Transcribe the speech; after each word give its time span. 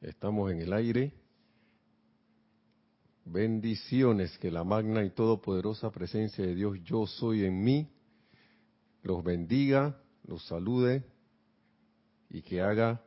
Estamos 0.00 0.52
en 0.52 0.60
el 0.60 0.72
aire. 0.72 1.12
Bendiciones, 3.24 4.36
que 4.38 4.50
la 4.50 4.64
magna 4.64 5.02
y 5.04 5.10
todopoderosa 5.10 5.90
presencia 5.90 6.44
de 6.44 6.54
Dios 6.54 6.78
yo 6.84 7.06
soy 7.06 7.44
en 7.44 7.64
mí 7.64 7.88
los 9.04 9.22
bendiga, 9.22 10.00
los 10.26 10.44
salude 10.46 11.04
y 12.30 12.42
que 12.42 12.60
haga 12.60 13.02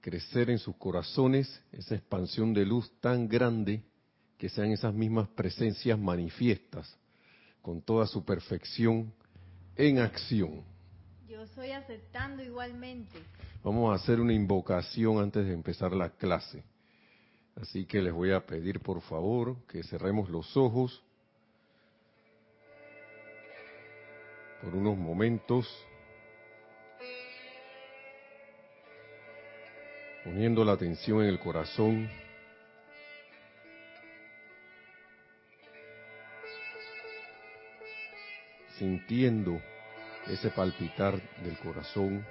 crecer 0.00 0.50
en 0.50 0.58
sus 0.58 0.76
corazones 0.76 1.62
esa 1.72 1.96
expansión 1.96 2.54
de 2.54 2.64
luz 2.64 2.90
tan 3.00 3.28
grande 3.28 3.82
que 4.38 4.48
sean 4.48 4.70
esas 4.70 4.94
mismas 4.94 5.28
presencias 5.30 5.98
manifiestas 5.98 6.96
con 7.60 7.82
toda 7.82 8.06
su 8.06 8.24
perfección 8.24 9.12
en 9.74 9.98
acción. 9.98 10.73
Yo 11.28 11.42
estoy 11.42 11.70
aceptando 11.70 12.42
igualmente. 12.42 13.18
Vamos 13.62 13.90
a 13.90 14.02
hacer 14.02 14.20
una 14.20 14.34
invocación 14.34 15.18
antes 15.18 15.46
de 15.46 15.54
empezar 15.54 15.92
la 15.92 16.10
clase. 16.10 16.62
Así 17.56 17.86
que 17.86 18.02
les 18.02 18.12
voy 18.12 18.32
a 18.32 18.44
pedir 18.44 18.80
por 18.80 19.00
favor 19.00 19.56
que 19.66 19.82
cerremos 19.84 20.28
los 20.28 20.56
ojos 20.56 21.02
por 24.60 24.74
unos 24.74 24.98
momentos, 24.98 25.66
poniendo 30.24 30.64
la 30.64 30.72
atención 30.72 31.22
en 31.22 31.28
el 31.28 31.38
corazón. 31.38 32.08
sintiendo 38.76 39.62
ese 40.28 40.50
palpitar 40.50 41.20
del 41.42 41.58
corazón, 41.58 42.24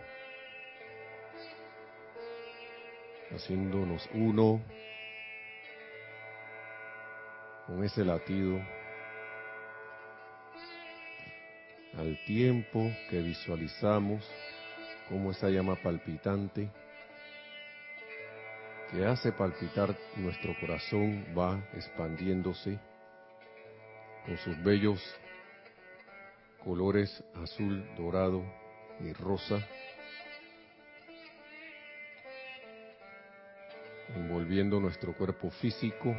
haciéndonos 3.31 4.09
uno 4.13 4.61
con 7.67 7.83
ese 7.83 8.03
latido, 8.03 8.59
al 11.97 12.17
tiempo 12.25 12.91
que 13.09 13.21
visualizamos 13.21 14.27
como 15.09 15.31
esa 15.31 15.49
llama 15.49 15.75
palpitante 15.75 16.69
que 18.89 19.05
hace 19.05 19.31
palpitar 19.31 19.95
nuestro 20.17 20.55
corazón 20.59 21.25
va 21.37 21.59
expandiéndose 21.73 22.79
con 24.25 24.37
sus 24.37 24.61
bellos 24.63 25.01
colores 26.63 27.23
azul, 27.43 27.83
dorado 27.97 28.43
y 28.99 29.11
rosa, 29.13 29.67
envolviendo 34.15 34.79
nuestro 34.79 35.13
cuerpo 35.13 35.49
físico, 35.49 36.15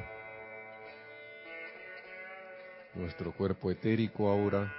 nuestro 2.95 3.33
cuerpo 3.33 3.71
etérico 3.71 4.29
ahora, 4.29 4.71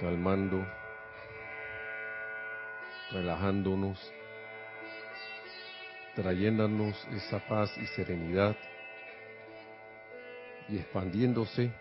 calmando, 0.00 0.66
relajándonos, 3.10 4.12
trayéndonos 6.14 7.06
esa 7.12 7.38
paz 7.40 7.76
y 7.78 7.86
serenidad 7.86 8.56
y 10.68 10.78
expandiéndose 10.78 11.72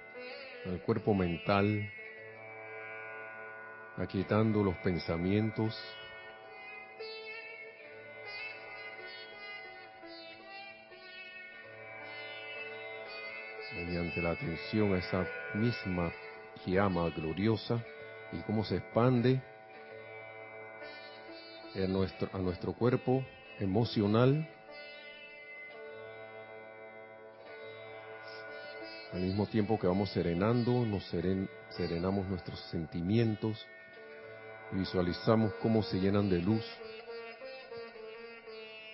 al 0.66 0.80
cuerpo 0.80 1.14
mental, 1.14 1.84
aquietando 3.98 4.64
los 4.64 4.78
pensamientos, 4.78 5.78
mediante 13.76 14.22
la 14.22 14.32
atención 14.32 14.94
a 14.94 15.00
esa 15.00 15.26
misma 15.54 16.12
llama 16.66 17.10
gloriosa 17.10 17.84
y 18.32 18.42
cómo 18.44 18.64
se 18.64 18.78
expande 18.78 19.42
en 21.74 21.96
a 22.34 22.38
nuestro 22.40 22.74
cuerpo 22.74 23.26
emocional 23.60 24.46
Al 29.14 29.22
mismo 29.22 29.46
tiempo 29.46 29.78
que 29.78 29.88
vamos 29.88 30.10
serenando, 30.12 30.86
nos 30.86 31.04
serenamos 31.70 32.28
nuestros 32.28 32.60
sentimientos, 32.70 33.68
visualizamos 34.72 35.54
cómo 35.62 35.84
se 35.84 36.00
llenan 36.00 36.30
de 36.30 36.42
luz 36.42 36.64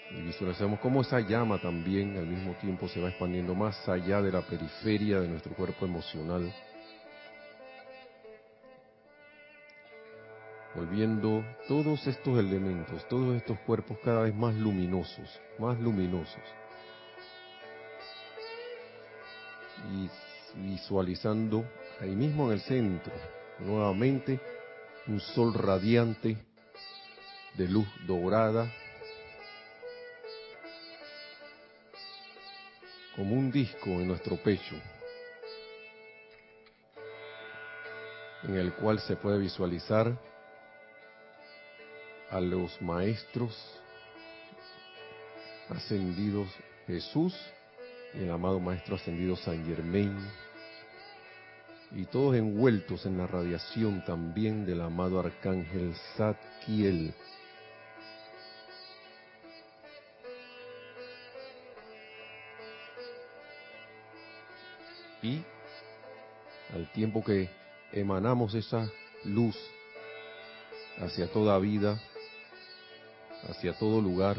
y 0.10 0.22
visualizamos 0.22 0.80
cómo 0.80 1.02
esa 1.02 1.20
llama 1.20 1.60
también 1.62 2.18
al 2.18 2.26
mismo 2.26 2.54
tiempo 2.54 2.88
se 2.88 3.00
va 3.00 3.10
expandiendo 3.10 3.54
más 3.54 3.88
allá 3.88 4.22
de 4.22 4.32
la 4.32 4.42
periferia 4.42 5.20
de 5.20 5.28
nuestro 5.28 5.54
cuerpo 5.54 5.86
emocional, 5.86 6.52
volviendo 10.74 11.46
todos 11.68 12.08
estos 12.08 12.40
elementos, 12.40 13.08
todos 13.08 13.36
estos 13.36 13.60
cuerpos 13.60 14.00
cada 14.04 14.24
vez 14.24 14.34
más 14.34 14.56
luminosos, 14.56 15.40
más 15.60 15.78
luminosos. 15.80 16.42
Y 19.92 20.10
visualizando 20.56 21.66
ahí 22.00 22.16
mismo 22.16 22.48
en 22.48 22.54
el 22.54 22.62
centro, 22.62 23.14
nuevamente, 23.60 24.40
un 25.08 25.20
sol 25.20 25.54
radiante 25.54 26.38
de 27.56 27.68
luz 27.68 27.88
dorada, 28.06 28.72
como 33.16 33.36
un 33.36 33.52
disco 33.52 33.90
en 33.90 34.08
nuestro 34.08 34.36
pecho, 34.38 34.76
en 38.44 38.56
el 38.56 38.74
cual 38.74 39.00
se 39.00 39.16
puede 39.16 39.40
visualizar 39.40 40.16
a 42.30 42.40
los 42.40 42.80
maestros 42.82 43.56
ascendidos 45.70 46.50
Jesús 46.86 47.34
el 48.14 48.32
amado 48.32 48.60
Maestro 48.60 48.96
Ascendido 48.96 49.36
San 49.36 49.66
Germain, 49.66 50.18
y 51.92 52.06
todos 52.06 52.36
envueltos 52.36 53.06
en 53.06 53.18
la 53.18 53.28
radiación 53.28 54.04
también 54.06 54.66
del 54.66 54.82
amado 54.82 55.20
Arcángel 55.20 55.96
Zadkiel. 56.16 57.14
Y 65.22 65.42
al 66.74 66.92
tiempo 66.92 67.24
que 67.24 67.50
emanamos 67.92 68.54
esa 68.54 68.90
luz 69.24 69.58
hacia 71.00 71.32
toda 71.32 71.58
vida, 71.60 72.00
hacia 73.50 73.78
todo 73.78 74.02
lugar, 74.02 74.38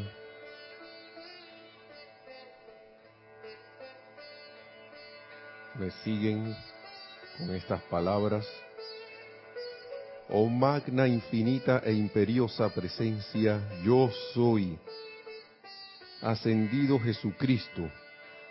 me 5.78 5.90
siguen 6.02 6.56
con 7.36 7.54
estas 7.54 7.80
palabras. 7.82 8.46
Oh 10.28 10.48
magna, 10.48 11.06
infinita 11.06 11.80
e 11.84 11.92
imperiosa 11.92 12.68
presencia, 12.68 13.60
yo 13.82 14.10
soy, 14.34 14.78
ascendido 16.20 16.98
Jesucristo, 16.98 17.88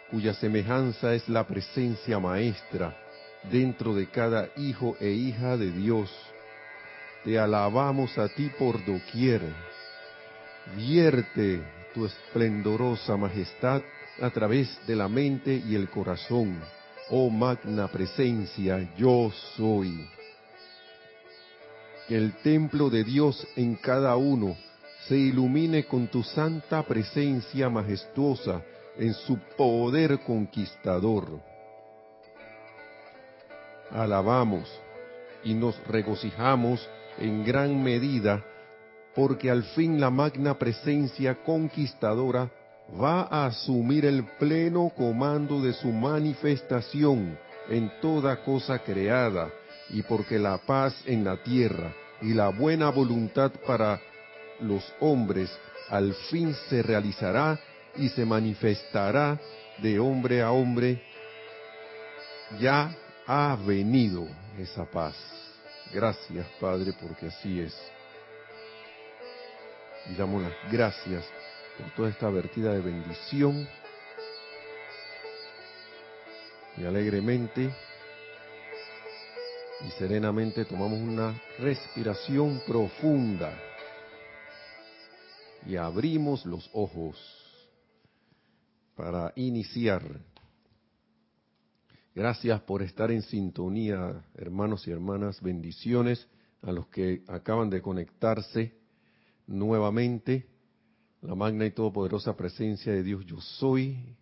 cuya 0.09 0.33
semejanza 0.33 1.13
es 1.13 1.27
la 1.29 1.45
presencia 1.45 2.17
maestra 2.17 2.97
dentro 3.51 3.93
de 3.93 4.07
cada 4.07 4.49
hijo 4.55 4.95
e 4.99 5.09
hija 5.09 5.57
de 5.57 5.71
Dios. 5.71 6.09
Te 7.23 7.37
alabamos 7.37 8.17
a 8.17 8.29
ti 8.29 8.49
por 8.57 8.83
doquier. 8.85 9.41
Vierte 10.75 11.61
tu 11.93 12.05
esplendorosa 12.05 13.17
majestad 13.17 13.81
a 14.21 14.29
través 14.29 14.79
de 14.87 14.95
la 14.95 15.07
mente 15.07 15.53
y 15.53 15.75
el 15.75 15.89
corazón 15.89 16.59
oh 17.09 17.29
magna 17.29 17.87
presencia, 17.87 18.89
yo 18.97 19.31
soy. 19.55 20.07
Que 22.07 22.15
el 22.15 22.33
templo 22.41 22.89
de 22.89 23.03
Dios 23.03 23.45
en 23.55 23.75
cada 23.75 24.15
uno 24.15 24.55
se 25.07 25.15
ilumine 25.17 25.85
con 25.85 26.07
tu 26.07 26.23
santa 26.23 26.83
presencia 26.83 27.69
majestuosa 27.69 28.61
en 28.97 29.13
su 29.13 29.37
poder 29.57 30.19
conquistador. 30.19 31.39
Alabamos 33.91 34.69
y 35.43 35.53
nos 35.53 35.77
regocijamos 35.87 36.87
en 37.17 37.45
gran 37.45 37.81
medida 37.81 38.43
porque 39.15 39.49
al 39.49 39.63
fin 39.63 39.99
la 39.99 40.09
magna 40.09 40.57
presencia 40.59 41.35
conquistadora 41.43 42.51
va 42.89 43.27
a 43.29 43.47
asumir 43.47 44.05
el 44.05 44.23
pleno 44.37 44.91
comando 44.95 45.61
de 45.61 45.73
su 45.73 45.91
manifestación 45.91 47.37
en 47.69 47.91
toda 48.01 48.43
cosa 48.43 48.79
creada, 48.79 49.49
y 49.89 50.01
porque 50.03 50.39
la 50.39 50.57
paz 50.57 50.95
en 51.05 51.23
la 51.23 51.37
tierra 51.37 51.93
y 52.21 52.33
la 52.33 52.49
buena 52.49 52.89
voluntad 52.89 53.51
para 53.65 53.99
los 54.59 54.83
hombres 54.99 55.49
al 55.89 56.13
fin 56.29 56.53
se 56.69 56.81
realizará 56.81 57.59
y 57.95 58.09
se 58.09 58.25
manifestará 58.25 59.39
de 59.77 59.99
hombre 59.99 60.41
a 60.41 60.51
hombre, 60.51 61.01
ya 62.59 62.95
ha 63.25 63.57
venido 63.65 64.27
esa 64.57 64.85
paz. 64.85 65.15
Gracias, 65.93 66.45
Padre, 66.59 66.93
porque 66.99 67.27
así 67.27 67.59
es. 67.59 67.75
Y 70.09 70.15
damos 70.15 70.41
las 70.41 70.53
gracias 70.71 71.25
por 71.77 71.91
toda 71.95 72.09
esta 72.09 72.29
vertida 72.29 72.73
de 72.73 72.81
bendición. 72.81 73.67
Y 76.77 76.85
alegremente 76.85 77.71
y 79.85 79.91
serenamente 79.91 80.65
tomamos 80.65 80.99
una 80.99 81.39
respiración 81.59 82.61
profunda 82.65 83.57
y 85.65 85.75
abrimos 85.75 86.45
los 86.45 86.69
ojos 86.73 87.17
para 88.95 89.33
iniciar. 89.35 90.03
Gracias 92.15 92.61
por 92.61 92.81
estar 92.81 93.11
en 93.11 93.21
sintonía, 93.21 94.23
hermanos 94.35 94.87
y 94.87 94.91
hermanas. 94.91 95.41
Bendiciones 95.41 96.27
a 96.63 96.71
los 96.71 96.87
que 96.87 97.21
acaban 97.27 97.69
de 97.69 97.81
conectarse 97.81 98.73
nuevamente. 99.45 100.47
La 101.21 101.35
magna 101.35 101.65
y 101.65 101.71
todopoderosa 101.71 102.35
presencia 102.37 102.93
de 102.93 103.03
Dios 103.03 103.25
yo 103.25 103.41
soy. 103.41 104.15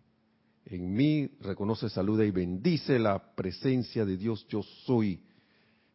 En 0.64 0.94
mí 0.94 1.30
reconoce, 1.40 1.88
saluda 1.88 2.24
y 2.24 2.30
bendice 2.30 2.98
la 2.98 3.34
presencia 3.34 4.04
de 4.04 4.16
Dios 4.16 4.46
yo 4.48 4.62
soy 4.62 5.20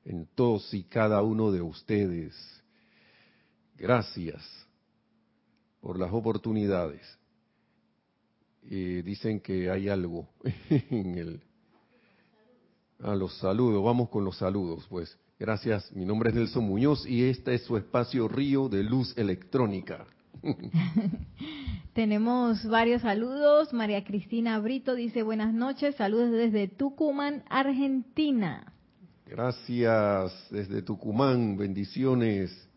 en 0.06 0.28
todos 0.36 0.74
y 0.74 0.84
cada 0.84 1.22
uno 1.24 1.52
de 1.52 1.62
ustedes. 1.62 2.36
Gracias 3.78 4.42
por 5.82 6.00
las 6.00 6.14
oportunidades. 6.14 7.02
dicen 8.62 9.40
que 9.40 9.70
hay 9.70 9.90
algo 9.90 10.30
en 10.70 11.18
el... 11.18 11.42
A 13.00 13.16
los 13.16 13.36
saludos, 13.40 13.84
vamos 13.84 14.10
con 14.10 14.24
los 14.24 14.38
saludos, 14.38 14.86
pues. 14.88 15.18
Gracias, 15.40 15.92
mi 15.92 16.06
nombre 16.06 16.30
es 16.30 16.36
Nelson 16.36 16.64
Muñoz 16.64 17.04
y 17.08 17.24
este 17.24 17.56
es 17.56 17.64
su 17.64 17.76
espacio 17.76 18.28
Río 18.28 18.70
de 18.70 18.84
Luz 18.84 19.18
Electrónica. 19.18 20.06
Tenemos 21.94 22.66
varios 22.66 23.02
saludos. 23.02 23.74
María 23.74 24.04
Cristina 24.04 24.60
Brito 24.60 24.96
dice 24.96 25.24
buenas 25.24 25.54
noches, 25.54 25.96
saludos 25.96 26.32
desde 26.32 26.68
Tucumán, 26.68 27.44
Argentina. 27.50 28.74
Gracias 29.26 30.34
desde 30.50 30.82
Tucumán, 30.82 31.58
bendiciones. 31.58 32.68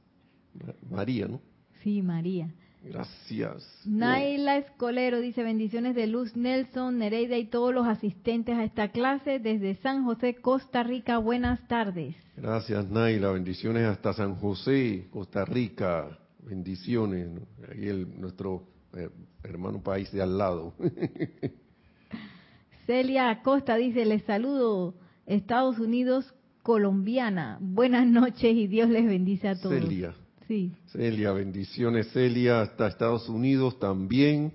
María, 0.89 1.27
¿no? 1.27 1.41
Sí, 1.83 2.01
María. 2.01 2.49
Gracias. 2.85 3.67
Naila 3.87 4.59
Escolero 4.59 5.21
dice 5.21 5.43
bendiciones 5.43 5.95
de 5.95 6.07
Luz 6.07 6.37
Nelson, 6.37 6.99
Nereida 6.99 7.39
y 7.39 7.47
todos 7.47 7.73
los 7.73 7.87
asistentes 7.87 8.57
a 8.57 8.65
esta 8.65 8.89
clase 8.89 9.39
desde 9.39 9.77
San 9.77 10.05
José, 10.05 10.35
Costa 10.35 10.83
Rica. 10.83 11.17
Buenas 11.19 11.67
tardes. 11.67 12.15
Gracias 12.37 12.89
Naila, 12.91 13.31
bendiciones 13.31 13.87
hasta 13.87 14.13
San 14.13 14.37
José, 14.37 15.09
Costa 15.11 15.45
Rica. 15.47 16.19
Bendiciones. 16.45 17.29
Ahí 17.71 17.89
el, 17.89 18.21
nuestro 18.21 18.67
eh, 18.95 19.09
hermano 19.43 19.83
país 19.83 20.11
de 20.13 20.23
al 20.23 20.37
lado. 20.39 20.75
Celia 22.87 23.31
Acosta 23.31 23.77
dice, 23.77 24.05
les 24.05 24.23
saludo 24.25 24.95
Estados 25.27 25.79
Unidos, 25.79 26.35
colombiana. 26.63 27.59
Buenas 27.61 28.07
noches 28.07 28.55
y 28.55 28.67
Dios 28.67 28.89
les 28.89 29.07
bendice 29.07 29.49
a 29.49 29.61
todos. 29.61 29.75
Celia. 29.75 30.15
Sí. 30.49 30.73
Celia, 30.87 31.33
bendiciones 31.33 32.11
Celia, 32.13 32.61
hasta 32.61 32.89
Estados 32.89 33.29
Unidos 33.29 33.79
también, 33.79 34.53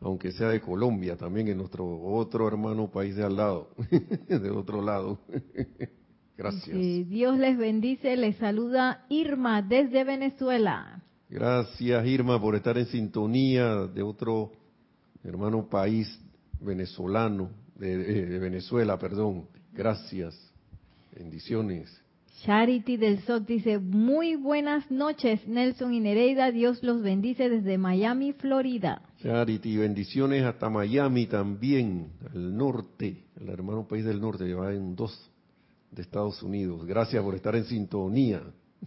aunque 0.00 0.32
sea 0.32 0.48
de 0.48 0.60
Colombia, 0.60 1.16
también 1.16 1.48
en 1.48 1.58
nuestro 1.58 1.86
otro 1.86 2.48
hermano 2.48 2.90
país 2.90 3.16
de 3.16 3.24
al 3.24 3.36
lado, 3.36 3.70
de 4.28 4.50
otro 4.50 4.82
lado. 4.82 5.18
Gracias. 6.36 6.76
Dios 7.08 7.36
les 7.36 7.58
bendice, 7.58 8.16
les 8.16 8.36
saluda 8.36 9.04
Irma 9.08 9.60
desde 9.60 10.04
Venezuela. 10.04 11.02
Gracias 11.28 12.06
Irma 12.06 12.40
por 12.40 12.54
estar 12.54 12.78
en 12.78 12.86
sintonía 12.86 13.86
de 13.86 14.02
otro 14.02 14.52
hermano 15.22 15.68
país 15.68 16.18
venezolano, 16.60 17.50
de 17.76 18.38
Venezuela, 18.38 18.98
perdón. 18.98 19.46
Gracias. 19.72 20.34
Bendiciones. 21.14 22.00
Charity 22.44 22.96
del 22.96 23.20
SOC 23.22 23.46
dice, 23.46 23.78
muy 23.80 24.36
buenas 24.36 24.88
noches, 24.92 25.46
Nelson 25.48 25.92
y 25.92 26.00
Nereida, 26.00 26.52
Dios 26.52 26.82
los 26.84 27.02
bendice 27.02 27.48
desde 27.48 27.78
Miami, 27.78 28.32
Florida. 28.32 29.02
Charity, 29.20 29.76
bendiciones 29.76 30.44
hasta 30.44 30.70
Miami 30.70 31.26
también, 31.26 32.12
al 32.32 32.56
norte, 32.56 33.24
el 33.40 33.48
hermano 33.48 33.88
país 33.88 34.04
del 34.04 34.20
norte, 34.20 34.54
va 34.54 34.72
en 34.72 34.94
dos 34.94 35.30
de 35.90 36.02
Estados 36.02 36.40
Unidos. 36.42 36.86
Gracias 36.86 37.20
por 37.24 37.34
estar 37.34 37.56
en 37.56 37.64
sintonía. 37.64 38.40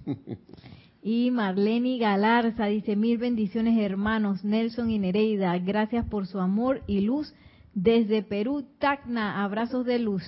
Y 1.03 1.31
Marlene 1.31 1.98
Galarza 1.98 2.68
dice, 2.68 2.95
mil 2.95 3.18
bendiciones 3.18 3.80
hermanos, 3.80 4.44
Nelson 4.44 4.92
y 4.92 5.00
Nereida, 5.00 5.57
gracias 5.57 6.06
por 6.06 6.27
su 6.27 6.39
amor 6.39 6.81
y 6.86 7.01
luz 7.01 7.33
desde 7.74 8.21
Perú, 8.21 8.65
Tacna, 8.77 9.44
abrazos 9.44 9.86
de 9.86 9.98
luz. 9.98 10.24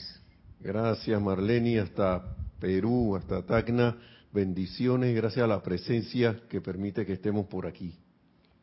Gracias 0.60 1.22
Marlene, 1.22 1.80
hasta 1.80 2.36
Perú, 2.60 3.16
hasta 3.16 3.46
Tacna. 3.46 3.98
Bendiciones, 4.32 5.16
gracias 5.16 5.44
a 5.44 5.48
la 5.48 5.62
presencia 5.62 6.40
que 6.50 6.60
permite 6.60 7.06
que 7.06 7.14
estemos 7.14 7.46
por 7.46 7.68
aquí. 7.68 7.94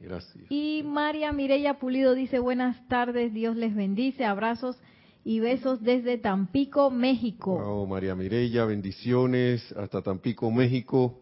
Gracias. 0.00 0.46
Y 0.48 0.82
María 0.84 1.32
Mireya 1.32 1.78
Pulido 1.78 2.14
dice 2.14 2.40
buenas 2.40 2.88
tardes, 2.88 3.32
Dios 3.32 3.54
les 3.54 3.72
bendice, 3.76 4.24
abrazos 4.24 4.76
y 5.22 5.38
besos 5.38 5.80
desde 5.82 6.18
Tampico, 6.18 6.90
México. 6.90 7.86
María 7.88 8.16
Mireya, 8.16 8.64
bendiciones 8.64 9.70
hasta 9.76 10.02
Tampico, 10.02 10.50
México. 10.50 11.19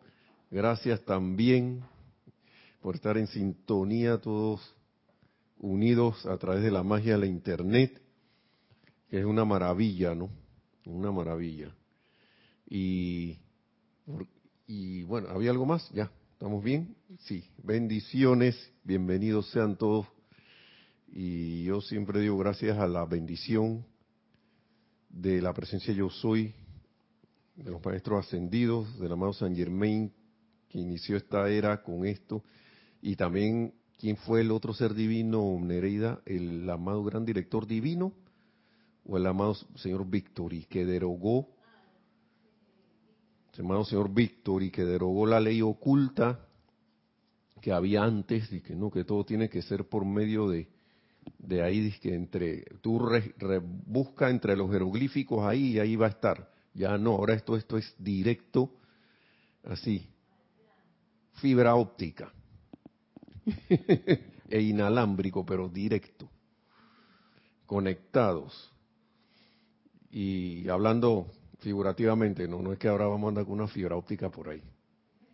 Gracias 0.51 1.05
también 1.05 1.83
por 2.81 2.95
estar 2.95 3.19
en 3.19 3.27
sintonía 3.27 4.19
todos 4.19 4.75
unidos 5.59 6.25
a 6.25 6.39
través 6.39 6.63
de 6.63 6.71
la 6.71 6.83
magia 6.83 7.13
de 7.13 7.19
la 7.19 7.27
Internet, 7.27 8.01
que 9.11 9.19
es 9.19 9.27
una 9.27 9.45
maravilla, 9.45 10.15
¿no? 10.15 10.31
Una 10.87 11.13
maravilla. 11.13 11.75
Y, 12.67 13.37
y 14.67 15.03
bueno, 15.03 15.29
¿había 15.29 15.51
algo 15.51 15.67
más? 15.67 15.87
Ya, 15.91 16.11
¿estamos 16.33 16.65
bien? 16.65 16.97
Sí, 17.27 17.45
bendiciones, 17.63 18.73
bienvenidos 18.85 19.51
sean 19.51 19.77
todos. 19.77 20.07
Y 21.09 21.65
yo 21.65 21.83
siempre 21.83 22.21
digo 22.21 22.39
gracias 22.39 22.79
a 22.79 22.87
la 22.87 23.05
bendición 23.05 23.85
de 25.11 25.43
la 25.43 25.53
presencia 25.53 25.93
yo 25.93 26.09
soy, 26.09 26.55
de 27.55 27.71
los 27.71 27.85
maestros 27.85 28.25
ascendidos, 28.25 28.99
del 28.99 29.13
amado 29.13 29.35
San 29.35 29.55
Germain, 29.55 30.11
que 30.69 30.79
inició 30.79 31.17
esta 31.17 31.49
era 31.49 31.83
con 31.83 32.05
esto, 32.07 32.45
y 33.01 33.17
también 33.17 33.75
quién 33.99 34.17
fue 34.17 34.43
el 34.43 34.51
otro 34.51 34.73
ser 34.73 34.95
divino, 34.95 35.59
Nereida, 35.61 36.21
el 36.27 36.69
amado 36.69 37.03
gran 37.05 37.25
director 37.25 37.67
divino, 37.67 38.13
o 39.05 39.17
el 39.17 39.27
amado 39.27 39.55
señor 39.77 40.09
Victory, 40.09 40.65
que 40.65 40.85
derogó, 40.85 41.49
el 43.57 43.85
señor 43.87 44.13
Victory, 44.13 44.71
que 44.71 44.85
derogó 44.85 45.27
la 45.27 45.41
ley 45.41 45.63
oculta 45.63 46.45
que 47.61 47.73
había 47.73 48.05
antes, 48.05 48.53
y 48.53 48.61
que 48.61 48.77
no, 48.77 48.91
que 48.91 49.05
todo 49.05 49.25
tiene 49.25 49.49
que 49.49 49.63
ser 49.63 49.89
por 49.89 50.05
medio 50.05 50.49
de, 50.49 50.69
de 51.39 51.63
ahí, 51.63 51.93
que 52.01 52.15
entre, 52.15 52.65
tú 52.81 53.01
busca 53.87 54.31
entre 54.31 54.57
los 54.57 54.71
jeroglíficos 54.71 55.45
ahí 55.45 55.73
y 55.73 55.79
ahí 55.81 55.97
va 55.97 56.07
a 56.07 56.11
estar. 56.11 56.53
Ya 56.75 56.97
no, 56.99 57.13
ahora 57.13 57.35
esto, 57.35 57.57
esto 57.57 57.77
es 57.77 57.93
directo, 57.99 58.73
así, 59.65 60.09
fibra 61.41 61.75
óptica 61.75 62.33
e 64.49 64.61
inalámbrico, 64.61 65.45
pero 65.45 65.69
directo, 65.69 66.29
conectados. 67.67 68.73
Y 70.11 70.69
hablando 70.69 71.31
figurativamente, 71.59 72.49
no, 72.49 72.63
no 72.63 72.73
es 72.73 72.79
que 72.79 72.89
ahora 72.89 73.07
vamos 73.07 73.27
a 73.27 73.29
andar 73.29 73.45
con 73.45 73.55
una 73.55 73.69
fibra 73.69 73.97
óptica 73.97 74.31
por 74.31 74.49
ahí 74.49 74.63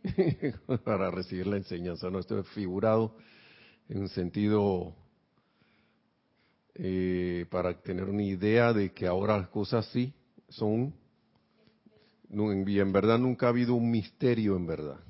para 0.85 1.11
recibir 1.11 1.47
la 1.47 1.57
enseñanza, 1.57 2.11
no, 2.11 2.19
esto 2.19 2.39
es 2.39 2.49
figurado 2.49 3.17
en 3.89 4.03
un 4.03 4.09
sentido 4.09 4.95
eh, 6.75 7.47
para 7.51 7.81
tener 7.81 8.05
una 8.05 8.23
idea 8.23 8.73
de 8.73 8.93
que 8.93 9.07
ahora 9.07 9.39
las 9.39 9.49
cosas 9.49 9.87
sí 9.93 10.13
son, 10.49 10.95
y 12.31 12.81
en 12.81 12.93
verdad 12.93 13.19
nunca 13.19 13.47
ha 13.47 13.51
habido 13.51 13.75
un 13.75 13.91
misterio 13.91 14.57
en 14.57 14.67
verdad. 14.67 15.04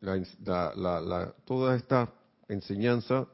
La, 0.00 1.34
toda 1.44 1.76
esta 1.76 2.12
enseñanza 2.48 3.26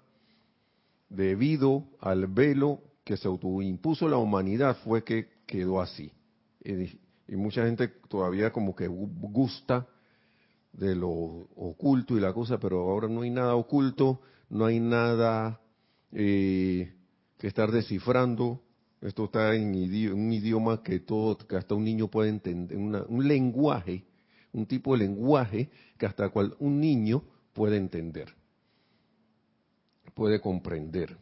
debido 1.08 1.84
al 2.00 2.26
velo 2.26 2.80
que 3.04 3.16
se 3.16 3.26
autoimpuso 3.26 4.08
la 4.08 4.18
humanidad 4.18 4.76
fue 4.84 5.02
que 5.02 5.28
quedó 5.46 5.80
así. 5.80 6.12
Y, 6.64 7.36
mucha 7.36 7.64
gente 7.64 7.88
todavía 8.08 8.52
como 8.52 8.74
que 8.74 8.86
gusta 8.88 9.86
de 10.72 10.94
lo 10.94 11.10
oculto 11.10 12.16
y 12.16 12.20
la 12.20 12.32
cosa, 12.32 12.58
pero 12.58 12.80
ahora 12.80 13.08
no 13.08 13.22
hay 13.22 13.30
nada 13.30 13.54
oculto, 13.54 14.20
no 14.48 14.64
hay 14.64 14.80
nada 14.80 15.60
eh, 16.12 16.94
que 17.36 17.46
estar 17.46 17.70
descifrando. 17.70 18.62
Esto 19.00 19.26
está 19.26 19.54
en 19.54 19.68
un 19.68 20.32
idioma 20.32 20.82
que 20.82 21.00
todo, 21.00 21.36
que 21.36 21.56
hasta 21.56 21.74
un 21.74 21.84
niño 21.84 22.08
puede 22.08 22.30
entender, 22.30 22.76
un 22.76 23.28
lenguaje, 23.28 24.04
un 24.52 24.66
tipo 24.66 24.92
de 24.92 24.98
lenguaje 24.98 25.70
que 25.96 26.06
hasta 26.06 26.28
cual 26.30 26.56
un 26.58 26.80
niño 26.80 27.22
puede 27.52 27.76
entender, 27.76 28.34
puede 30.14 30.40
comprender. 30.40 31.16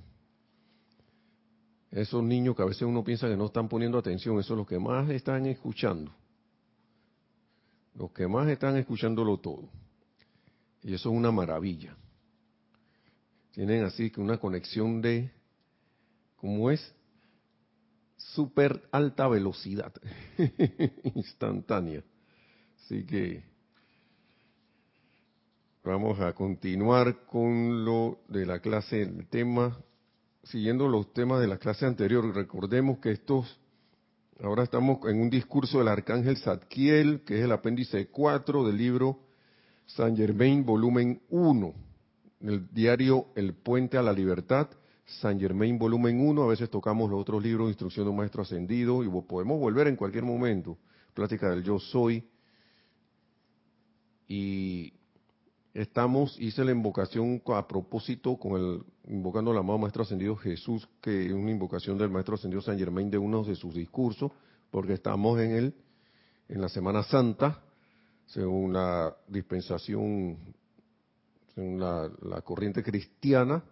Esos 1.91 2.23
niños 2.23 2.55
que 2.57 2.63
a 2.63 2.67
veces 2.67 2.83
uno 2.83 3.03
piensa 3.03 3.29
que 3.29 3.37
no 3.37 3.47
están 3.47 3.69
poniendo 3.69 3.99
atención, 3.99 4.39
eso 4.39 4.55
es 4.55 4.59
lo 4.59 4.67
que 4.67 4.79
más 4.79 5.09
están 5.09 5.47
escuchando. 5.47 6.13
Los 7.95 8.11
que 8.13 8.29
más 8.29 8.49
están 8.49 8.77
escuchándolo 8.77 9.39
todo. 9.39 9.71
Y 10.83 10.95
eso 10.95 11.11
es 11.11 11.17
una 11.17 11.31
maravilla. 11.31 11.97
Tienen 13.53 13.85
así 13.85 14.11
que 14.11 14.21
una 14.21 14.37
conexión 14.37 15.01
de, 15.01 15.31
¿cómo 16.37 16.71
es? 16.71 16.95
Súper 18.19 18.87
alta 18.93 19.27
velocidad, 19.29 19.95
instantánea. 21.15 22.05
Así 22.87 23.05
que 23.05 23.43
vamos 25.83 26.21
a 26.21 26.33
continuar 26.35 27.25
con 27.27 27.85
lo 27.85 28.21
de 28.29 28.47
la 28.47 28.61
clase, 28.61 29.03
el 29.03 29.27
tema, 29.27 29.77
siguiendo 30.45 30.87
los 30.87 31.13
temas 31.13 31.41
de 31.41 31.49
la 31.49 31.59
clase 31.59 31.85
anterior. 31.85 32.33
Recordemos 32.33 32.99
que 32.99 33.11
estos 33.11 33.59
Ahora 34.41 34.63
estamos 34.63 34.99
en 35.09 35.21
un 35.21 35.31
discurso 35.31 35.79
del 35.79 35.89
arcángel 35.89 36.37
Zadkiel, 36.37 37.23
que 37.23 37.39
es 37.39 37.45
el 37.45 37.51
apéndice 37.51 38.07
4 38.09 38.67
del 38.67 38.77
libro 38.77 39.19
San 39.87 40.15
Germain, 40.15 40.65
volumen 40.65 41.23
1, 41.31 41.75
el 42.43 42.73
diario 42.73 43.29
El 43.35 43.55
Puente 43.55 43.97
a 43.97 44.03
la 44.03 44.13
Libertad, 44.13 44.69
San 45.07 45.41
Germain, 45.41 45.77
volumen 45.77 46.21
1. 46.21 46.41
A 46.41 46.47
veces 46.47 46.71
tocamos 46.71 47.11
los 47.11 47.19
otros 47.19 47.43
libros, 47.43 47.69
Instrucción 47.69 48.05
de 48.05 48.11
un 48.11 48.17
Maestro 48.19 48.43
Ascendido, 48.43 49.03
y 49.03 49.09
podemos 49.23 49.59
volver 49.59 49.89
en 49.89 49.97
cualquier 49.97 50.23
momento. 50.23 50.79
Plática 51.15 51.51
del 51.51 51.65
Yo 51.65 51.81
Soy. 51.81 52.23
Y 54.29 54.93
estamos, 55.73 56.37
hice 56.41 56.65
la 56.65 56.73
invocación 56.73 57.43
a 57.47 57.67
propósito 57.69 58.37
con 58.37 58.61
el, 58.61 58.85
invocando 59.09 59.51
al 59.51 59.59
amado 59.59 59.79
Maestro 59.79 60.03
Ascendido 60.03 60.37
Jesús, 60.37 60.89
que 61.01 61.27
es 61.27 61.33
una 61.33 61.51
invocación 61.51 61.99
del 61.99 62.11
Maestro 62.11 62.35
Ascendido 62.35 62.63
San 62.63 62.79
Germain 62.79 63.11
de 63.11 63.19
uno 63.19 63.45
de 63.45 63.55
sus 63.55 63.75
discursos, 63.75 64.33
porque 64.71 64.95
estamos 64.95 65.39
en 65.41 65.53
el, 65.53 65.75
en 66.49 66.61
la 66.61 66.69
Semana 66.69 67.03
Santa, 67.03 67.63
según 68.27 68.73
la 68.73 69.17
dispensación, 69.29 70.39
según 71.55 71.79
la, 71.79 72.11
la 72.23 72.41
corriente 72.41 72.83
cristiana, 72.83 73.63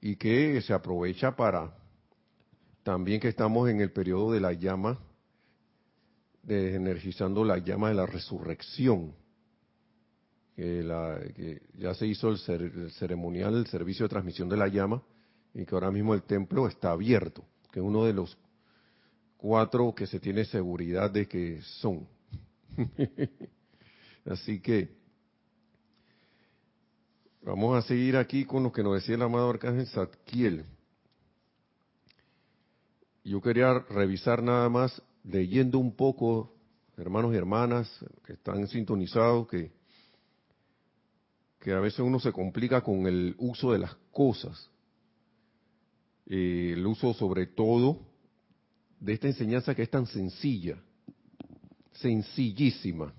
y 0.00 0.16
que 0.16 0.60
se 0.60 0.72
aprovecha 0.72 1.34
para, 1.34 1.74
también 2.82 3.20
que 3.20 3.28
estamos 3.28 3.68
en 3.68 3.80
el 3.80 3.90
periodo 3.90 4.32
de 4.32 4.40
la 4.40 4.52
llama, 4.52 4.98
de 6.42 6.76
energizando 6.76 7.44
la 7.44 7.58
llama 7.58 7.88
de 7.88 7.94
la 7.94 8.06
resurrección, 8.06 9.14
que, 10.56 10.82
la, 10.82 11.20
que 11.36 11.60
ya 11.74 11.94
se 11.94 12.06
hizo 12.06 12.30
el, 12.30 12.90
ceremonial, 12.92 13.54
el 13.54 13.66
servicio 13.66 14.06
de 14.06 14.08
transmisión 14.08 14.48
de 14.48 14.56
la 14.56 14.68
llama, 14.68 15.02
y 15.52 15.66
que 15.66 15.74
ahora 15.74 15.90
mismo 15.90 16.14
el 16.14 16.22
templo 16.22 16.66
está 16.66 16.92
abierto, 16.92 17.44
que 17.70 17.80
es 17.80 17.84
uno 17.84 18.04
de 18.04 18.14
los 18.14 18.38
cuatro 19.36 19.94
que 19.94 20.06
se 20.06 20.18
tiene 20.18 20.46
seguridad 20.46 21.10
de 21.10 21.28
que 21.28 21.60
son. 21.60 22.08
Así 24.24 24.60
que 24.60 24.88
vamos 27.42 27.76
a 27.76 27.86
seguir 27.86 28.16
aquí 28.16 28.46
con 28.46 28.62
lo 28.62 28.72
que 28.72 28.82
nos 28.82 28.94
decía 28.94 29.14
el 29.14 29.22
amado 29.22 29.50
Arcángel 29.50 29.86
Zadkiel. 29.86 30.64
Yo 33.24 33.42
quería 33.42 33.78
revisar 33.90 34.42
nada 34.42 34.70
más, 34.70 35.02
leyendo 35.22 35.78
un 35.78 35.94
poco, 35.94 36.54
hermanos 36.96 37.34
y 37.34 37.36
hermanas 37.36 37.90
que 38.24 38.34
están 38.34 38.66
sintonizados, 38.68 39.48
que 39.48 39.76
que 41.66 41.72
a 41.72 41.80
veces 41.80 41.98
uno 41.98 42.20
se 42.20 42.30
complica 42.30 42.80
con 42.80 43.08
el 43.08 43.34
uso 43.38 43.72
de 43.72 43.80
las 43.80 43.96
cosas. 44.12 44.70
Eh, 46.26 46.74
el 46.74 46.86
uso 46.86 47.12
sobre 47.12 47.46
todo 47.46 47.98
de 49.00 49.14
esta 49.14 49.26
enseñanza 49.26 49.74
que 49.74 49.82
es 49.82 49.90
tan 49.90 50.06
sencilla, 50.06 50.78
sencillísima. 51.90 53.12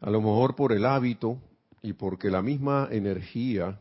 A 0.00 0.10
lo 0.10 0.20
mejor 0.20 0.56
por 0.56 0.72
el 0.72 0.84
hábito 0.84 1.40
y 1.82 1.92
porque 1.92 2.30
la 2.30 2.42
misma 2.42 2.88
energía, 2.90 3.80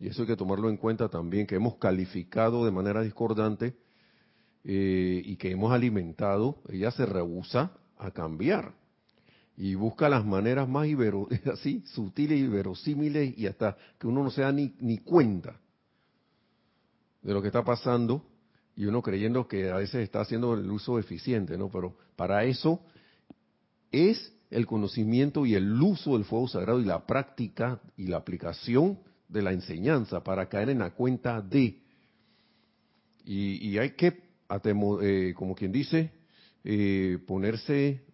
y 0.00 0.08
eso 0.08 0.22
hay 0.22 0.26
que 0.26 0.36
tomarlo 0.36 0.70
en 0.70 0.76
cuenta 0.76 1.08
también, 1.08 1.46
que 1.46 1.54
hemos 1.54 1.76
calificado 1.76 2.64
de 2.64 2.72
manera 2.72 3.02
discordante 3.02 3.76
eh, 4.64 5.22
y 5.24 5.36
que 5.36 5.52
hemos 5.52 5.70
alimentado, 5.70 6.56
ella 6.68 6.90
se 6.90 7.06
rehúsa 7.06 7.70
a 7.96 8.10
cambiar 8.10 8.79
y 9.62 9.74
busca 9.74 10.08
las 10.08 10.24
maneras 10.24 10.66
más 10.66 10.88
así 11.52 11.82
sutiles 11.84 12.38
y 12.38 12.46
verosímiles 12.46 13.36
y 13.36 13.46
hasta 13.46 13.76
que 13.98 14.06
uno 14.06 14.24
no 14.24 14.30
se 14.30 14.40
da 14.40 14.50
ni, 14.50 14.74
ni 14.80 14.96
cuenta 14.96 15.60
de 17.20 17.34
lo 17.34 17.42
que 17.42 17.48
está 17.48 17.62
pasando 17.62 18.24
y 18.74 18.86
uno 18.86 19.02
creyendo 19.02 19.46
que 19.46 19.70
a 19.70 19.76
veces 19.76 19.96
está 19.96 20.22
haciendo 20.22 20.54
el 20.54 20.70
uso 20.70 20.98
eficiente, 20.98 21.58
¿no? 21.58 21.68
Pero 21.68 21.94
para 22.16 22.44
eso 22.44 22.80
es 23.92 24.32
el 24.48 24.64
conocimiento 24.64 25.44
y 25.44 25.54
el 25.54 25.70
uso 25.82 26.14
del 26.14 26.24
fuego 26.24 26.48
sagrado 26.48 26.80
y 26.80 26.86
la 26.86 27.06
práctica 27.06 27.82
y 27.98 28.06
la 28.06 28.16
aplicación 28.16 28.98
de 29.28 29.42
la 29.42 29.52
enseñanza 29.52 30.24
para 30.24 30.48
caer 30.48 30.70
en 30.70 30.78
la 30.78 30.92
cuenta 30.92 31.42
de. 31.42 31.82
Y, 33.26 33.76
hay 33.76 33.90
que, 33.90 34.22
eh, 35.02 35.34
como 35.36 35.54
quien 35.54 35.70
dice, 35.70 36.12
eh, 36.64 37.18
ponerse 37.26 38.09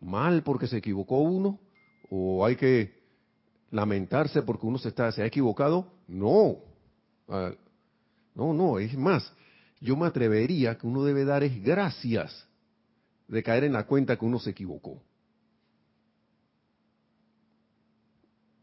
mal 0.00 0.42
porque 0.42 0.66
se 0.66 0.78
equivocó 0.78 1.18
uno 1.18 1.58
o 2.10 2.44
hay 2.44 2.56
que 2.56 2.94
lamentarse 3.70 4.42
porque 4.42 4.66
uno 4.66 4.78
se 4.78 4.88
está 4.88 5.10
se 5.12 5.22
ha 5.22 5.26
equivocado. 5.26 5.92
No 6.08 6.58
ah, 7.28 7.52
no 8.34 8.52
no 8.52 8.78
es 8.78 8.96
más 8.96 9.32
yo 9.80 9.96
me 9.96 10.06
atrevería 10.06 10.78
que 10.78 10.86
uno 10.86 11.04
debe 11.04 11.24
dar 11.24 11.42
es 11.42 11.62
gracias 11.62 12.48
de 13.28 13.42
caer 13.42 13.64
en 13.64 13.72
la 13.72 13.86
cuenta 13.86 14.16
que 14.16 14.24
uno 14.24 14.38
se 14.38 14.50
equivocó. 14.50 15.02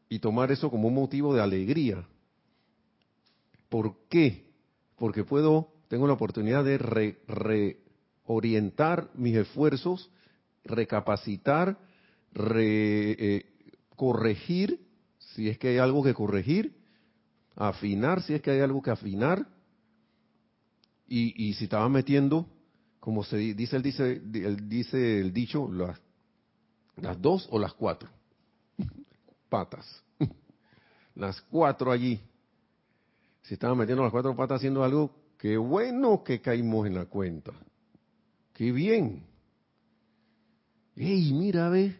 Y 0.10 0.20
tomar 0.20 0.52
eso 0.52 0.70
como 0.70 0.88
un 0.88 0.94
motivo 0.94 1.34
de 1.34 1.42
alegría. 1.42 2.08
¿por 3.70 3.96
qué? 4.08 4.54
porque 4.98 5.24
puedo 5.24 5.74
tengo 5.88 6.08
la 6.08 6.13
oportunidad 6.13 6.63
de 6.63 6.78
reorientar 8.28 9.10
mis 9.16 9.36
esfuerzos 9.36 10.10
recapacitar, 10.63 11.77
eh, 12.55 13.46
corregir, 13.96 14.79
si 15.20 15.50
es 15.50 15.58
que 15.58 15.70
hay 15.70 15.77
algo 15.77 16.03
que 16.03 16.13
corregir, 16.13 16.75
afinar, 17.55 18.22
si 18.22 18.34
es 18.34 18.41
que 18.41 18.51
hay 18.51 18.60
algo 18.60 18.82
que 18.82 18.91
afinar, 18.91 19.48
y, 21.08 21.53
si 21.53 21.65
estaba 21.65 21.88
metiendo, 21.89 22.48
como 23.00 23.24
se 23.24 23.38
dice, 23.38 23.75
el 23.75 23.84
dice, 23.84 24.20
dice 24.20 25.20
el 25.20 25.32
dicho, 25.32 25.70
las, 25.72 26.01
las 26.96 27.22
dos 27.22 27.48
o 27.51 27.60
las 27.60 27.74
cuatro 27.74 28.10
patas, 29.50 30.03
las 31.15 31.39
cuatro 31.41 31.91
allí. 31.91 32.20
Si 33.43 33.53
estaba 33.53 33.75
metiendo 33.75 34.01
las 34.01 34.12
cuatro 34.12 34.36
patas 34.36 34.58
haciendo 34.58 34.84
algo, 34.84 35.12
qué 35.38 35.58
bueno 35.58 36.24
que 36.24 36.41
caímos 36.41 36.88
en 36.88 36.96
la 36.96 37.05
cuenta. 37.05 37.51
Qué 38.53 38.72
bien. 38.72 39.24
¡Ey, 40.96 41.34
mira, 41.34 41.70
ve! 41.70 41.98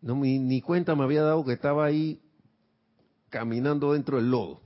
No, 0.00 0.14
ni, 0.16 0.38
ni 0.38 0.60
cuenta 0.60 0.94
me 0.94 1.04
había 1.04 1.22
dado 1.22 1.44
que 1.44 1.52
estaba 1.52 1.84
ahí 1.84 2.20
caminando 3.30 3.92
dentro 3.92 4.16
del 4.16 4.30
lodo. 4.30 4.60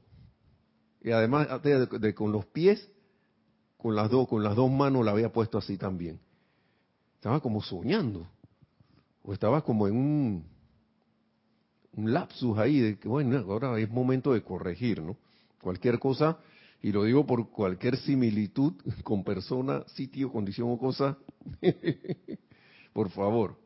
Y 1.03 1.11
además, 1.11 1.49
de, 1.63 2.15
con 2.15 2.33
los 2.33 2.47
pies, 2.47 2.89
con 3.77 3.97
las, 3.97 4.11
dos, 4.11 4.29
con 4.29 4.45
las 4.45 4.55
dos 4.55 4.71
manos 4.71 5.05
la 5.05 5.11
había 5.11 5.33
puesto 5.33 5.59
así 5.59 5.77
también. 5.77 6.21
Estaba 7.17 7.41
como 7.41 7.61
soñando. 7.61 8.29
O 9.25 9.33
estaba 9.33 9.63
como 9.63 9.89
en 9.89 9.97
un, 9.97 10.45
un 11.97 12.13
lapsus 12.13 12.57
ahí 12.59 12.81
de 12.81 12.99
que, 12.99 13.09
bueno, 13.09 13.37
ahora 13.39 13.79
es 13.79 13.91
momento 13.91 14.33
de 14.33 14.43
corregir, 14.43 15.03
¿no? 15.03 15.17
Cualquier 15.61 15.99
cosa, 15.99 16.39
y 16.83 16.91
lo 16.91 17.05
digo 17.05 17.25
por 17.25 17.49
cualquier 17.49 17.97
similitud 17.97 18.75
con 19.05 19.23
persona, 19.23 19.85
sitio, 19.95 20.33
condición 20.33 20.69
o 20.69 20.79
cosa, 20.79 21.17
por 22.93 23.09
favor, 23.11 23.57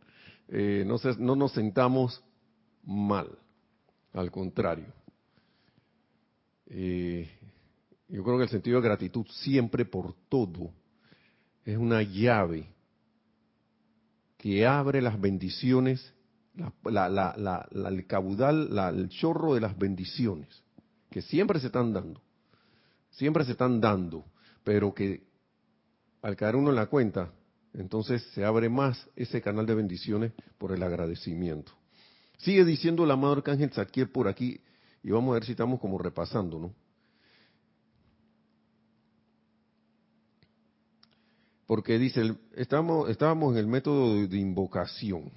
eh, 0.49 0.85
no, 0.87 0.97
no 1.19 1.35
nos 1.35 1.53
sentamos 1.53 2.23
mal, 2.85 3.39
al 4.13 4.31
contrario. 4.31 4.93
Eh, 6.67 7.29
yo 8.09 8.23
creo 8.23 8.37
que 8.37 8.45
el 8.45 8.51
sentido 8.51 8.81
de 8.81 8.89
gratitud 8.89 9.27
siempre 9.31 9.87
por 9.87 10.15
todo 10.29 10.71
es 11.65 11.77
una 11.77 12.03
llave 12.03 12.69
que 14.37 14.67
abre 14.67 15.01
las 15.01 15.19
bendiciones, 15.19 16.13
el 16.55 18.07
caudal, 18.07 18.79
el 18.95 19.09
chorro 19.09 19.55
de 19.55 19.61
las 19.61 19.77
bendiciones, 19.77 20.63
que 21.11 21.23
siempre 21.23 21.59
se 21.59 21.67
están 21.69 21.93
dando, 21.93 22.21
siempre 23.17 23.45
se 23.45 23.53
están 23.53 23.81
dando, 23.81 24.25
pero 24.65 24.95
que 24.95 25.27
al 26.23 26.37
caer 26.37 26.57
uno 26.57 26.71
en 26.71 26.77
la 26.77 26.87
cuenta, 26.87 27.33
entonces 27.75 28.23
se 28.35 28.45
abre 28.45 28.69
más 28.69 29.09
ese 29.17 29.43
canal 29.43 29.67
de 29.67 29.75
bendiciones 29.75 30.33
por 30.59 30.73
el 30.73 30.83
agradecimiento. 30.83 31.73
Sigue 32.39 32.65
diciendo 32.65 33.05
el 33.05 33.11
amado 33.11 33.35
Arcángel 33.35 33.71
Zadkiel 33.71 34.11
por 34.11 34.29
aquí, 34.29 34.61
y 35.03 35.11
vamos 35.11 35.31
a 35.31 35.35
ver 35.35 35.45
si 35.45 35.53
estamos 35.53 35.81
como 35.81 35.99
repasando, 35.99 36.59
¿no? 36.59 36.75
Porque 41.67 41.99
dice, 41.99 42.37
estamos, 42.55 43.11
estábamos 43.11 43.53
en 43.53 43.59
el 43.59 43.67
método 43.67 44.27
de, 44.27 44.39
invocación. 44.39 45.33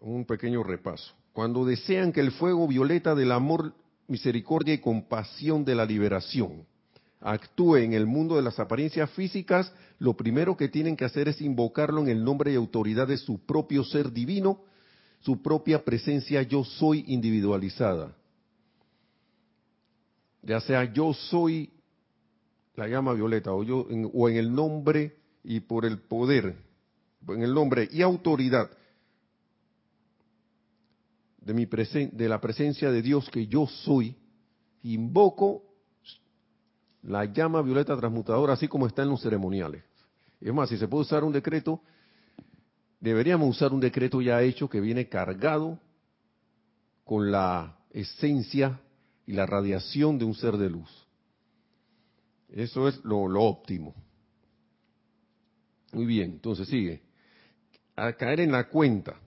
Un 0.00 0.24
pequeño 0.24 0.62
repaso. 0.64 1.19
Cuando 1.32 1.64
desean 1.64 2.12
que 2.12 2.20
el 2.20 2.32
fuego 2.32 2.66
violeta 2.66 3.14
del 3.14 3.32
amor, 3.32 3.74
misericordia 4.08 4.74
y 4.74 4.78
compasión 4.78 5.64
de 5.64 5.74
la 5.74 5.84
liberación 5.84 6.66
actúe 7.20 7.76
en 7.76 7.92
el 7.92 8.06
mundo 8.06 8.36
de 8.36 8.42
las 8.42 8.58
apariencias 8.58 9.10
físicas, 9.10 9.72
lo 9.98 10.14
primero 10.16 10.56
que 10.56 10.68
tienen 10.68 10.96
que 10.96 11.04
hacer 11.04 11.28
es 11.28 11.40
invocarlo 11.40 12.00
en 12.00 12.08
el 12.08 12.24
nombre 12.24 12.52
y 12.52 12.56
autoridad 12.56 13.06
de 13.06 13.18
su 13.18 13.44
propio 13.44 13.84
ser 13.84 14.10
divino, 14.10 14.62
su 15.20 15.42
propia 15.42 15.84
presencia 15.84 16.42
yo 16.42 16.64
soy 16.64 17.04
individualizada. 17.08 18.16
Ya 20.42 20.60
sea 20.60 20.90
yo 20.92 21.12
soy 21.12 21.70
la 22.74 22.88
llama 22.88 23.12
violeta 23.12 23.52
o 23.52 23.62
yo 23.62 23.86
en, 23.90 24.10
o 24.12 24.28
en 24.28 24.36
el 24.36 24.54
nombre 24.54 25.18
y 25.44 25.60
por 25.60 25.84
el 25.84 25.98
poder, 25.98 26.56
en 27.28 27.42
el 27.42 27.52
nombre 27.52 27.86
y 27.92 28.00
autoridad 28.00 28.70
de 31.40 31.54
mi 31.54 31.66
de 31.66 32.28
la 32.28 32.40
presencia 32.40 32.90
de 32.90 33.02
Dios 33.02 33.28
que 33.30 33.46
yo 33.46 33.66
soy, 33.66 34.16
invoco 34.82 35.62
la 37.02 37.24
llama 37.24 37.62
violeta 37.62 37.96
transmutadora 37.96 38.52
así 38.52 38.68
como 38.68 38.86
está 38.86 39.02
en 39.02 39.10
los 39.10 39.22
ceremoniales. 39.22 39.82
Es 40.40 40.52
más, 40.52 40.68
si 40.68 40.76
se 40.76 40.88
puede 40.88 41.02
usar 41.02 41.24
un 41.24 41.32
decreto, 41.32 41.82
deberíamos 42.98 43.48
usar 43.48 43.72
un 43.72 43.80
decreto 43.80 44.20
ya 44.20 44.42
hecho 44.42 44.68
que 44.68 44.80
viene 44.80 45.08
cargado 45.08 45.78
con 47.04 47.30
la 47.30 47.78
esencia 47.90 48.80
y 49.26 49.32
la 49.32 49.46
radiación 49.46 50.18
de 50.18 50.24
un 50.24 50.34
ser 50.34 50.56
de 50.56 50.70
luz. 50.70 50.90
Eso 52.48 52.88
es 52.88 53.02
lo, 53.04 53.20
óptimo. 53.20 53.94
Muy 55.92 56.06
bien, 56.06 56.32
entonces 56.32 56.68
sigue. 56.68 57.02
A 57.96 58.12
caer 58.12 58.40
en 58.40 58.52
la 58.52 58.68
cuenta 58.68 59.20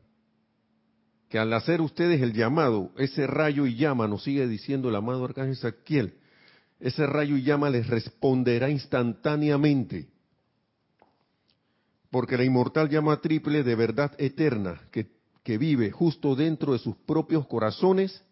que 1.34 1.40
al 1.40 1.52
hacer 1.54 1.82
ustedes 1.82 2.22
el 2.22 2.32
llamado, 2.32 2.92
ese 2.96 3.26
rayo 3.26 3.66
y 3.66 3.76
llama, 3.76 4.08
nos 4.08 4.22
sigue 4.22 4.46
diciendo 4.46 4.90
el 4.90 4.96
amado 4.96 5.26
Arcángel 5.26 5.56
Saquiel, 5.56 6.14
ese 6.80 7.08
rayo 7.08 7.36
y 7.36 7.42
llama 7.42 7.72
les 7.72 7.88
responderá 7.88 8.70
instantáneamente. 8.70 10.10
Porque 12.12 12.38
la 12.38 12.44
inmortal 12.44 12.88
llama 12.88 13.20
triple 13.20 13.64
de 13.64 13.74
verdad 13.74 14.12
eterna 14.20 14.80
que, 14.92 15.08
que 15.44 15.58
vive 15.58 15.90
justo 15.90 16.36
dentro 16.36 16.74
de 16.74 16.78
sus 16.78 16.96
propios 16.98 17.48
corazones 17.48 18.24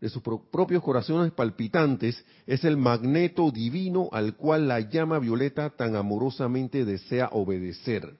de 0.00 0.08
sus 0.08 0.22
propios 0.22 0.82
corazones 0.82 1.32
palpitantes 1.32 2.24
es 2.46 2.64
el 2.64 2.78
magneto 2.78 3.50
divino 3.50 4.08
al 4.12 4.36
cual 4.36 4.68
la 4.68 4.80
llama 4.80 5.18
violeta 5.18 5.68
tan 5.68 5.96
amorosamente 5.96 6.86
desea 6.86 7.28
obedecer. 7.30 8.16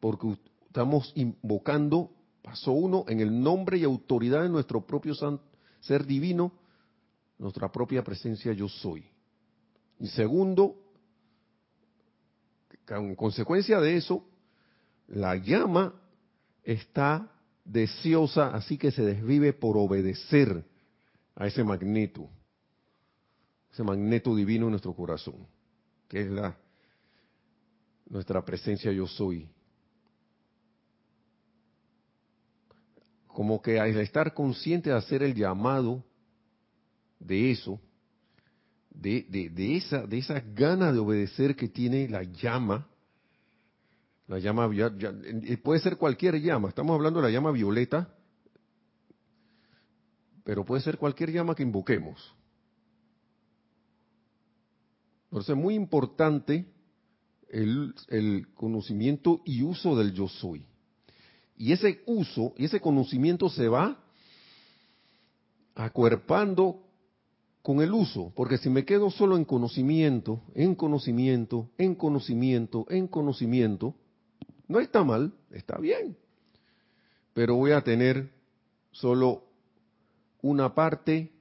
Porque 0.00 0.38
estamos 0.68 1.12
invocando, 1.14 2.12
paso 2.48 2.72
uno, 2.72 3.04
en 3.08 3.20
el 3.20 3.42
nombre 3.42 3.76
y 3.76 3.84
autoridad 3.84 4.42
de 4.42 4.48
nuestro 4.48 4.86
propio 4.86 5.14
ser 5.80 6.06
divino, 6.06 6.52
nuestra 7.38 7.70
propia 7.70 8.02
presencia 8.02 8.52
yo 8.54 8.68
soy. 8.68 9.04
Y 10.00 10.06
segundo, 10.08 10.76
en 12.88 13.14
consecuencia 13.14 13.80
de 13.80 13.96
eso, 13.96 14.24
la 15.08 15.36
llama 15.36 15.94
está 16.62 17.30
deseosa, 17.64 18.48
así 18.48 18.78
que 18.78 18.90
se 18.90 19.02
desvive 19.02 19.52
por 19.52 19.76
obedecer 19.76 20.64
a 21.34 21.46
ese 21.46 21.62
magneto, 21.62 22.30
ese 23.70 23.82
magneto 23.82 24.34
divino 24.34 24.66
en 24.66 24.70
nuestro 24.70 24.94
corazón, 24.94 25.46
que 26.08 26.22
es 26.22 26.30
la 26.30 26.56
nuestra 28.08 28.42
presencia 28.42 28.90
yo 28.90 29.06
soy. 29.06 29.46
Como 33.38 33.62
que 33.62 33.78
al 33.78 33.96
estar 34.00 34.34
consciente 34.34 34.90
de 34.90 34.96
hacer 34.96 35.22
el 35.22 35.32
llamado 35.32 36.04
de 37.20 37.52
eso, 37.52 37.80
de, 38.90 39.22
de, 39.30 39.76
esa, 39.76 40.08
de 40.08 40.18
esa 40.18 40.40
gana 40.40 40.92
de 40.92 40.98
obedecer 40.98 41.54
que 41.54 41.68
tiene 41.68 42.08
la 42.08 42.24
llama, 42.24 42.88
la 44.26 44.40
llama, 44.40 44.68
puede 45.62 45.78
ser 45.78 45.96
cualquier 45.98 46.40
llama, 46.40 46.70
estamos 46.70 46.96
hablando 46.96 47.20
de 47.20 47.28
la 47.28 47.32
llama 47.32 47.52
violeta, 47.52 48.12
pero 50.42 50.64
puede 50.64 50.82
ser 50.82 50.98
cualquier 50.98 51.30
llama 51.30 51.54
que 51.54 51.62
invoquemos. 51.62 52.34
Entonces 55.26 55.50
es 55.50 55.62
muy 55.62 55.76
importante 55.76 56.66
el, 57.48 57.94
el, 58.08 58.52
conocimiento 58.54 59.42
y 59.44 59.62
uso 59.62 59.96
del 59.96 60.12
yo 60.12 60.26
soy. 60.26 60.66
Y 61.58 61.72
ese 61.72 62.02
uso 62.06 62.54
y 62.56 62.64
ese 62.66 62.80
conocimiento 62.80 63.50
se 63.50 63.68
va 63.68 63.98
acuerpando 65.74 66.84
con 67.62 67.82
el 67.82 67.92
uso, 67.92 68.32
porque 68.34 68.56
si 68.56 68.70
me 68.70 68.84
quedo 68.84 69.10
solo 69.10 69.36
en 69.36 69.44
conocimiento, 69.44 70.40
en 70.54 70.74
conocimiento, 70.76 71.68
en 71.76 71.96
conocimiento, 71.96 72.86
en 72.88 73.08
conocimiento, 73.08 73.94
no 74.68 74.78
está 74.78 75.02
mal, 75.02 75.34
está 75.50 75.76
bien, 75.78 76.16
pero 77.34 77.56
voy 77.56 77.72
a 77.72 77.82
tener 77.82 78.30
solo 78.92 79.44
una 80.40 80.74
parte 80.74 81.32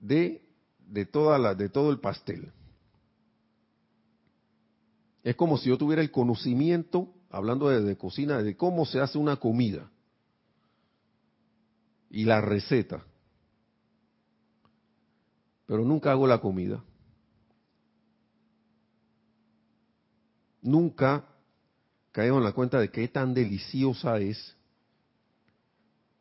de, 0.00 0.42
de, 0.88 1.06
toda 1.06 1.38
la, 1.38 1.54
de 1.54 1.68
todo 1.68 1.90
el 1.90 2.00
pastel. 2.00 2.50
Es 5.22 5.36
como 5.36 5.56
si 5.56 5.68
yo 5.68 5.78
tuviera 5.78 6.02
el 6.02 6.10
conocimiento, 6.10 7.14
hablando 7.32 7.68
de, 7.68 7.96
cocina, 7.96 8.42
de 8.42 8.56
cómo 8.56 8.86
se 8.86 9.00
hace 9.00 9.18
una 9.18 9.36
comida 9.36 9.90
y 12.10 12.24
la 12.24 12.40
receta, 12.40 13.04
pero 15.66 15.84
nunca 15.84 16.12
hago 16.12 16.26
la 16.26 16.40
comida. 16.40 16.84
Nunca 20.60 21.24
caigo 22.12 22.38
en 22.38 22.44
la 22.44 22.52
cuenta 22.52 22.78
de 22.78 22.90
qué 22.90 23.08
tan 23.08 23.34
deliciosa 23.34 24.18
es 24.18 24.56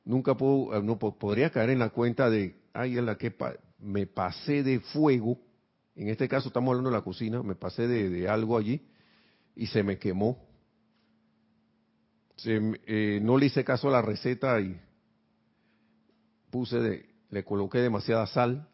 nunca 0.05 0.35
puedo, 0.35 0.75
eh, 0.75 0.83
no 0.83 0.97
podría 0.97 1.49
caer 1.49 1.71
en 1.71 1.79
la 1.79 1.89
cuenta 1.89 2.29
de, 2.29 2.55
ay, 2.73 2.97
en 2.97 3.05
la 3.05 3.17
que 3.17 3.33
me 3.79 4.07
pasé 4.07 4.63
de 4.63 4.79
fuego, 4.79 5.37
en 5.95 6.09
este 6.09 6.27
caso 6.27 6.47
estamos 6.47 6.69
hablando 6.69 6.89
de 6.89 6.95
la 6.95 7.03
cocina, 7.03 7.43
me 7.43 7.55
pasé 7.55 7.87
de, 7.87 8.29
algo 8.29 8.57
allí 8.57 8.81
y 9.55 9.67
se 9.67 9.83
me 9.83 9.97
quemó. 9.97 10.50
Eh, 12.43 13.19
no 13.21 13.37
le 13.37 13.47
hice 13.47 13.63
caso 13.63 13.87
a 13.87 13.91
la 13.91 14.01
receta 14.01 14.59
y 14.59 14.79
puse, 16.49 16.79
de, 16.79 17.09
le 17.29 17.43
coloqué 17.43 17.79
demasiada 17.79 18.25
sal, 18.27 18.67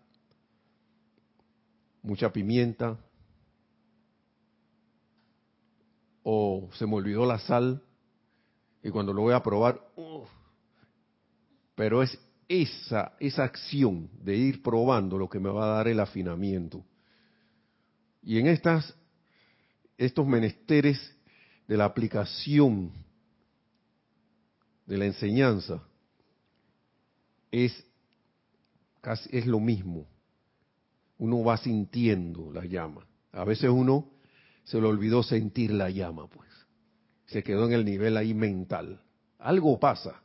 mucha 2.02 2.32
pimienta, 2.32 2.98
o 6.24 6.70
se 6.74 6.86
me 6.86 6.96
olvidó 6.96 7.26
la 7.26 7.40
sal 7.40 7.82
y 8.84 8.90
cuando 8.90 9.14
lo 9.14 9.24
voy 9.24 9.34
a 9.34 9.44
probar, 9.44 9.82
pero 11.76 12.02
es 12.02 12.18
esa, 12.48 13.14
esa 13.20 13.44
acción 13.44 14.10
de 14.24 14.36
ir 14.36 14.64
probando 14.64 15.18
lo 15.18 15.30
que 15.30 15.40
me 15.40 15.50
va 15.50 15.66
a 15.66 15.76
dar 15.78 15.88
el 15.88 16.00
afinamiento. 16.00 16.84
Y 18.24 18.40
en 18.40 18.48
estas, 18.48 18.94
estos 19.98 20.26
menesteres 20.26 21.16
de 21.68 21.78
la 21.78 21.86
aplicación 21.86 22.92
de 24.88 24.98
la 24.98 25.06
enseñanza, 25.06 25.84
es, 27.52 27.72
casi, 29.02 29.30
es 29.38 29.46
lo 29.46 29.60
mismo. 29.60 30.08
Uno 31.20 31.44
va 31.44 31.58
sintiendo 31.58 32.52
la 32.52 32.66
llama. 32.66 33.06
A 33.32 33.44
veces 33.44 33.70
uno 33.70 34.10
se 34.64 34.82
le 34.82 34.88
olvidó 34.88 35.22
sentir 35.22 35.72
la 35.72 35.90
llama, 35.90 36.28
pues. 36.28 36.50
Se 37.28 37.44
quedó 37.44 37.68
en 37.68 37.74
el 37.74 37.86
nivel 37.86 38.18
ahí 38.18 38.34
mental. 38.34 39.02
Algo 39.40 39.80
pasa. 39.80 40.24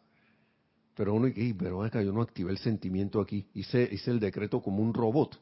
Pero 0.94 1.14
uno 1.14 1.26
dice, 1.26 1.54
pero 1.58 1.82
acá 1.82 2.02
yo 2.02 2.12
no 2.12 2.22
activé 2.22 2.50
el 2.50 2.58
sentimiento 2.58 3.20
aquí, 3.20 3.48
hice, 3.54 3.88
hice 3.90 4.10
el 4.10 4.20
decreto 4.20 4.62
como 4.62 4.82
un 4.82 4.94
robot. 4.94 5.38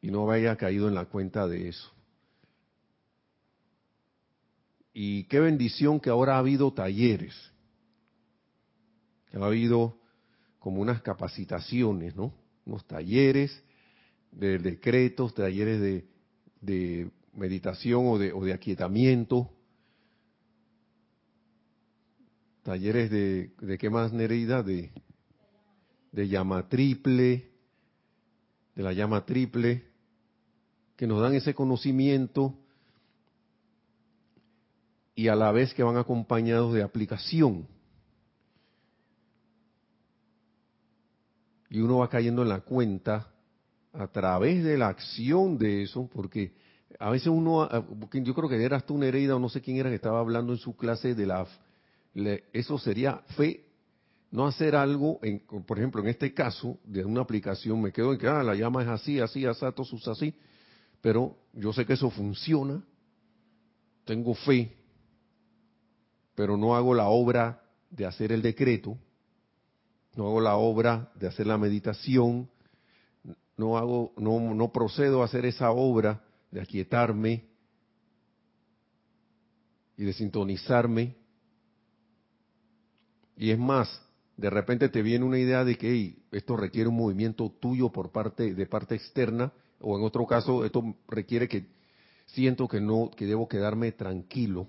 y 0.00 0.10
no 0.10 0.30
haya 0.30 0.54
caído 0.56 0.88
en 0.88 0.94
la 0.94 1.06
cuenta 1.06 1.48
de 1.48 1.68
eso. 1.68 1.93
Y 4.94 5.24
qué 5.24 5.40
bendición 5.40 5.98
que 5.98 6.08
ahora 6.08 6.36
ha 6.36 6.38
habido 6.38 6.72
talleres, 6.72 7.34
que 9.28 9.36
ha 9.36 9.44
habido 9.44 9.98
como 10.60 10.80
unas 10.80 11.02
capacitaciones, 11.02 12.14
¿no? 12.14 12.32
Unos 12.64 12.86
talleres 12.86 13.60
de 14.30 14.58
decretos, 14.58 15.34
talleres 15.34 15.80
de, 15.80 16.04
de 16.60 17.10
meditación 17.34 18.06
o 18.06 18.18
de, 18.18 18.32
o 18.32 18.44
de 18.44 18.52
aquietamiento, 18.52 19.50
talleres 22.62 23.10
de, 23.10 23.50
de 23.60 23.78
qué 23.78 23.90
más 23.90 24.12
Nereida, 24.12 24.62
de, 24.62 24.92
de 26.12 26.28
llama 26.28 26.68
triple, 26.68 27.50
de 28.76 28.82
la 28.82 28.92
llama 28.92 29.26
triple, 29.26 29.84
que 30.96 31.08
nos 31.08 31.20
dan 31.20 31.34
ese 31.34 31.52
conocimiento 31.52 32.56
y 35.14 35.28
a 35.28 35.36
la 35.36 35.52
vez 35.52 35.72
que 35.74 35.82
van 35.82 35.96
acompañados 35.96 36.74
de 36.74 36.82
aplicación. 36.82 37.66
Y 41.70 41.80
uno 41.80 41.98
va 41.98 42.08
cayendo 42.08 42.42
en 42.42 42.48
la 42.48 42.60
cuenta 42.60 43.32
a 43.92 44.08
través 44.08 44.64
de 44.64 44.76
la 44.76 44.88
acción 44.88 45.56
de 45.56 45.82
eso, 45.82 46.08
porque 46.12 46.52
a 46.98 47.10
veces 47.10 47.28
uno, 47.28 47.68
yo 48.12 48.34
creo 48.34 48.48
que 48.48 48.62
era 48.62 48.76
hasta 48.76 48.92
una 48.92 49.06
herida 49.06 49.36
o 49.36 49.38
no 49.38 49.48
sé 49.48 49.60
quién 49.60 49.76
era 49.76 49.88
que 49.88 49.96
estaba 49.96 50.20
hablando 50.20 50.52
en 50.52 50.58
su 50.58 50.76
clase 50.76 51.14
de 51.14 51.26
la, 51.26 51.46
eso 52.52 52.78
sería 52.78 53.18
fe, 53.36 53.64
no 54.30 54.46
hacer 54.46 54.74
algo, 54.74 55.20
en, 55.22 55.40
por 55.40 55.78
ejemplo, 55.78 56.02
en 56.02 56.08
este 56.08 56.34
caso, 56.34 56.78
de 56.84 57.04
una 57.04 57.20
aplicación, 57.20 57.80
me 57.80 57.92
quedo 57.92 58.12
en 58.12 58.18
que, 58.18 58.26
ah, 58.26 58.42
la 58.42 58.54
llama 58.54 58.82
es 58.82 58.88
así, 58.88 59.20
así, 59.20 59.46
asato, 59.46 59.84
sus 59.84 60.06
así, 60.08 60.34
pero 61.00 61.36
yo 61.52 61.72
sé 61.72 61.86
que 61.86 61.92
eso 61.92 62.10
funciona, 62.10 62.82
tengo 64.04 64.34
fe, 64.34 64.76
pero 66.34 66.56
no 66.56 66.76
hago 66.76 66.94
la 66.94 67.08
obra 67.08 67.62
de 67.90 68.06
hacer 68.06 68.32
el 68.32 68.42
decreto, 68.42 68.98
no 70.16 70.26
hago 70.26 70.40
la 70.40 70.56
obra 70.56 71.12
de 71.14 71.26
hacer 71.26 71.46
la 71.46 71.58
meditación, 71.58 72.48
no 73.56 73.78
hago, 73.78 74.12
no, 74.16 74.54
no 74.54 74.72
procedo 74.72 75.22
a 75.22 75.26
hacer 75.26 75.46
esa 75.46 75.70
obra 75.70 76.22
de 76.50 76.60
aquietarme 76.60 77.44
y 79.96 80.04
de 80.04 80.12
sintonizarme. 80.12 81.16
Y 83.36 83.50
es 83.50 83.58
más, 83.58 84.02
de 84.36 84.50
repente 84.50 84.88
te 84.88 85.02
viene 85.02 85.24
una 85.24 85.38
idea 85.38 85.64
de 85.64 85.76
que 85.76 86.16
esto 86.32 86.56
requiere 86.56 86.88
un 86.88 86.96
movimiento 86.96 87.50
tuyo 87.60 87.90
por 87.90 88.10
parte 88.10 88.54
de 88.54 88.66
parte 88.66 88.94
externa, 88.94 89.52
o 89.80 89.96
en 89.96 90.04
otro 90.04 90.26
caso 90.26 90.64
esto 90.64 90.96
requiere 91.08 91.48
que 91.48 91.66
siento 92.26 92.66
que 92.68 92.80
no, 92.80 93.10
que 93.16 93.26
debo 93.26 93.48
quedarme 93.48 93.92
tranquilo. 93.92 94.66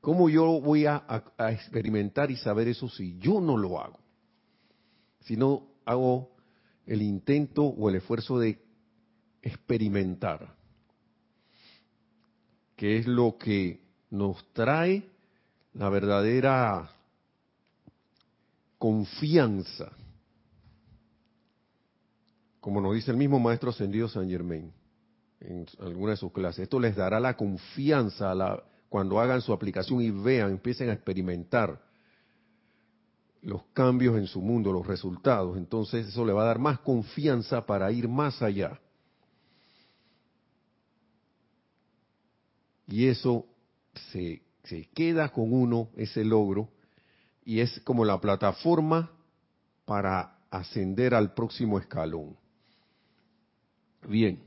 ¿Cómo 0.00 0.28
yo 0.28 0.60
voy 0.60 0.86
a, 0.86 1.04
experimentar 1.50 2.30
y 2.30 2.36
saber 2.36 2.68
eso 2.68 2.88
si 2.88 3.18
yo 3.18 3.40
no 3.40 3.56
lo 3.56 3.80
hago? 3.80 3.98
Si 5.20 5.36
no 5.36 5.68
hago 5.84 6.30
el 6.86 7.02
intento 7.02 7.64
o 7.64 7.88
el 7.88 7.96
esfuerzo 7.96 8.38
de 8.38 8.60
experimentar, 9.40 10.54
que 12.76 12.98
es 12.98 13.06
lo 13.06 13.38
que 13.38 13.80
nos 14.10 14.44
trae 14.52 15.04
la 15.74 15.88
verdadera 15.88 16.90
confianza, 18.78 19.92
como 22.60 22.80
nos 22.80 22.94
dice 22.94 23.12
el 23.12 23.16
mismo 23.16 23.38
maestro 23.38 23.70
ascendido 23.70 24.08
San 24.08 24.28
Germain 24.28 24.72
en 25.40 25.66
alguna 25.80 26.12
de 26.12 26.16
sus 26.16 26.32
clases. 26.32 26.64
Esto 26.64 26.78
les 26.78 26.96
dará 26.96 27.18
la 27.20 27.36
confianza 27.36 28.30
a 28.30 28.34
la, 28.34 28.62
cuando 28.92 29.18
hagan 29.18 29.40
su 29.40 29.54
aplicación 29.54 30.02
y 30.02 30.10
vean, 30.10 30.50
empiecen 30.50 30.90
a 30.90 30.92
experimentar 30.92 31.82
los 33.40 33.62
cambios 33.72 34.18
en 34.18 34.26
su 34.26 34.42
mundo, 34.42 34.70
los 34.70 34.86
resultados, 34.86 35.56
entonces 35.56 36.08
eso 36.08 36.26
le 36.26 36.34
va 36.34 36.42
a 36.42 36.48
dar 36.48 36.58
más 36.58 36.78
confianza 36.80 37.64
para 37.64 37.90
ir 37.90 38.06
más 38.06 38.42
allá. 38.42 38.78
Y 42.86 43.06
eso 43.06 43.46
se, 44.12 44.42
queda 44.92 45.30
con 45.30 45.54
uno, 45.54 45.88
ese 45.96 46.22
logro, 46.22 46.68
y 47.46 47.60
es 47.60 47.80
como 47.84 48.04
la 48.04 48.20
plataforma 48.20 49.10
para 49.86 50.36
ascender 50.50 51.14
al 51.14 51.32
próximo 51.32 51.78
escalón. 51.78 52.36
Bien, 54.06 54.38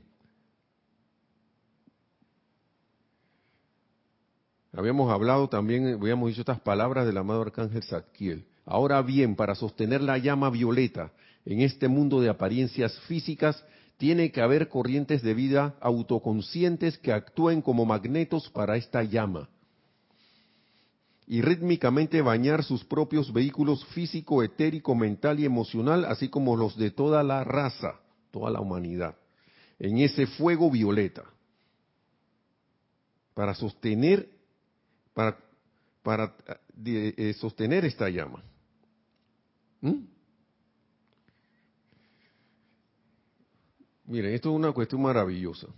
Habíamos 4.76 5.10
hablado 5.10 5.48
también, 5.48 5.94
habíamos 5.94 6.28
dicho 6.28 6.42
estas 6.42 6.60
palabras 6.60 7.06
del 7.06 7.16
amado 7.16 7.40
arcángel 7.40 7.82
Zadkiel. 7.82 8.44
Ahora 8.66 9.00
bien, 9.00 9.34
para 9.34 9.54
sostener 9.54 10.02
la 10.02 10.18
llama 10.18 10.50
violeta 10.50 11.12
en 11.46 11.62
este 11.62 11.88
mundo 11.88 12.20
de 12.20 12.28
apariencias 12.28 12.98
físicas, 13.08 13.64
tiene 13.96 14.30
que 14.30 14.42
haber 14.42 14.68
corrientes 14.68 15.22
de 15.22 15.32
vida 15.32 15.76
autoconscientes 15.80 16.98
que 16.98 17.12
actúen 17.12 17.62
como 17.62 17.86
magnetos 17.86 18.50
para 18.50 18.76
esta 18.76 19.02
llama 19.02 19.48
y 21.26 21.40
rítmicamente 21.40 22.20
bañar 22.20 22.62
sus 22.62 22.84
propios 22.84 23.32
vehículos 23.32 23.84
físico, 23.86 24.42
etérico, 24.42 24.94
mental 24.94 25.40
y 25.40 25.46
emocional, 25.46 26.04
así 26.04 26.28
como 26.28 26.54
los 26.54 26.76
de 26.76 26.90
toda 26.90 27.22
la 27.22 27.42
raza, 27.42 28.00
toda 28.30 28.50
la 28.50 28.60
humanidad, 28.60 29.16
en 29.78 29.98
ese 29.98 30.26
fuego 30.26 30.70
violeta, 30.70 31.24
para 33.34 33.54
sostener 33.54 34.35
para, 35.16 35.34
para 36.02 36.36
eh, 36.84 37.34
sostener 37.40 37.86
esta 37.86 38.10
llama. 38.10 38.44
¿Mm? 39.80 40.04
Miren, 44.04 44.34
esto 44.34 44.50
es 44.50 44.56
una 44.56 44.72
cuestión 44.72 45.00
maravillosa, 45.00 45.68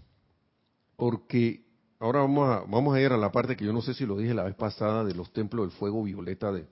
porque 0.97 1.65
ahora 2.01 2.23
vamos 2.23 2.51
a, 2.51 2.61
vamos 2.69 2.97
a 2.97 3.01
ir 3.01 3.13
a 3.13 3.17
la 3.17 3.31
parte 3.31 3.57
que 3.57 3.65
yo 3.65 3.73
no 3.73 3.81
sé 3.81 3.95
si 3.95 4.05
lo 4.05 4.17
dije 4.17 4.35
la 4.35 4.43
vez 4.43 4.57
pasada 4.57 5.05
de 5.05 5.15
los 5.15 5.33
templos 5.33 5.69
del 5.69 5.79
fuego 5.79 6.03
violeta 6.03 6.51
de, 6.51 6.67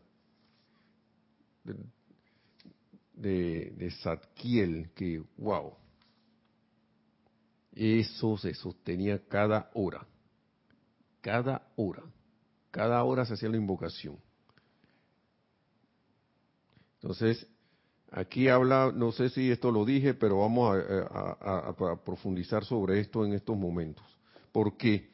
de, 3.15 3.75
de 3.77 3.91
Zadkiel, 4.03 4.91
que 4.93 5.23
wow, 5.39 5.73
eso 7.77 8.37
se 8.39 8.55
sostenía 8.55 9.25
cada 9.29 9.71
hora, 9.75 10.05
cada 11.21 11.71
hora. 11.77 12.03
Cada 12.77 13.03
hora 13.05 13.25
se 13.25 13.33
hacía 13.33 13.49
la 13.49 13.57
invocación. 13.57 14.19
Entonces, 16.97 17.47
aquí 18.11 18.49
habla, 18.49 18.93
no 18.95 19.13
sé 19.13 19.31
si 19.31 19.51
esto 19.51 19.73
lo 19.73 19.87
dije, 19.87 20.13
pero 20.13 20.41
vamos 20.41 20.77
a, 21.11 21.75
profundizar 22.05 22.67
sobre 22.67 23.01
esto 23.01 23.25
en 23.25 23.33
estos 23.33 23.57
momentos. 23.57 24.05
Porque 24.53 25.09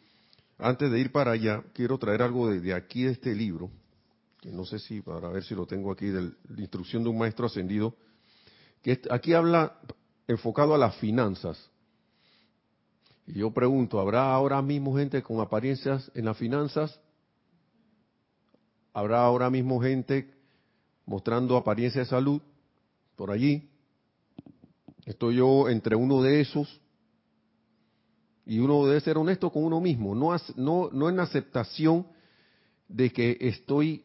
antes 0.58 0.90
de 0.90 0.98
ir 0.98 1.12
para 1.12 1.30
allá, 1.30 1.62
quiero 1.72 1.98
traer 1.98 2.22
algo 2.22 2.50
de, 2.50 2.74
aquí 2.74 3.04
de 3.04 3.12
este 3.12 3.32
libro, 3.32 3.70
que 4.40 4.50
no 4.50 4.64
sé 4.64 4.80
si, 4.80 5.00
para 5.00 5.28
ver 5.28 5.44
si 5.44 5.54
lo 5.54 5.64
tengo 5.64 5.92
aquí, 5.92 6.06
de 6.06 6.22
la 6.22 6.60
instrucción 6.60 7.04
de 7.04 7.10
un 7.10 7.18
maestro 7.18 7.46
ascendido, 7.46 7.94
que 8.82 9.00
aquí 9.08 9.34
habla 9.34 9.78
enfocado 10.26 10.74
a 10.74 10.78
las 10.78 10.96
finanzas. 10.96 11.70
Y 13.24 13.34
yo 13.34 13.52
pregunto, 13.52 14.00
¿habrá 14.00 14.34
ahora 14.34 14.60
mismo 14.62 14.96
gente 14.96 15.22
con 15.22 15.40
apariencias 15.40 16.10
en 16.16 16.24
las 16.24 16.36
finanzas? 16.36 16.98
Habrá 18.92 19.24
ahora 19.24 19.50
mismo 19.50 19.80
gente 19.80 20.30
mostrando 21.06 21.56
apariencia 21.56 22.00
de 22.00 22.06
salud 22.06 22.40
por 23.16 23.30
allí. 23.30 23.68
Estoy 25.04 25.36
yo 25.36 25.68
entre 25.68 25.96
uno 25.96 26.22
de 26.22 26.40
esos 26.40 26.80
y 28.44 28.58
uno 28.58 28.86
debe 28.86 29.00
ser 29.00 29.18
honesto 29.18 29.50
con 29.50 29.64
uno 29.64 29.80
mismo, 29.80 30.14
no, 30.14 30.36
no, 30.56 30.90
no 30.92 31.08
en 31.08 31.20
aceptación 31.20 32.06
de 32.88 33.10
que 33.10 33.36
estoy 33.40 34.04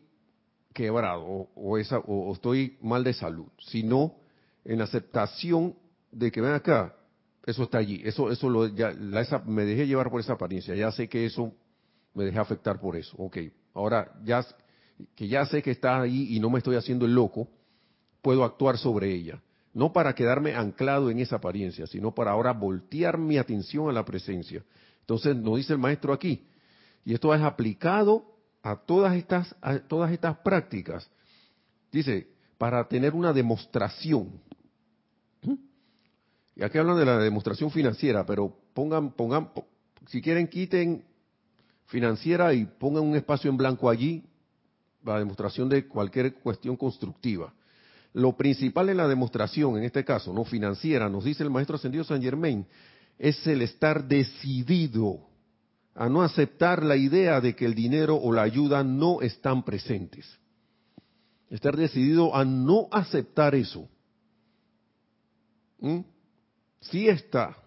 quebrado 0.73 1.49
o, 1.55 1.77
esa, 1.77 1.99
o, 1.99 2.31
estoy 2.33 2.77
mal 2.81 3.03
de 3.03 3.13
salud, 3.13 3.47
sino 3.59 4.15
en 4.63 4.81
aceptación 4.81 5.75
de 6.11 6.31
que 6.31 6.41
ven 6.41 6.53
acá, 6.53 6.95
eso 7.45 7.63
está 7.63 7.79
allí, 7.79 8.01
eso, 8.05 8.31
eso 8.31 8.49
lo, 8.49 8.67
ya, 8.67 8.93
me 9.45 9.65
dejé 9.65 9.87
llevar 9.87 10.11
por 10.11 10.19
esa 10.19 10.33
apariencia, 10.33 10.75
ya 10.75 10.91
sé 10.91 11.09
que 11.09 11.25
eso 11.25 11.51
me 12.13 12.25
dejé 12.25 12.37
afectar 12.37 12.79
por 12.79 12.95
eso, 12.95 13.15
ok, 13.17 13.37
ahora 13.73 14.13
ya 14.23 14.45
que 15.15 15.27
ya 15.27 15.45
sé 15.45 15.61
que 15.61 15.71
está 15.71 16.01
ahí 16.01 16.35
y 16.35 16.39
no 16.39 16.49
me 16.49 16.59
estoy 16.59 16.75
haciendo 16.75 17.05
el 17.05 17.13
loco, 17.13 17.47
puedo 18.21 18.43
actuar 18.43 18.77
sobre 18.77 19.13
ella. 19.13 19.41
No 19.73 19.93
para 19.93 20.15
quedarme 20.15 20.55
anclado 20.55 21.11
en 21.11 21.19
esa 21.19 21.35
apariencia, 21.37 21.85
sino 21.87 22.13
para 22.13 22.31
ahora 22.31 22.51
voltear 22.51 23.17
mi 23.17 23.37
atención 23.37 23.89
a 23.89 23.93
la 23.93 24.05
presencia. 24.05 24.63
Entonces 25.01 25.35
nos 25.35 25.57
dice 25.57 25.73
el 25.73 25.79
maestro 25.79 26.13
aquí, 26.13 26.45
y 27.05 27.13
esto 27.13 27.33
es 27.33 27.41
aplicado 27.41 28.25
a 28.63 28.75
todas 28.75 29.15
estas, 29.15 29.55
a 29.61 29.79
todas 29.79 30.11
estas 30.11 30.37
prácticas. 30.39 31.09
Dice, 31.91 32.27
para 32.57 32.87
tener 32.87 33.13
una 33.13 33.31
demostración. 33.33 34.41
Y 36.55 36.63
aquí 36.63 36.77
hablan 36.77 36.97
de 36.97 37.05
la 37.05 37.19
demostración 37.19 37.69
financiera, 37.69 38.25
pero 38.25 38.57
pongan, 38.73 39.11
pongan, 39.11 39.51
si 40.07 40.21
quieren 40.21 40.47
quiten 40.47 41.05
financiera 41.85 42.53
y 42.53 42.65
pongan 42.65 43.03
un 43.03 43.15
espacio 43.15 43.49
en 43.49 43.57
blanco 43.57 43.89
allí, 43.89 44.25
la 45.13 45.19
demostración 45.19 45.69
de 45.69 45.87
cualquier 45.87 46.35
cuestión 46.35 46.75
constructiva. 46.75 47.53
Lo 48.13 48.35
principal 48.35 48.89
en 48.89 48.97
la 48.97 49.07
demostración, 49.07 49.77
en 49.77 49.83
este 49.83 50.03
caso, 50.03 50.33
no 50.33 50.43
financiera, 50.43 51.09
nos 51.09 51.23
dice 51.23 51.43
el 51.43 51.49
maestro 51.49 51.75
ascendido 51.75 52.03
San 52.03 52.21
Germain, 52.21 52.65
es 53.19 53.45
el 53.47 53.61
estar 53.61 54.07
decidido 54.07 55.19
a 55.93 56.09
no 56.09 56.21
aceptar 56.21 56.83
la 56.83 56.95
idea 56.95 57.41
de 57.41 57.55
que 57.55 57.65
el 57.65 57.73
dinero 57.73 58.15
o 58.15 58.31
la 58.31 58.43
ayuda 58.43 58.83
no 58.83 59.21
están 59.21 59.63
presentes. 59.63 60.25
Estar 61.49 61.75
decidido 61.75 62.35
a 62.35 62.45
no 62.45 62.87
aceptar 62.91 63.55
eso. 63.55 63.89
¿Mm? 65.79 66.01
Sí 66.81 67.07
está. 67.07 67.57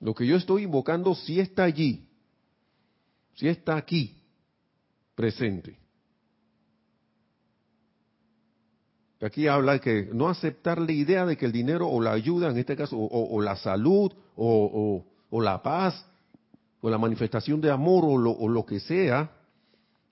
Lo 0.00 0.14
que 0.14 0.26
yo 0.26 0.36
estoy 0.36 0.62
invocando 0.62 1.14
sí 1.14 1.40
está 1.40 1.64
allí. 1.64 2.08
Sí 3.34 3.48
está 3.48 3.76
aquí, 3.76 4.22
presente. 5.14 5.85
Aquí 9.20 9.46
habla 9.46 9.78
que 9.78 10.10
no 10.12 10.28
aceptar 10.28 10.78
la 10.78 10.92
idea 10.92 11.24
de 11.24 11.36
que 11.36 11.46
el 11.46 11.52
dinero 11.52 11.88
o 11.88 12.00
la 12.02 12.12
ayuda, 12.12 12.50
en 12.50 12.58
este 12.58 12.76
caso, 12.76 12.96
o, 12.98 13.40
la 13.40 13.56
salud, 13.56 14.12
o, 14.36 15.02
la 15.32 15.62
paz, 15.62 16.04
o 16.82 16.90
la 16.90 16.98
manifestación 16.98 17.60
de 17.60 17.70
amor, 17.70 18.04
o 18.04 18.18
lo, 18.18 18.32
o 18.32 18.48
lo 18.48 18.66
que 18.66 18.80
sea, 18.80 19.30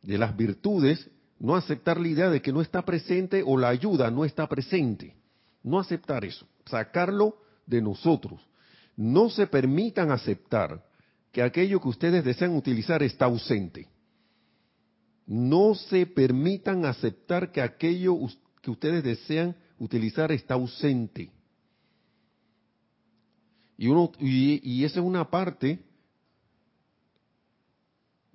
de 0.02 0.16
las 0.16 0.34
virtudes, 0.36 1.10
no 1.38 1.54
aceptar 1.56 2.00
la 2.00 2.08
idea 2.08 2.30
de 2.30 2.40
que 2.40 2.52
no 2.52 2.62
está 2.62 2.82
presente 2.82 3.42
o 3.44 3.58
la 3.58 3.68
ayuda 3.68 4.10
no 4.10 4.24
está 4.24 4.48
presente. 4.48 5.14
No 5.62 5.78
aceptar 5.78 6.24
eso, 6.24 6.46
sacarlo 6.66 7.36
de 7.66 7.82
nosotros. 7.82 8.40
No 8.96 9.28
se 9.28 9.46
permitan 9.46 10.10
aceptar 10.10 10.82
que 11.32 11.42
aquello 11.42 11.80
que 11.80 11.88
ustedes 11.88 12.24
desean 12.24 12.54
utilizar 12.54 13.02
está 13.02 13.26
ausente. 13.26 13.88
No 15.26 15.74
se 15.74 16.06
permitan 16.06 16.84
aceptar 16.84 17.50
que 17.50 17.60
aquello 17.60 18.14
que 18.64 18.70
ustedes 18.70 19.04
desean 19.04 19.54
utilizar 19.78 20.32
está 20.32 20.54
ausente. 20.54 21.30
Y, 23.76 23.88
uno, 23.88 24.10
y, 24.18 24.82
esa 24.84 25.00
es 25.00 25.04
una 25.04 25.28
parte 25.28 25.80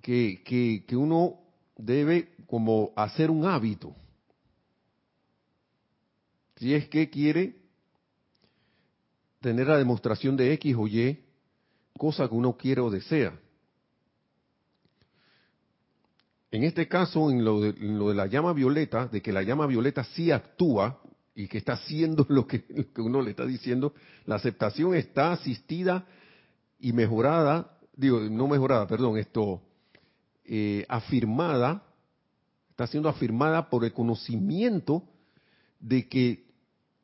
que, 0.00 0.40
que, 0.44 0.84
que 0.86 0.96
uno 0.96 1.40
debe 1.76 2.32
como 2.46 2.92
hacer 2.94 3.28
un 3.28 3.44
hábito. 3.44 3.92
Si 6.56 6.74
es 6.74 6.88
que 6.88 7.10
quiere 7.10 7.56
tener 9.40 9.66
la 9.66 9.78
demostración 9.78 10.36
de 10.36 10.52
X 10.52 10.76
o 10.78 10.86
Y, 10.86 11.24
cosa 11.98 12.28
que 12.28 12.34
uno 12.34 12.56
quiere 12.56 12.80
o 12.82 12.90
desea. 12.90 13.36
En 16.50 16.64
este 16.64 16.88
caso, 16.88 17.30
en 17.30 17.44
lo, 17.44 17.60
de, 17.60 18.14
la 18.14 18.26
llama 18.26 18.52
violeta, 18.52 19.06
de 19.06 19.22
que 19.22 19.32
la 19.32 19.42
llama 19.42 19.66
violeta 19.66 20.02
sí 20.02 20.32
actúa 20.32 21.00
y 21.34 21.46
que 21.46 21.58
está 21.58 21.74
haciendo 21.74 22.26
lo 22.28 22.46
que, 22.46 22.64
uno 22.98 23.22
le 23.22 23.30
está 23.30 23.46
diciendo, 23.46 23.94
la 24.26 24.36
aceptación 24.36 24.94
está 24.94 25.32
asistida 25.32 26.06
y 26.78 26.92
mejorada, 26.92 27.78
digo, 27.94 28.20
no 28.20 28.48
mejorada, 28.48 28.86
perdón, 28.86 29.18
esto, 29.18 29.62
eh, 30.44 30.84
afirmada, 30.88 31.84
está 32.70 32.86
siendo 32.86 33.08
afirmada 33.08 33.70
por 33.70 33.84
el 33.84 33.92
conocimiento 33.92 35.04
de 35.78 36.08
que 36.08 36.49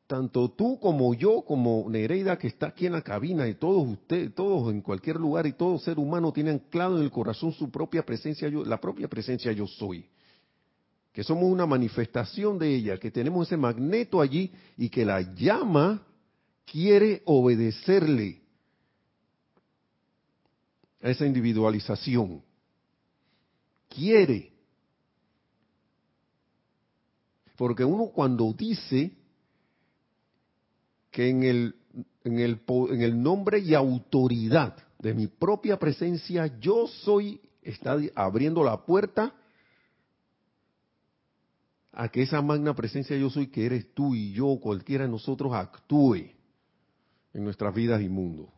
tanto 0.07 0.51
tú 0.51 0.79
como 0.79 1.15
yo, 1.15 1.43
como 1.43 1.87
Nereida 1.89 2.39
que 2.39 2.47
está 2.47 2.69
aquí 2.69 2.87
en 2.87 2.93
la 2.93 3.03
cabina 3.03 3.49
y 3.49 3.55
todos 3.55 3.87
ustedes, 3.89 4.35
todos 4.35 4.73
en 4.73 4.81
cualquier 4.81 5.17
lugar 5.17 5.47
y 5.47 5.53
todo 5.53 5.79
ser 5.79 5.99
humano 5.99 6.33
tiene 6.33 6.51
anclado 6.51 6.99
en 6.99 7.03
el 7.03 7.11
corazón 7.11 7.53
su 7.53 7.71
propia 7.71 8.05
presencia, 8.05 8.49
yo, 8.49 8.65
la 8.65 8.81
propia 8.81 9.09
presencia 9.09 9.51
yo 9.53 9.67
soy. 9.67 10.07
Que 11.13 11.25
somos 11.25 11.45
una 11.45 11.67
manifestación 11.67 12.59
de 12.59 12.75
ella, 12.75 12.99
que 12.99 13.11
tenemos 13.11 13.49
ese 13.49 13.57
magneto 13.57 14.21
allí 14.21 14.53
y 14.77 14.89
que 14.89 15.05
la 15.05 15.23
llama 15.35 16.07
quiere 16.65 17.23
obedecerle 17.25 18.43
a 21.03 21.11
esa 21.11 21.27
individualización. 21.27 22.43
Quiere. 23.89 24.53
Porque 27.57 27.85
uno 27.85 28.09
cuando 28.09 28.53
dice 28.53 29.13
que 31.17 31.31
en 31.31 31.45
el, 31.45 31.75
en 32.25 32.41
el, 32.41 32.61
en 32.91 33.01
el 33.01 33.23
nombre 33.23 33.59
y 33.59 33.73
autoridad 33.73 34.77
de 34.99 35.15
mi 35.15 35.29
propia 35.29 35.79
presencia, 35.79 36.59
yo 36.61 36.87
soy, 36.89 37.41
está 37.63 37.97
abriendo 38.15 38.63
la 38.63 38.85
puerta 38.85 39.33
a 41.91 42.11
que 42.11 42.21
esa 42.21 42.43
magna 42.43 42.75
presencia 42.75 43.17
yo 43.17 43.31
soy, 43.31 43.47
que 43.47 43.65
eres 43.65 43.95
tú 43.95 44.15
y 44.15 44.35
yo, 44.35 44.59
cualquiera 44.61 45.05
de 45.05 45.11
nosotros, 45.11 45.55
actúe 45.55 46.33
en 47.33 47.45
nuestras 47.45 47.75
vidas 47.75 48.03
y 48.03 48.11
mundo. 48.11 48.53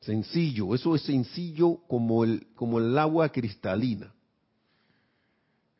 Sencillo, 0.00 0.74
eso 0.74 0.94
es 0.94 1.00
sencillo 1.00 1.76
como 1.88 2.24
el, 2.24 2.46
como 2.54 2.78
el 2.78 2.98
agua 2.98 3.30
cristalina. 3.30 4.12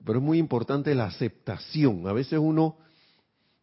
Pero 0.02 0.18
es 0.18 0.24
muy 0.24 0.38
importante 0.38 0.94
la 0.94 1.04
aceptación. 1.04 2.08
A 2.08 2.14
veces 2.14 2.38
uno 2.38 2.78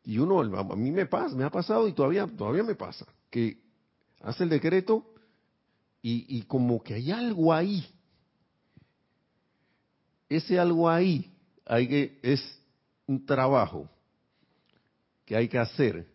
y 0.08 0.20
uno, 0.20 0.40
a 0.40 0.76
mí 0.78 0.90
me 0.90 1.06
pasa, 1.06 1.36
me 1.36 1.44
ha 1.44 1.50
pasado 1.50 1.86
y 1.86 1.92
todavía, 1.92 2.26
todavía 2.26 2.64
me 2.64 2.76
pasa, 2.76 3.06
que 3.30 3.58
hace 4.22 4.46
el 4.46 4.50
decreto 4.50 5.06
y, 6.02 6.44
como 6.44 6.82
que 6.82 6.94
hay 6.94 7.12
algo 7.12 7.54
ahí. 7.54 7.86
Ese 10.30 10.58
algo 10.58 10.90
ahí 10.90 11.30
hay 11.66 11.90
que, 11.90 12.20
es 12.24 12.42
un 13.06 13.26
trabajo 13.26 13.90
que 15.26 15.36
hay 15.36 15.50
que 15.50 15.60
hacer 15.60 16.08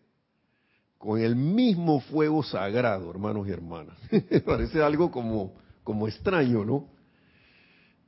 con 0.97 1.21
el 1.21 1.35
mismo 1.35 2.01
fuego 2.01 2.41
sagrado, 2.41 3.11
hermanos 3.11 3.47
y 3.47 3.51
hermanas. 3.51 3.95
Parece 4.43 4.81
algo 4.81 5.11
como, 5.11 5.53
como 5.83 6.07
extraño, 6.07 6.65
¿no? 6.65 6.87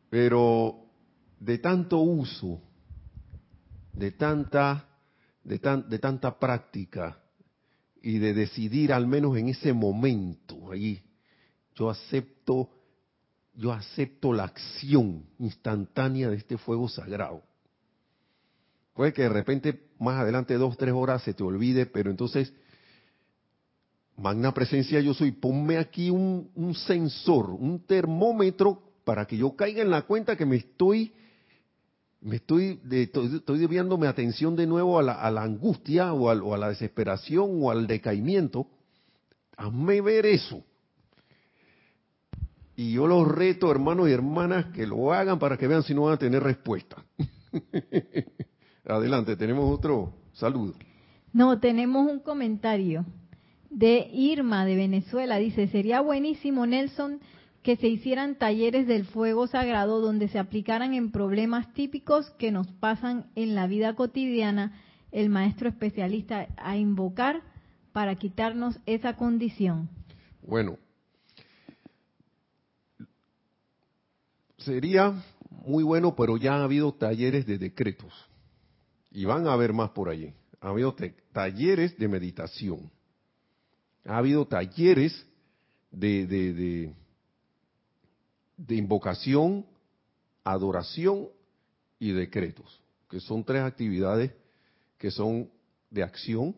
Pero 0.09 0.79
de 1.39 1.59
tanto 1.59 1.99
uso, 1.99 2.59
de 3.93 4.09
tanta 4.09 4.94
de, 5.45 5.83
de 5.87 5.99
tanta 5.99 6.37
práctica 6.37 7.19
y 8.01 8.17
de 8.17 8.33
decidir 8.33 8.91
al 8.91 9.07
menos 9.07 9.37
en 9.37 9.49
ese 9.49 9.73
momento 9.73 10.71
ahí, 10.71 11.01
yo 11.75 11.89
acepto, 11.89 12.69
yo 13.53 13.71
acepto 13.71 14.33
la 14.33 14.45
acción 14.45 15.25
instantánea 15.39 16.29
de 16.29 16.37
este 16.37 16.57
fuego 16.57 16.89
sagrado. 16.89 17.43
Puede 18.93 19.13
que 19.13 19.23
de 19.23 19.29
repente 19.29 19.89
más 19.99 20.19
adelante 20.19 20.55
dos, 20.55 20.77
tres 20.77 20.93
horas 20.93 21.23
se 21.23 21.33
te 21.33 21.43
olvide, 21.43 21.85
pero 21.85 22.09
entonces, 22.09 22.53
magna 24.17 24.53
presencia 24.53 24.99
yo 24.99 25.13
soy, 25.13 25.31
ponme 25.31 25.77
aquí 25.77 26.09
un, 26.09 26.49
un 26.55 26.73
sensor, 26.73 27.51
un 27.51 27.85
termómetro 27.85 28.81
para 29.03 29.25
que 29.25 29.37
yo 29.37 29.55
caiga 29.55 29.81
en 29.81 29.91
la 29.91 30.03
cuenta 30.03 30.35
que 30.35 30.45
me 30.45 30.57
estoy 30.57 31.13
me 32.25 32.37
estoy, 32.37 32.79
estoy, 32.89 33.59
desviando 33.59 33.99
mi 33.99 34.07
atención 34.07 34.55
de 34.55 34.65
nuevo 34.65 34.97
a 34.97 35.03
la, 35.03 35.43
angustia 35.43 36.11
o 36.11 36.29
a, 36.29 36.57
la 36.57 36.69
desesperación 36.69 37.61
o 37.61 37.69
al 37.69 37.85
decaimiento. 37.85 38.65
Hazme 39.55 40.01
ver 40.01 40.25
eso. 40.25 40.63
Y 42.75 42.93
yo 42.93 43.05
los 43.05 43.27
reto, 43.27 43.69
hermanos 43.69 44.09
y 44.09 44.11
hermanas, 44.11 44.65
que 44.73 44.87
lo 44.87 45.13
hagan 45.13 45.37
para 45.37 45.55
que 45.55 45.67
vean 45.67 45.83
si 45.83 45.93
no 45.93 46.01
van 46.01 46.15
a 46.15 46.17
tener 46.17 46.41
respuesta. 46.41 47.05
Adelante, 48.85 49.37
tenemos 49.37 49.71
otro 49.71 50.15
saludo. 50.33 50.73
No, 51.31 51.59
tenemos 51.59 52.11
un 52.11 52.19
comentario 52.21 53.05
de 53.69 54.09
Irma 54.11 54.65
de 54.65 54.75
Venezuela. 54.75 55.37
Dice, 55.37 55.67
sería 55.67 56.01
buenísimo, 56.01 56.65
Nelson, 56.65 57.19
que 57.65 57.77
se 57.77 57.87
hicieran 57.87 58.35
talleres 58.35 58.85
del 58.85 59.05
fuego 59.05 59.47
sagrado 59.47 59.99
donde 59.99 60.27
se 60.27 60.37
aplicaran 60.37 60.93
en 60.93 61.11
problemas 61.11 61.73
típicos 61.73 62.29
que 62.37 62.51
nos 62.51 62.67
pasan 62.73 63.31
en 63.33 63.55
la 63.55 63.65
vida 63.65 63.95
cotidiana 63.95 64.79
el 65.11 65.31
maestro 65.31 65.67
especialista 65.67 66.47
a 66.57 66.77
invocar 66.77 67.41
para 67.91 68.13
quitarnos 68.17 68.77
esa 68.85 69.15
condición. 69.17 69.89
Bueno, 70.43 70.77
sería 74.59 75.15
muy 75.49 75.83
bueno, 75.83 76.15
pero 76.15 76.37
ya 76.37 76.57
ha 76.57 76.63
habido 76.65 76.93
talleres 76.93 77.47
de 77.47 77.57
decretos 77.57 78.13
y 79.09 79.25
van 79.25 79.47
a 79.47 79.53
haber 79.53 79.73
más 79.73 79.89
por 79.89 80.09
allí. 80.09 80.35
Ha 80.61 80.69
habido 80.69 80.95
talleres 81.33 81.97
de 81.97 82.07
meditación, 82.07 82.91
ha 84.05 84.19
habido 84.19 84.45
talleres 84.45 85.25
de, 85.89 86.93
invocación, 88.69 89.65
adoración 90.43 91.29
y 91.99 92.11
decretos. 92.11 92.81
que 93.09 93.19
son 93.19 93.43
tres 93.43 93.61
actividades 93.61 94.31
que 94.97 95.11
son 95.11 95.49
de 95.89 96.03
acción. 96.03 96.55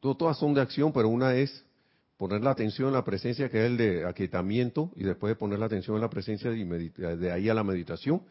Todas 0.00 0.38
son 0.38 0.54
de 0.54 0.60
acción, 0.60 0.92
pero 0.92 1.08
una 1.08 1.34
es 1.34 1.64
poner 2.16 2.42
la 2.42 2.50
atención 2.50 2.88
en 2.88 2.94
la 2.94 3.04
presencia, 3.04 3.48
que 3.48 3.64
es 3.64 3.70
el 3.70 3.76
de 3.76 4.06
aquietamiento, 4.06 4.90
y 4.96 5.04
después 5.04 5.30
de 5.30 5.36
poner 5.36 5.58
la 5.58 5.66
atención 5.66 5.96
en 5.96 6.02
la 6.02 6.10
presencia, 6.10 6.52
y 6.52 6.64
de 6.64 7.32
ahí 7.32 7.48
a 7.48 7.54
la 7.54 7.64
meditación. 7.64 8.22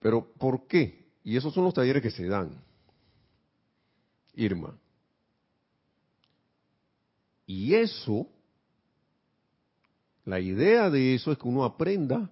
Pero, 0.00 0.32
¿por 0.38 0.66
qué? 0.66 1.06
Y 1.22 1.36
esos 1.36 1.52
son 1.54 1.64
los 1.64 1.74
talleres 1.74 2.02
que 2.02 2.10
se 2.10 2.26
dan. 2.26 2.50
Irma. 4.34 4.76
Y 7.46 7.74
eso, 7.74 8.26
la 10.26 10.40
idea 10.40 10.90
de 10.90 11.14
eso 11.14 11.32
es 11.32 11.38
que 11.38 11.48
uno 11.48 11.64
aprenda 11.64 12.28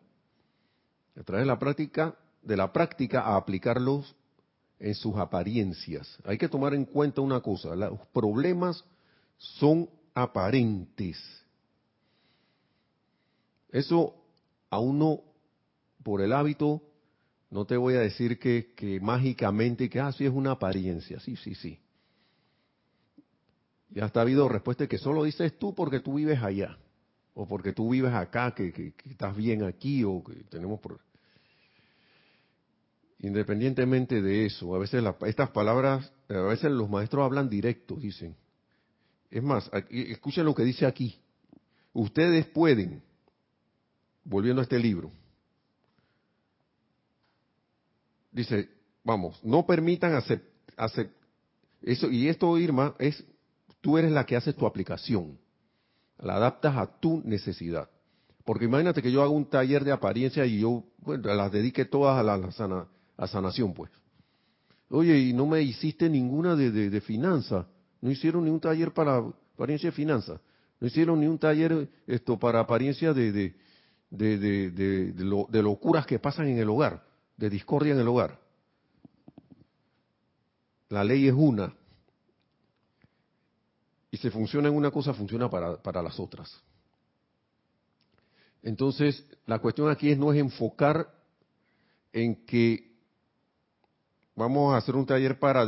a 1.16 1.22
través 1.22 1.44
de 1.44 1.46
la 1.46 1.58
práctica, 1.58 2.16
de 2.42 2.56
la 2.56 2.72
práctica 2.72 3.20
a 3.20 3.36
aplicarlos 3.36 4.14
en 4.80 4.94
sus 4.96 5.16
apariencias. 5.16 6.18
Hay 6.24 6.36
que 6.36 6.48
tomar 6.48 6.74
en 6.74 6.84
cuenta 6.84 7.20
una 7.20 7.40
cosa, 7.40 7.74
los 7.76 8.00
problemas 8.08 8.84
son 9.38 9.88
aparentes. 10.12 11.16
Eso 13.70 14.16
a 14.70 14.80
uno, 14.80 15.20
por 16.02 16.20
el 16.20 16.32
hábito, 16.32 16.82
no 17.50 17.64
te 17.64 17.76
voy 17.76 17.94
a 17.94 18.00
decir 18.00 18.40
que, 18.40 18.98
mágicamente, 19.00 19.88
que 19.88 20.00
así 20.00 20.24
ah, 20.24 20.28
es 20.28 20.34
una 20.34 20.50
apariencia, 20.50 21.20
sí, 21.20 21.36
sí, 21.36 21.54
sí. 21.54 21.78
Y 23.94 24.00
hasta 24.00 24.18
ha 24.18 24.22
habido 24.22 24.48
respuestas 24.48 24.88
que 24.88 24.98
solo 24.98 25.22
dices 25.22 25.56
tú 25.56 25.76
porque 25.76 26.00
tú 26.00 26.14
vives 26.14 26.42
allá, 26.42 26.76
o 27.34 27.46
porque 27.46 27.72
tú 27.72 27.90
vives 27.90 28.12
acá, 28.12 28.54
que, 28.54 28.94
estás 29.08 29.36
bien 29.36 29.64
aquí, 29.64 30.04
o 30.04 30.22
que 30.22 30.34
tenemos... 30.44 30.80
Independientemente 33.20 34.20
de 34.20 34.46
eso, 34.46 34.74
a 34.74 34.78
veces 34.78 35.02
estas 35.26 35.50
palabras, 35.50 36.12
a 36.28 36.40
veces 36.40 36.70
los 36.70 36.90
maestros 36.90 37.24
hablan 37.24 37.48
directo, 37.48 37.96
dicen. 37.96 38.36
Es 39.30 39.42
más, 39.42 39.70
escuchen 39.88 40.44
lo 40.44 40.54
que 40.54 40.62
dice 40.62 40.84
aquí. 40.84 41.18
Ustedes 41.94 42.46
pueden, 42.46 43.02
volviendo 44.24 44.60
a 44.60 44.64
este 44.64 44.78
libro, 44.78 45.10
dice, 48.30 48.68
vamos, 49.02 49.42
no 49.42 49.64
permitan 49.64 50.14
aceptar, 50.14 51.10
eso, 51.80 52.10
y 52.10 52.28
esto, 52.28 52.58
Irma, 52.58 52.94
es 52.98 53.24
Tú 53.84 53.98
eres 53.98 54.12
la 54.12 54.24
que 54.24 54.34
hace 54.34 54.54
tu 54.54 54.64
aplicación. 54.64 55.38
La 56.18 56.36
adaptas 56.36 56.76
a 56.76 56.86
tu 57.00 57.22
necesidad. 57.24 57.88
Porque 58.44 58.66
imagínate 58.66 59.02
que 59.02 59.10
yo 59.10 59.22
hago 59.22 59.32
un 59.32 59.46
taller 59.46 59.84
de 59.84 59.92
apariencia 59.92 60.44
y 60.44 60.60
yo 60.60 60.84
las 61.06 61.50
dedique 61.50 61.84
todas 61.84 62.18
a 62.18 62.22
la, 62.22 62.34
a 63.16 63.26
sanación, 63.26 63.72
pues. 63.72 63.90
Oye, 64.90 65.18
y 65.18 65.32
no 65.32 65.46
me 65.46 65.62
hiciste 65.62 66.08
ninguna 66.08 66.54
de, 66.54 66.70
de, 66.70 67.00
finanzas. 67.00 67.66
No 68.00 68.10
hicieron 68.10 68.44
ni 68.44 68.50
un 68.50 68.60
taller 68.60 68.92
para 68.92 69.16
apariencia 69.54 69.88
de 69.90 69.96
finanzas. 69.96 70.40
No 70.78 70.86
hicieron 70.86 71.20
ni 71.20 71.26
un 71.26 71.38
taller 71.38 71.88
esto 72.06 72.38
para 72.38 72.60
apariencia 72.60 73.14
de, 73.14 73.54
de 74.10 75.62
locuras 75.62 76.06
que 76.06 76.18
pasan 76.18 76.48
en 76.48 76.58
el 76.58 76.68
hogar, 76.68 77.02
de 77.36 77.48
discordia 77.48 77.94
en 77.94 78.00
el 78.00 78.08
hogar. 78.08 78.38
La 80.90 81.02
ley 81.02 81.26
es 81.26 81.34
una, 81.34 81.74
y 84.14 84.16
si 84.16 84.30
funciona 84.30 84.68
en 84.68 84.76
una 84.76 84.92
cosa, 84.92 85.12
funciona 85.12 85.50
para, 85.50 85.82
para 85.82 86.00
las 86.00 86.20
otras. 86.20 86.62
Entonces, 88.62 89.26
la 89.44 89.58
cuestión 89.58 89.90
aquí 89.90 90.08
es 90.08 90.16
no 90.16 90.32
es 90.32 90.38
enfocar 90.38 91.12
en 92.12 92.46
que 92.46 92.92
vamos 94.36 94.72
a 94.72 94.76
hacer 94.76 94.94
un 94.94 95.04
taller 95.04 95.40
para, 95.40 95.66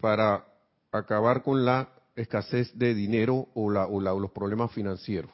para 0.00 0.46
acabar 0.92 1.42
con 1.42 1.64
la 1.64 1.92
escasez 2.14 2.70
de 2.78 2.94
dinero 2.94 3.48
o, 3.54 3.68
la, 3.68 3.86
o, 3.88 4.00
los 4.00 4.30
problemas 4.30 4.70
financieros. 4.70 5.32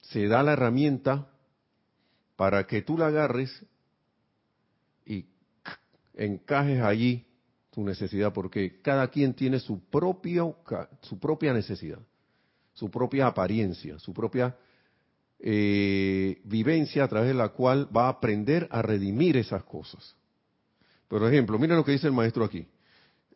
Se 0.00 0.26
da 0.26 0.42
la 0.42 0.54
herramienta 0.54 1.30
para 2.34 2.66
que 2.66 2.80
tú 2.80 2.96
la 2.96 3.08
agarres 3.08 3.50
y 5.04 5.26
encajes 6.14 6.80
allí 6.80 7.27
necesidad, 7.84 8.32
porque 8.32 8.80
cada 8.82 9.08
quien 9.08 9.34
tiene 9.34 9.58
su, 9.60 9.80
propio, 9.88 10.56
su 11.02 11.18
propia 11.18 11.52
necesidad, 11.52 11.98
su 12.72 12.90
propia 12.90 13.26
apariencia, 13.26 13.98
su 13.98 14.12
propia 14.12 14.56
eh, 15.40 16.40
vivencia 16.44 17.04
a 17.04 17.08
través 17.08 17.28
de 17.28 17.34
la 17.34 17.50
cual 17.50 17.88
va 17.94 18.06
a 18.06 18.10
aprender 18.10 18.68
a 18.70 18.82
redimir 18.82 19.36
esas 19.36 19.64
cosas. 19.64 20.16
Por 21.08 21.22
ejemplo, 21.24 21.58
miren 21.58 21.76
lo 21.76 21.84
que 21.84 21.92
dice 21.92 22.06
el 22.06 22.12
maestro 22.12 22.44
aquí. 22.44 22.66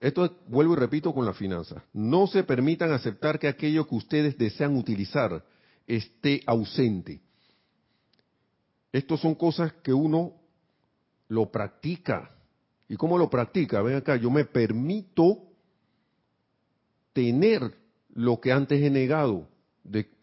Esto 0.00 0.38
vuelvo 0.48 0.72
y 0.74 0.76
repito 0.76 1.14
con 1.14 1.24
la 1.24 1.33
finanza. 1.33 1.85
No 1.92 2.26
se 2.26 2.42
permitan 2.42 2.90
aceptar 2.90 3.38
que 3.38 3.48
aquello 3.48 3.87
que 3.87 3.94
ustedes 3.94 4.37
desean 4.37 4.76
utilizar 4.76 5.44
esté 5.87 6.42
ausente. 6.46 7.20
Estas 8.92 9.20
son 9.20 9.35
cosas 9.37 9.72
que 9.74 9.92
uno 9.92 10.35
lo 11.28 11.50
practica 11.50 12.35
¿Y 12.92 12.96
cómo 12.96 13.16
lo 13.16 13.31
practica? 13.31 13.81
Ven 13.81 13.96
acá, 13.96 14.16
yo 14.16 14.31
me 14.31 14.44
permito 14.44 15.38
tener 17.14 17.72
lo 18.12 18.38
que 18.38 18.52
antes 18.52 18.83
he 18.83 18.90
negado. 18.90 19.48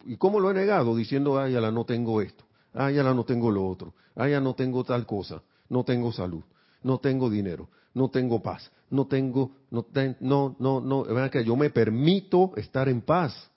¿Y 0.05 0.17
cómo 0.17 0.39
lo 0.39 0.51
he 0.51 0.53
negado? 0.53 0.95
Diciendo, 0.95 1.39
ay, 1.39 1.53
ya 1.53 1.61
la 1.61 1.71
no 1.71 1.83
tengo 1.83 2.21
esto, 2.21 2.43
ay, 2.73 2.93
ya 2.93 3.01
la 3.01 3.15
no 3.15 3.25
tengo 3.25 3.49
lo 3.49 3.67
otro, 3.67 3.95
ay, 4.13 4.33
ya 4.33 4.39
no 4.39 4.53
tengo 4.53 4.83
tal 4.83 5.07
cosa, 5.07 5.41
no 5.67 5.83
tengo 5.83 6.11
salud, 6.11 6.43
no 6.83 6.99
tengo 6.99 7.27
dinero, 7.27 7.69
no 7.95 8.11
tengo 8.11 8.39
paz, 8.39 8.71
no 8.91 9.07
tengo, 9.07 9.49
no, 9.71 9.87
no, 10.19 10.55
no, 10.59 10.79
no, 10.79 11.03
ven 11.05 11.23
acá, 11.23 11.41
yo 11.41 11.55
me 11.55 11.71
permito 11.71 12.51
estar 12.55 12.87
en 12.87 13.01
paz, 13.01 13.49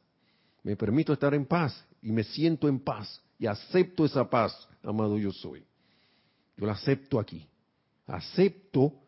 me 0.63 0.75
permito 0.75 1.13
estar 1.13 1.35
en 1.35 1.45
paz 1.45 1.85
y 2.01 2.13
me 2.13 2.25
siento 2.25 2.67
en 2.67 2.81
paz 2.81 3.21
y 3.39 3.47
acepto 3.47 4.07
esa 4.07 4.31
paz, 4.31 4.67
amado 4.83 5.19
yo 5.19 5.33
soy. 5.33 5.63
Yo 6.57 6.65
la 6.65 6.73
acepto 6.73 7.21
aquí. 7.21 7.47
Acepto 8.07 9.02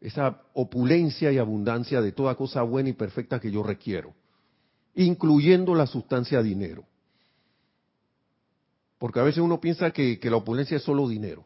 esa 0.00 0.42
opulencia 0.54 1.32
y 1.32 1.38
abundancia 1.38 2.00
de 2.00 2.12
toda 2.12 2.34
cosa 2.36 2.62
buena 2.62 2.88
y 2.88 2.92
perfecta 2.92 3.40
que 3.40 3.50
yo 3.50 3.62
requiero, 3.62 4.14
incluyendo 4.94 5.74
la 5.74 5.86
sustancia 5.86 6.42
dinero. 6.42 6.84
Porque 8.98 9.20
a 9.20 9.24
veces 9.24 9.40
uno 9.40 9.60
piensa 9.60 9.90
que, 9.90 10.18
la 10.22 10.36
opulencia 10.36 10.76
es 10.76 10.82
solo 10.82 11.08
dinero. 11.08 11.44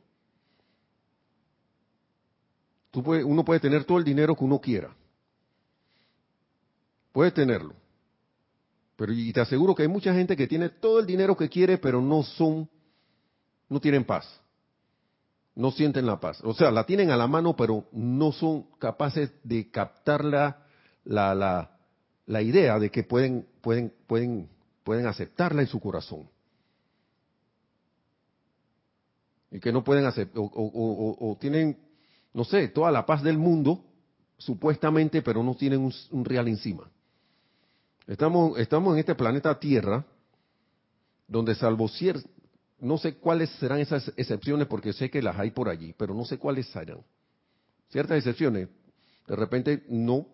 Tú 2.91 3.01
uno 3.01 3.45
puede 3.45 3.61
tener 3.61 3.85
todo 3.85 3.99
el 3.99 4.05
dinero 4.05 4.37
que 4.37 4.45
uno 4.45 4.61
quiera. 4.61 4.95
Puede 7.13 7.31
tenerlo. 7.31 7.75
Pero 8.97 9.13
y 9.13 9.33
te 9.33 9.41
aseguro 9.41 9.75
que 9.75 9.83
hay 9.83 9.89
mucha 9.89 10.15
gente 10.15 10.37
que 10.37 10.47
tiene 10.47 10.69
todo 10.69 11.01
el 11.01 11.07
dinero 11.07 11.37
que 11.37 11.49
quiere, 11.49 11.79
pero 11.79 12.01
no 12.01 12.23
son, 12.23 12.69
no 13.69 13.81
tienen 13.81 14.05
paz 14.05 14.42
no 15.55 15.71
sienten 15.71 16.07
la 16.07 16.19
paz. 16.19 16.41
O 16.45 16.55
sea, 16.55 16.71
la 16.71 16.85
tienen 16.85 17.11
a 17.11 17.17
la 17.17 17.27
mano, 17.27 17.55
pero 17.57 17.87
no 17.93 18.33
son 18.33 18.65
capaces 18.79 19.33
de 19.45 19.71
captar 19.71 20.25
la, 20.25 20.65
la, 21.05 21.71
la, 22.27 22.43
idea 22.43 22.79
de 22.79 22.91
que 22.91 23.03
pueden, 23.03 23.47
pueden, 23.61 23.93
pueden, 24.07 24.49
pueden 24.83 25.07
aceptarla 25.07 25.63
en 25.63 25.69
su 25.69 25.81
corazón. 25.81 26.29
Y 29.51 29.61
que 29.61 29.73
no 29.73 29.85
pueden 29.85 30.07
aceptar, 30.07 30.43
o, 30.43 31.37
tienen, 31.39 31.77
no 32.33 32.45
sé, 32.45 32.69
toda 32.69 32.91
la 32.91 33.05
paz 33.05 33.23
del 33.23 33.37
mundo, 33.37 33.85
supuestamente, 34.39 35.21
pero 35.21 35.43
no 35.43 35.55
tienen 35.55 35.81
un, 36.11 36.25
real 36.25 36.49
encima. 36.49 36.91
Estamos, 38.07 38.59
estamos 38.59 38.95
en 38.95 39.01
este 39.01 39.15
planeta 39.15 39.59
Tierra, 39.61 40.05
donde 41.29 41.55
salvo 41.55 41.89
cierto 41.89 42.29
no 42.83 42.99
sé 42.99 43.15
cuáles 43.15 43.49
serán 43.61 43.79
esas 43.79 44.13
excepciones 44.17 44.67
porque 44.67 44.93
sé 44.93 45.09
que 45.09 45.23
las 45.23 45.39
hay 45.39 45.53
por 45.53 45.69
allí, 45.69 45.95
pero 45.97 46.15
no 46.15 46.25
sé 46.25 46.37
cuáles 46.37 46.67
serán. 46.67 46.99
Ciertas 47.91 48.19
excepciones, 48.19 48.69
de 49.29 49.37
repente 49.37 49.85
no, 49.89 50.27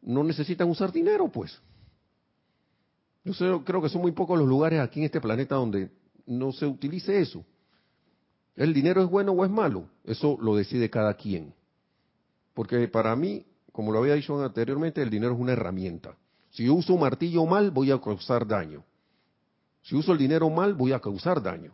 no 0.00 0.22
necesitan 0.22 0.70
usar 0.70 0.92
dinero, 0.92 1.28
pues. 1.28 1.60
Yo 3.24 3.64
creo 3.64 3.82
que 3.82 3.88
son 3.88 4.00
muy 4.00 4.12
pocos 4.12 4.38
los 4.38 4.46
lugares 4.46 4.78
aquí 4.78 5.00
en 5.00 5.06
este 5.06 5.20
planeta 5.20 5.56
donde 5.56 5.90
no 6.24 6.52
se 6.52 6.66
utilice 6.66 7.20
eso. 7.20 7.44
¿El 8.54 8.72
dinero 8.72 9.02
es 9.02 9.10
bueno 9.10 9.32
o 9.32 9.44
es 9.44 9.50
malo? 9.50 9.88
Eso 10.04 10.38
lo 10.40 10.54
decide 10.54 10.88
cada 10.88 11.14
quien. 11.14 11.52
Porque 12.54 12.86
para 12.86 13.16
mí, 13.16 13.44
como 13.72 13.90
lo 13.90 13.98
había 13.98 14.14
dicho 14.14 14.40
anteriormente, 14.40 15.02
el 15.02 15.10
dinero 15.10 15.34
es 15.34 15.40
una 15.40 15.54
herramienta. 15.54 16.16
Si 16.50 16.64
yo 16.64 16.74
uso 16.74 16.94
un 16.94 17.00
martillo 17.00 17.44
mal, 17.44 17.72
voy 17.72 17.90
a 17.90 18.00
causar 18.00 18.46
daño. 18.46 18.84
Si 19.86 19.94
uso 19.94 20.12
el 20.12 20.18
dinero 20.18 20.50
mal, 20.50 20.74
voy 20.74 20.92
a 20.92 20.98
causar 20.98 21.40
daño. 21.40 21.72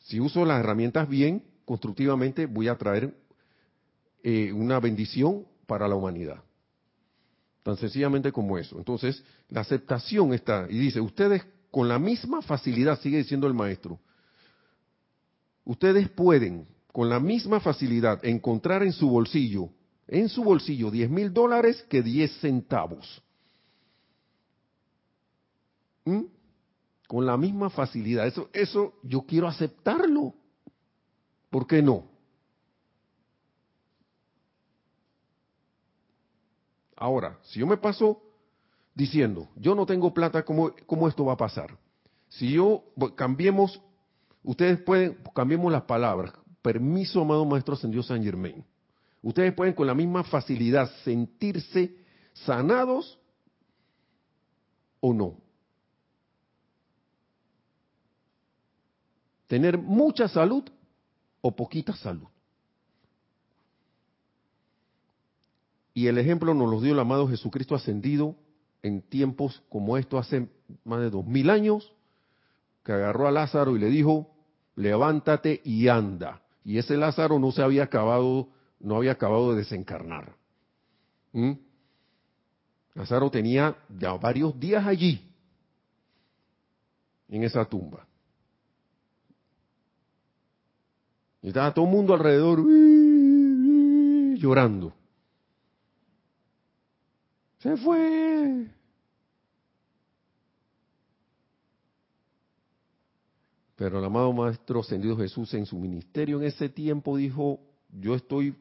Si 0.00 0.20
uso 0.20 0.44
las 0.44 0.60
herramientas 0.60 1.08
bien, 1.08 1.42
constructivamente, 1.64 2.44
voy 2.44 2.68
a 2.68 2.76
traer 2.76 3.14
eh, 4.22 4.52
una 4.52 4.78
bendición 4.78 5.46
para 5.66 5.88
la 5.88 5.94
humanidad. 5.94 6.42
Tan 7.62 7.78
sencillamente 7.78 8.30
como 8.30 8.58
eso. 8.58 8.76
Entonces, 8.76 9.24
la 9.48 9.62
aceptación 9.62 10.34
está, 10.34 10.66
y 10.68 10.78
dice, 10.78 11.00
ustedes 11.00 11.46
con 11.70 11.88
la 11.88 11.98
misma 11.98 12.42
facilidad, 12.42 13.00
sigue 13.00 13.18
diciendo 13.18 13.46
el 13.46 13.54
maestro, 13.54 13.98
ustedes 15.64 16.10
pueden 16.10 16.66
con 16.92 17.08
la 17.08 17.20
misma 17.20 17.58
facilidad 17.58 18.22
encontrar 18.22 18.82
en 18.82 18.92
su 18.92 19.08
bolsillo, 19.08 19.70
en 20.06 20.28
su 20.28 20.44
bolsillo 20.44 20.90
10 20.90 21.08
mil 21.08 21.32
dólares 21.32 21.86
que 21.88 22.02
10 22.02 22.40
centavos. 22.40 23.22
¿Mm? 26.08 26.24
Con 27.06 27.26
la 27.26 27.36
misma 27.36 27.70
facilidad. 27.70 28.26
Eso, 28.26 28.48
eso 28.52 28.94
yo 29.02 29.22
quiero 29.22 29.46
aceptarlo. 29.46 30.34
¿Por 31.50 31.66
qué 31.66 31.82
no? 31.82 32.04
Ahora, 36.96 37.38
si 37.44 37.60
yo 37.60 37.66
me 37.66 37.76
paso 37.76 38.20
diciendo, 38.94 39.48
yo 39.56 39.74
no 39.74 39.86
tengo 39.86 40.12
plata, 40.12 40.44
¿cómo, 40.44 40.72
cómo 40.86 41.08
esto 41.08 41.24
va 41.24 41.34
a 41.34 41.36
pasar? 41.36 41.78
Si 42.28 42.52
yo, 42.52 42.82
cambiemos, 43.14 43.80
ustedes 44.42 44.80
pueden, 44.80 45.16
cambiemos 45.34 45.70
las 45.70 45.82
palabras, 45.82 46.32
permiso, 46.60 47.20
amado 47.20 47.44
Maestro 47.44 47.74
Ascendido 47.74 48.02
San 48.02 48.22
Germain. 48.22 48.64
Ustedes 49.22 49.54
pueden 49.54 49.74
con 49.74 49.86
la 49.86 49.94
misma 49.94 50.24
facilidad 50.24 50.90
sentirse 51.04 51.94
sanados 52.32 53.18
o 55.00 55.14
no. 55.14 55.47
Tener 59.48 59.78
mucha 59.78 60.28
salud 60.28 60.62
o 61.40 61.56
poquita 61.56 61.94
salud. 61.96 62.28
Y 65.94 66.06
el 66.06 66.18
ejemplo 66.18 66.54
nos 66.54 66.70
lo 66.70 66.80
dio 66.80 66.92
el 66.92 67.00
amado 67.00 67.26
Jesucristo 67.26 67.74
ascendido 67.74 68.36
en 68.82 69.02
tiempos 69.02 69.62
como 69.68 69.96
esto 69.96 70.18
hace 70.18 70.48
más 70.84 71.00
de 71.00 71.10
dos 71.10 71.26
mil 71.26 71.50
años, 71.50 71.92
que 72.84 72.92
agarró 72.92 73.26
a 73.26 73.32
Lázaro 73.32 73.76
y 73.76 73.80
le 73.80 73.88
dijo, 73.88 74.30
levántate 74.76 75.60
y 75.64 75.88
anda. 75.88 76.40
Y 76.64 76.78
ese 76.78 76.96
Lázaro 76.96 77.38
no 77.38 77.50
se 77.50 77.62
había 77.62 77.84
acabado, 77.84 78.48
no 78.78 78.96
había 78.96 79.12
acabado 79.12 79.52
de 79.52 79.58
desencarnar. 79.58 80.36
¿Mm? 81.32 81.52
Lázaro 82.94 83.30
tenía 83.30 83.76
ya 83.98 84.12
varios 84.14 84.58
días 84.58 84.86
allí, 84.86 85.32
en 87.28 87.44
esa 87.44 87.64
tumba. 87.64 88.06
Y 91.48 91.50
estaba 91.50 91.72
todo 91.72 91.86
el 91.86 91.90
mundo 91.90 92.12
alrededor 92.12 92.62
llorando. 94.36 94.92
Se 97.60 97.74
fue. 97.78 98.66
Pero 103.76 103.98
el 103.98 104.04
amado 104.04 104.30
Maestro 104.34 104.80
Ascendido 104.80 105.16
Jesús 105.16 105.54
en 105.54 105.64
su 105.64 105.78
ministerio 105.78 106.38
en 106.38 106.48
ese 106.48 106.68
tiempo 106.68 107.16
dijo, 107.16 107.58
yo 107.98 108.14
estoy 108.14 108.54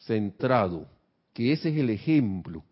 centrado, 0.00 0.86
que 1.32 1.50
ese 1.50 1.70
es 1.70 1.78
el 1.78 1.88
ejemplo. 1.88 2.62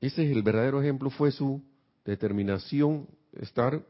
Ese 0.00 0.24
es 0.24 0.34
el 0.34 0.42
verdadero 0.42 0.80
ejemplo, 0.80 1.10
fue 1.10 1.32
su 1.32 1.60
determinación, 2.02 3.06
estar 3.34 3.84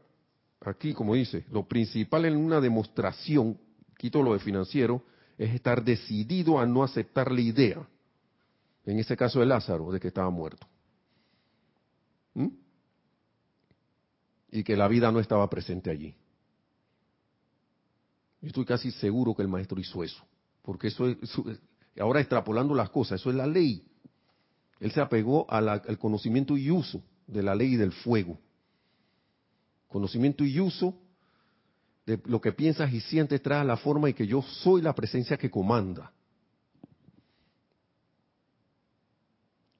aquí, 0.61 0.93
como 0.93 1.15
dice, 1.15 1.45
lo 1.51 1.67
principal 1.67 2.25
en 2.25 2.37
una 2.37 2.59
demostración, 2.59 3.57
quito 3.97 4.21
lo 4.21 4.33
de 4.33 4.39
financiero, 4.39 5.03
es 5.37 5.53
estar 5.53 5.83
decidido 5.83 6.59
a 6.59 6.65
no 6.65 6.83
aceptar 6.83 7.31
la 7.31 7.41
idea, 7.41 7.87
en 8.85 8.99
ese 8.99 9.15
caso 9.15 9.39
de 9.39 9.45
Lázaro, 9.45 9.91
de 9.91 9.99
que 9.99 10.09
estaba 10.09 10.29
muerto. 10.29 10.67
¿Mm? 12.33 12.47
y 14.51 14.63
que 14.63 14.75
la 14.75 14.87
vida 14.87 15.11
no 15.11 15.19
estaba 15.19 15.49
presente 15.49 15.89
allí. 15.89 16.15
Yo 18.41 18.47
estoy 18.47 18.65
casi 18.65 18.91
seguro 18.91 19.35
que 19.35 19.41
el 19.41 19.47
maestro 19.47 19.79
hizo 19.79 20.03
eso, 20.03 20.23
porque 20.61 20.87
eso 20.87 21.07
es, 21.07 21.17
ahora 21.99 22.21
extrapolando 22.21 22.73
las 22.73 22.89
cosas, 22.89 23.19
eso 23.19 23.29
es 23.29 23.35
la 23.35 23.47
ley. 23.47 23.85
Él 24.79 24.91
se 24.91 25.01
apegó 25.01 25.45
al 25.51 25.97
conocimiento 25.97 26.55
y 26.57 26.71
uso 26.71 27.03
de 27.27 27.43
la 27.43 27.53
ley 27.53 27.75
del 27.75 27.91
fuego. 27.91 28.39
Conocimiento 29.89 30.45
y 30.45 30.59
uso 30.59 30.95
de 32.05 32.21
lo 32.25 32.39
que 32.39 32.53
piensas 32.53 32.93
y 32.93 33.01
sientes 33.01 33.41
trae 33.41 33.65
la 33.65 33.75
forma 33.75 34.09
y 34.09 34.13
que 34.13 34.25
yo 34.25 34.41
soy 34.41 34.81
la 34.81 34.95
presencia 34.95 35.37
que 35.37 35.49
comanda. 35.49 36.11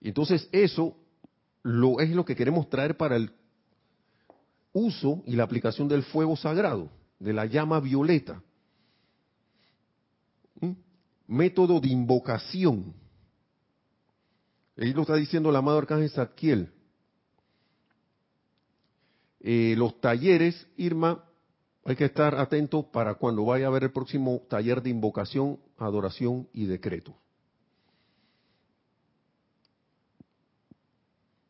Y 0.02 0.10
entonces 0.10 0.48
eso 0.52 0.96
lo, 1.64 2.00
es 2.00 2.10
lo 2.10 2.26
que 2.26 2.36
queremos 2.36 2.70
traer 2.70 2.98
para 2.98 3.16
el 3.16 3.32
uso 4.74 5.24
y 5.26 5.36
la 5.36 5.44
aplicación 5.44 5.88
del 5.88 6.04
fuego 6.04 6.36
sagrado, 6.36 6.90
de 7.20 7.34
la 7.34 7.46
llama 7.46 7.80
violeta. 7.80 8.42
¿Mm? 10.62 10.72
Método 11.28 11.80
de 11.80 11.90
invocación. 11.90 12.94
Ahí 14.78 14.94
lo 14.94 15.02
está 15.02 15.16
diciendo 15.16 15.50
el 15.50 15.56
amado 15.56 15.80
Arcángel 15.80 16.10
Zadkiel. 16.10 16.72
Eh, 19.42 19.76
los 19.78 20.00
talleres, 20.02 20.68
Irma, 20.76 21.24
hay 21.86 21.96
que 21.96 22.06
estar 22.06 22.36
atento 22.36 22.84
para 22.92 23.16
cuando 23.16 23.46
vaya 23.46 23.66
a 23.66 23.70
haber 23.70 23.86
el 23.86 23.92
próximo 23.92 24.42
taller 24.50 24.82
de 24.82 24.90
invocación, 24.90 25.60
adoración 25.78 26.48
y 26.54 26.66
decreto. 26.66 27.16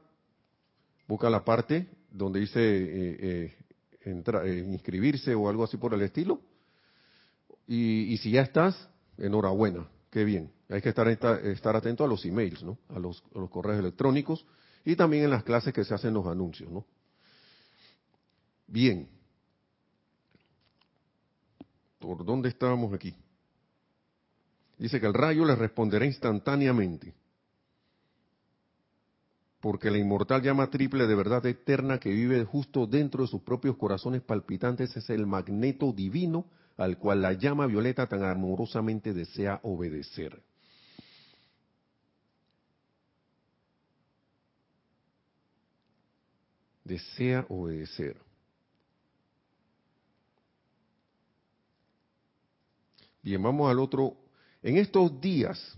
busca 1.07 1.29
la 1.29 1.43
parte 1.43 1.89
donde 2.11 2.39
dice 2.39 3.57
eh, 4.05 4.23
eh, 4.45 4.65
inscribirse 4.71 5.33
o 5.35 5.49
algo 5.49 5.63
así 5.63 5.77
por 5.77 5.93
el 5.93 6.01
estilo. 6.01 6.39
Y, 7.67 8.17
si 8.17 8.31
ya 8.31 8.41
estás, 8.41 8.89
enhorabuena, 9.17 9.87
qué 10.11 10.23
bien. 10.23 10.51
Hay 10.69 10.81
que 10.81 10.89
estar, 10.89 11.07
estar 11.07 11.75
atento 11.75 12.03
a 12.03 12.07
los 12.07 12.23
emails, 12.25 12.63
¿no? 12.63 12.77
A 12.89 12.99
los, 12.99 13.23
a 13.35 13.39
los 13.39 13.49
correos 13.49 13.79
electrónicos 13.79 14.45
y 14.83 14.95
también 14.95 15.23
en 15.23 15.31
las 15.31 15.43
clases 15.43 15.73
que 15.73 15.83
se 15.83 15.93
hacen 15.93 16.13
los 16.13 16.27
anuncios, 16.27 16.69
¿no? 16.71 16.85
Bien. 18.67 19.09
¿Por 21.99 22.23
dónde 22.23 22.49
estábamos 22.49 22.93
aquí? 22.93 23.15
Dice 24.77 24.99
que 24.99 25.07
el 25.07 25.13
rayo 25.13 25.45
le 25.45 25.55
responderá 25.55 26.05
instantáneamente. 26.05 27.13
Porque 29.65 29.89
la 29.89 29.97
inmortal 29.97 30.43
llama 30.43 30.69
triple 30.69 31.07
de 31.07 31.15
verdad 31.15 31.43
eterna 31.47 31.99
que 31.99 32.11
vive 32.11 32.45
justo 32.45 32.85
dentro 32.85 33.23
de 33.23 33.27
sus 33.27 33.41
propios 33.41 33.75
corazones 33.77 34.21
palpitantes 34.21 34.95
es 34.95 35.09
el 35.09 35.25
magneto 35.25 35.91
divino 35.91 36.45
al 36.77 36.99
cual 36.99 37.23
la 37.23 37.33
llama 37.33 37.65
violeta 37.65 38.05
tan 38.05 38.23
amorosamente 38.23 39.11
desea 39.11 39.59
obedecer. 39.63 40.39
Desea 46.83 47.47
obedecer. 47.49 48.17
Bien, 53.23 53.41
vamos 53.41 53.71
al 53.71 53.79
otro. 53.79 54.15
En 54.61 54.77
estos 54.77 55.19
días, 55.19 55.75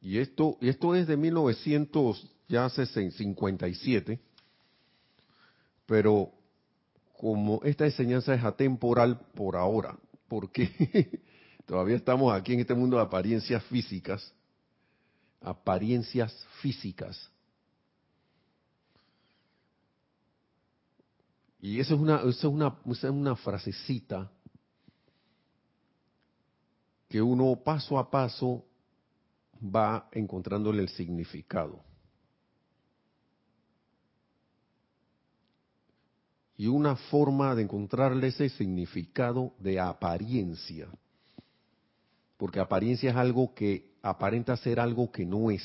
y 0.00 0.18
esto, 0.18 0.58
esto 0.60 0.96
es 0.96 1.06
de 1.06 1.16
1900, 1.16 2.33
ya 2.54 2.66
hace 2.66 2.86
57, 2.86 4.20
pero 5.86 6.32
como 7.18 7.60
esta 7.64 7.84
enseñanza 7.84 8.32
es 8.32 8.44
atemporal 8.44 9.18
por 9.34 9.56
ahora, 9.56 9.98
porque 10.28 11.20
todavía 11.66 11.96
estamos 11.96 12.32
aquí 12.32 12.54
en 12.54 12.60
este 12.60 12.74
mundo 12.74 12.96
de 12.96 13.02
apariencias 13.02 13.62
físicas, 13.64 14.32
apariencias 15.40 16.32
físicas. 16.60 17.28
Y 21.60 21.80
esa 21.80 21.94
es 21.94 22.00
una, 22.00 22.20
esa 22.20 22.28
es 22.28 22.44
una, 22.44 22.78
esa 22.86 23.08
es 23.08 23.12
una 23.12 23.34
frasecita 23.34 24.30
que 27.08 27.20
uno 27.20 27.56
paso 27.64 27.98
a 27.98 28.08
paso 28.08 28.64
va 29.60 30.08
encontrándole 30.12 30.82
el 30.82 30.88
significado. 30.88 31.93
Y 36.56 36.68
una 36.68 36.96
forma 36.96 37.54
de 37.54 37.62
encontrarle 37.62 38.28
ese 38.28 38.48
significado 38.48 39.52
de 39.58 39.80
apariencia, 39.80 40.88
porque 42.36 42.60
apariencia 42.60 43.10
es 43.10 43.16
algo 43.16 43.54
que 43.54 43.94
aparenta 44.02 44.56
ser 44.56 44.78
algo 44.78 45.10
que 45.10 45.26
no 45.26 45.50
es, 45.50 45.62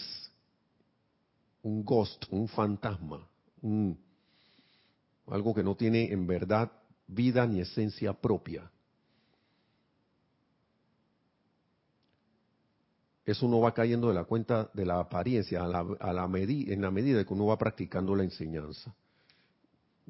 un 1.62 1.84
ghost, 1.84 2.26
un 2.32 2.48
fantasma, 2.48 3.28
algo 5.28 5.54
que 5.54 5.64
no 5.64 5.76
tiene 5.76 6.12
en 6.12 6.26
verdad 6.26 6.72
vida 7.08 7.46
ni 7.46 7.60
esencia 7.60 8.14
propia. 8.14 8.72
Eso 13.26 13.46
uno 13.46 13.60
va 13.60 13.76
cayendo 13.76 14.08
de 14.08 14.16
la 14.16 14.24
cuenta 14.24 14.72
de 14.74 14.86
la 14.86 15.00
apariencia 15.00 15.64
a 15.64 15.68
la, 15.68 15.86
a 16.00 16.14
la 16.14 16.24
en 16.26 16.82
la 16.82 16.90
medida 16.90 17.24
que 17.24 17.34
uno 17.34 17.46
va 17.46 17.60
practicando 17.60 18.16
la 18.16 18.24
enseñanza. 18.24 18.92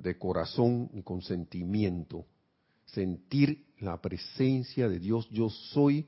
De 0.01 0.17
corazón 0.17 0.89
y 0.93 1.03
con 1.03 1.21
sentimiento. 1.21 2.25
Sentir 2.85 3.65
la 3.79 4.01
presencia 4.01 4.89
de 4.89 4.99
Dios 4.99 5.29
yo 5.29 5.49
soy 5.49 6.07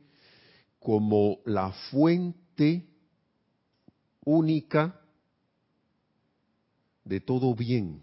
como 0.80 1.40
la 1.46 1.72
fuente 1.92 2.88
única 4.26 5.00
de 7.04 7.20
todo 7.20 7.54
bien. 7.54 8.02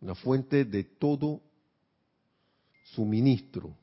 La 0.00 0.14
fuente 0.14 0.64
de 0.64 0.84
todo 0.84 1.42
suministro, 2.94 3.76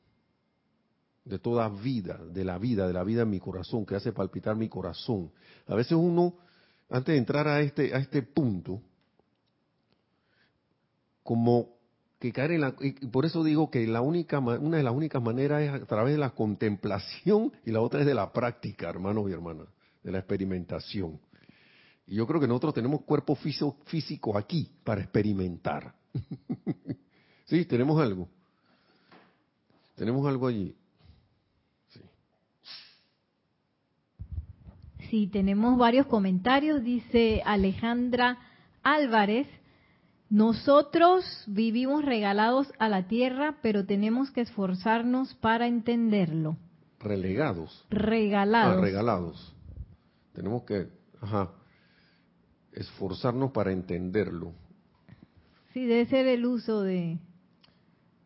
de 1.24 1.38
toda 1.38 1.68
vida, 1.68 2.18
de 2.24 2.44
la 2.44 2.58
vida, 2.58 2.86
de 2.86 2.92
la 2.92 3.04
vida 3.04 3.22
en 3.22 3.30
mi 3.30 3.38
corazón, 3.38 3.86
que 3.86 3.94
hace 3.94 4.12
palpitar 4.12 4.56
mi 4.56 4.68
corazón. 4.68 5.30
A 5.66 5.74
veces 5.74 5.92
uno, 5.92 6.36
antes 6.90 7.12
de 7.12 7.18
entrar 7.18 7.48
a 7.48 7.60
este, 7.60 7.94
a 7.94 7.98
este 7.98 8.22
punto, 8.22 8.80
como 11.22 11.76
que 12.18 12.32
caer 12.32 12.52
en 12.52 12.62
la, 12.62 12.74
y 12.80 12.92
por 13.06 13.26
eso 13.26 13.44
digo 13.44 13.70
que 13.70 13.86
la 13.86 14.00
única, 14.00 14.38
una 14.38 14.78
de 14.78 14.82
las 14.82 14.94
únicas 14.94 15.22
maneras 15.22 15.62
es 15.62 15.70
a 15.70 15.86
través 15.86 16.14
de 16.14 16.18
la 16.18 16.30
contemplación 16.30 17.52
y 17.64 17.70
la 17.70 17.80
otra 17.80 18.00
es 18.00 18.06
de 18.06 18.14
la 18.14 18.32
práctica, 18.32 18.88
hermanos 18.88 19.28
y 19.28 19.32
hermanas, 19.32 19.66
de 20.02 20.12
la 20.12 20.18
experimentación. 20.18 21.20
Y 22.06 22.16
yo 22.16 22.26
creo 22.26 22.40
que 22.40 22.48
nosotros 22.48 22.74
tenemos 22.74 23.02
cuerpo 23.02 23.34
físico, 23.34 23.76
físico 23.84 24.36
aquí 24.38 24.70
para 24.82 25.02
experimentar. 25.02 25.94
sí, 27.44 27.66
tenemos 27.66 28.00
algo. 28.00 28.26
Tenemos 29.94 30.26
algo 30.26 30.46
allí. 30.46 30.74
Sí, 35.10 35.26
tenemos 35.26 35.78
varios 35.78 36.06
comentarios. 36.06 36.82
Dice 36.82 37.42
Alejandra 37.44 38.38
Álvarez, 38.82 39.46
nosotros 40.30 41.24
vivimos 41.46 42.04
regalados 42.04 42.72
a 42.78 42.88
la 42.88 43.08
tierra, 43.08 43.56
pero 43.62 43.86
tenemos 43.86 44.30
que 44.30 44.42
esforzarnos 44.42 45.34
para 45.34 45.66
entenderlo. 45.66 46.56
Relegados. 47.00 47.86
Regalados. 47.90 48.78
Ah, 48.78 48.80
regalados. 48.80 49.56
Tenemos 50.32 50.64
que, 50.64 50.88
ajá, 51.20 51.50
esforzarnos 52.72 53.52
para 53.52 53.72
entenderlo. 53.72 54.52
Sí, 55.72 55.86
debe 55.86 56.06
ser 56.06 56.26
el 56.26 56.44
uso 56.44 56.82
de... 56.82 57.18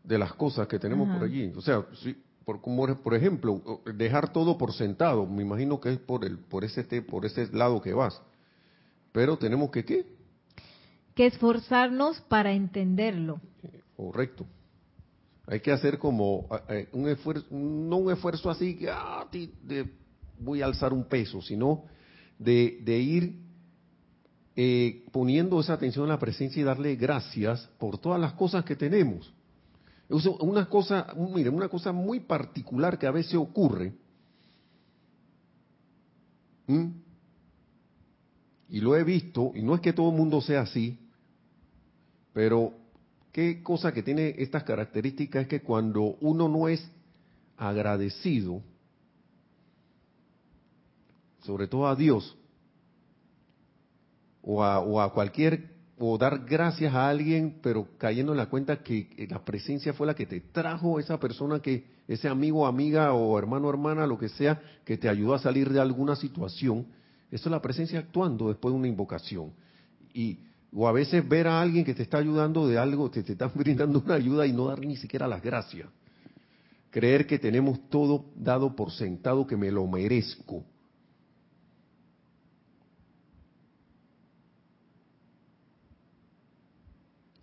De 0.04 0.18
las 0.18 0.32
cosas 0.34 0.66
que 0.66 0.78
tenemos 0.78 1.08
por 1.08 1.24
allí. 1.24 1.52
O 1.54 1.60
sea, 1.60 1.84
sí, 2.02 2.16
por, 2.44 2.60
como, 2.60 2.86
por 3.02 3.14
ejemplo, 3.14 3.80
dejar 3.94 4.32
todo 4.32 4.58
por 4.58 4.72
sentado. 4.72 5.26
Me 5.26 5.42
imagino 5.42 5.80
que 5.80 5.92
es 5.92 5.98
por, 5.98 6.24
el, 6.24 6.38
por, 6.38 6.64
ese, 6.64 6.84
por 7.02 7.24
ese 7.24 7.46
lado 7.52 7.80
que 7.80 7.92
vas. 7.92 8.20
Pero 9.12 9.36
tenemos 9.36 9.70
que, 9.70 9.84
¿qué? 9.84 10.06
Que 11.14 11.26
esforzarnos 11.26 12.20
para 12.22 12.52
entenderlo. 12.52 13.40
Correcto. 13.96 14.46
Hay 15.46 15.60
que 15.60 15.72
hacer 15.72 15.98
como 15.98 16.48
un 16.92 17.08
esfuerzo, 17.08 17.46
no 17.50 17.96
un 17.96 18.12
esfuerzo 18.12 18.48
así 18.48 18.76
que 18.76 18.88
ah, 18.90 19.28
de, 19.30 19.90
voy 20.38 20.62
a 20.62 20.66
alzar 20.66 20.92
un 20.92 21.04
peso, 21.04 21.42
sino 21.42 21.84
de, 22.38 22.78
de 22.82 22.98
ir 22.98 23.42
eh, 24.54 25.04
poniendo 25.12 25.60
esa 25.60 25.74
atención 25.74 26.04
en 26.04 26.10
la 26.10 26.18
presencia 26.18 26.60
y 26.60 26.64
darle 26.64 26.94
gracias 26.96 27.68
por 27.78 27.98
todas 27.98 28.20
las 28.20 28.34
cosas 28.34 28.64
que 28.64 28.76
tenemos. 28.76 29.32
Una 30.40 30.68
cosa, 30.68 31.06
miren, 31.16 31.54
una 31.54 31.68
cosa 31.68 31.90
muy 31.90 32.20
particular 32.20 32.98
que 32.98 33.06
a 33.06 33.10
veces 33.10 33.34
ocurre, 33.34 33.94
y 38.68 38.80
lo 38.80 38.96
he 38.96 39.04
visto, 39.04 39.52
y 39.54 39.62
no 39.62 39.74
es 39.74 39.80
que 39.80 39.92
todo 39.92 40.10
el 40.10 40.16
mundo 40.16 40.40
sea 40.40 40.62
así, 40.62 40.98
pero 42.32 42.74
qué 43.32 43.62
cosa 43.62 43.92
que 43.92 44.02
tiene 44.02 44.34
estas 44.38 44.64
características 44.64 45.42
es 45.42 45.48
que 45.48 45.62
cuando 45.62 46.16
uno 46.20 46.48
no 46.48 46.68
es 46.68 46.86
agradecido, 47.56 48.62
sobre 51.42 51.68
todo 51.68 51.86
a 51.86 51.96
Dios, 51.96 52.36
o 54.42 54.62
a, 54.62 55.12
cualquier, 55.12 55.71
o 55.98 56.18
dar 56.18 56.44
gracias 56.46 56.94
a 56.94 57.08
alguien, 57.08 57.58
pero 57.62 57.86
cayendo 57.98 58.32
en 58.32 58.38
la 58.38 58.46
cuenta 58.46 58.82
que 58.82 59.26
la 59.30 59.44
presencia 59.44 59.92
fue 59.92 60.06
la 60.06 60.14
que 60.14 60.26
te 60.26 60.40
trajo 60.40 60.98
esa 60.98 61.18
persona 61.20 61.60
que, 61.60 61.84
ese 62.08 62.28
amigo, 62.28 62.66
amiga 62.66 63.12
o 63.12 63.38
hermano, 63.38 63.68
hermana, 63.68 64.06
lo 64.06 64.18
que 64.18 64.28
sea, 64.28 64.60
que 64.84 64.96
te 64.96 65.08
ayudó 65.08 65.34
a 65.34 65.38
salir 65.38 65.70
de 65.70 65.80
alguna 65.80 66.16
situación. 66.16 66.86
Eso 67.30 67.48
es 67.48 67.50
la 67.50 67.62
presencia 67.62 68.00
actuando 68.00 68.48
después 68.48 68.72
de 68.72 68.78
una 68.78 68.88
invocación. 68.88 69.52
Y, 70.12 70.38
o 70.74 70.88
a 70.88 70.92
veces 70.92 71.26
ver 71.28 71.46
a 71.46 71.60
alguien 71.60 71.84
que 71.84 71.94
te 71.94 72.02
está 72.02 72.18
ayudando 72.18 72.66
de 72.66 72.78
algo, 72.78 73.10
te, 73.10 73.22
te 73.22 73.32
están 73.32 73.52
brindando 73.54 74.02
una 74.04 74.14
ayuda 74.14 74.46
y 74.46 74.52
no 74.52 74.66
dar 74.66 74.80
ni 74.80 74.96
siquiera 74.96 75.28
las 75.28 75.42
gracias. 75.42 75.88
Creer 76.90 77.26
que 77.26 77.38
tenemos 77.38 77.88
todo 77.88 78.26
dado 78.36 78.74
por 78.76 78.90
sentado, 78.90 79.46
que 79.46 79.56
me 79.56 79.70
lo 79.70 79.86
merezco. 79.86 80.64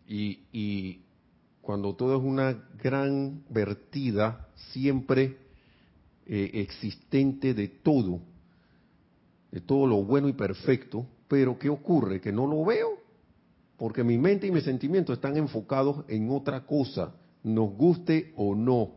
Y, 0.10 1.02
cuando 1.62 1.94
todo 1.94 2.18
es 2.18 2.24
una 2.24 2.54
gran 2.82 3.44
vertida, 3.48 4.48
siempre 4.72 5.38
eh, 6.26 6.50
existente 6.56 7.54
de 7.54 7.68
todo, 7.68 8.20
de 9.52 9.62
todo 9.62 9.86
lo 9.86 10.04
bueno 10.04 10.28
y 10.28 10.34
perfecto, 10.34 11.06
pero 11.28 11.60
¿qué 11.60 11.70
ocurre? 11.70 12.20
Que 12.20 12.32
no 12.32 12.48
lo 12.48 12.66
veo, 12.66 12.98
porque 13.78 14.04
mi 14.04 14.18
mente 14.18 14.48
y 14.48 14.52
mis 14.52 14.64
sentimientos 14.64 15.18
están 15.18 15.38
enfocados 15.38 16.04
en 16.08 16.32
otra 16.32 16.66
cosa, 16.66 17.14
nos 17.44 17.72
guste 17.76 18.34
o 18.36 18.56
no, 18.56 18.90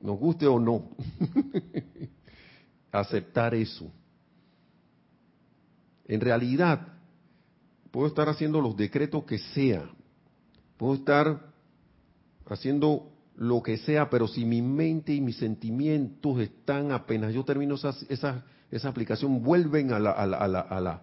nos 0.00 0.16
guste 0.16 0.46
o 0.46 0.60
no, 0.60 0.90
aceptar 2.92 3.52
eso. 3.52 3.90
En 6.06 6.20
realidad, 6.20 6.86
puedo 7.90 8.06
estar 8.06 8.28
haciendo 8.28 8.60
los 8.60 8.76
decretos 8.76 9.24
que 9.24 9.38
sea, 9.38 9.88
Puedo 10.76 10.94
estar 10.94 11.40
haciendo 12.46 13.10
lo 13.36 13.62
que 13.62 13.78
sea, 13.78 14.10
pero 14.10 14.28
si 14.28 14.44
mi 14.44 14.62
mente 14.62 15.12
y 15.12 15.20
mis 15.20 15.36
sentimientos 15.36 16.40
están 16.40 16.92
apenas 16.92 17.32
yo 17.32 17.44
termino 17.44 17.74
esa, 17.74 17.94
esa, 18.08 18.44
esa 18.70 18.88
aplicación, 18.88 19.42
vuelven 19.42 19.92
a 19.92 19.98
la, 19.98 20.10
a, 20.12 20.26
la, 20.26 20.36
a, 20.38 20.48
la, 20.48 20.60
a, 20.60 20.80
la, 20.80 21.02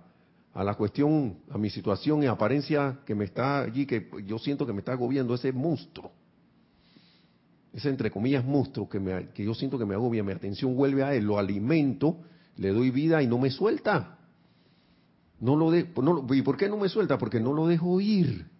a 0.53 0.63
la 0.63 0.73
cuestión, 0.75 1.37
a 1.49 1.57
mi 1.57 1.69
situación 1.69 2.23
y 2.23 2.27
apariencia 2.27 2.99
que 3.05 3.15
me 3.15 3.25
está 3.25 3.61
allí, 3.61 3.85
que 3.85 4.09
yo 4.25 4.37
siento 4.39 4.65
que 4.65 4.73
me 4.73 4.79
está 4.79 4.93
agobiando 4.93 5.35
ese 5.35 5.51
monstruo. 5.51 6.11
Ese 7.73 7.89
entre 7.89 8.11
comillas 8.11 8.43
monstruo 8.43 8.89
que, 8.89 8.99
me, 8.99 9.29
que 9.29 9.45
yo 9.45 9.53
siento 9.53 9.77
que 9.77 9.85
me 9.85 9.95
agobia, 9.95 10.23
mi 10.23 10.33
atención 10.33 10.75
vuelve 10.75 11.03
a 11.03 11.15
él, 11.15 11.23
lo 11.23 11.39
alimento, 11.39 12.17
le 12.57 12.69
doy 12.69 12.91
vida 12.91 13.23
y 13.23 13.27
no 13.27 13.37
me 13.37 13.49
suelta. 13.49 14.17
No 15.39 15.55
lo 15.55 15.71
de, 15.71 15.89
no, 16.01 16.25
¿Y 16.33 16.41
por 16.41 16.57
qué 16.57 16.69
no 16.69 16.77
me 16.77 16.89
suelta? 16.89 17.17
Porque 17.17 17.39
no 17.39 17.53
lo 17.53 17.67
dejo 17.67 17.99
ir 18.01 18.50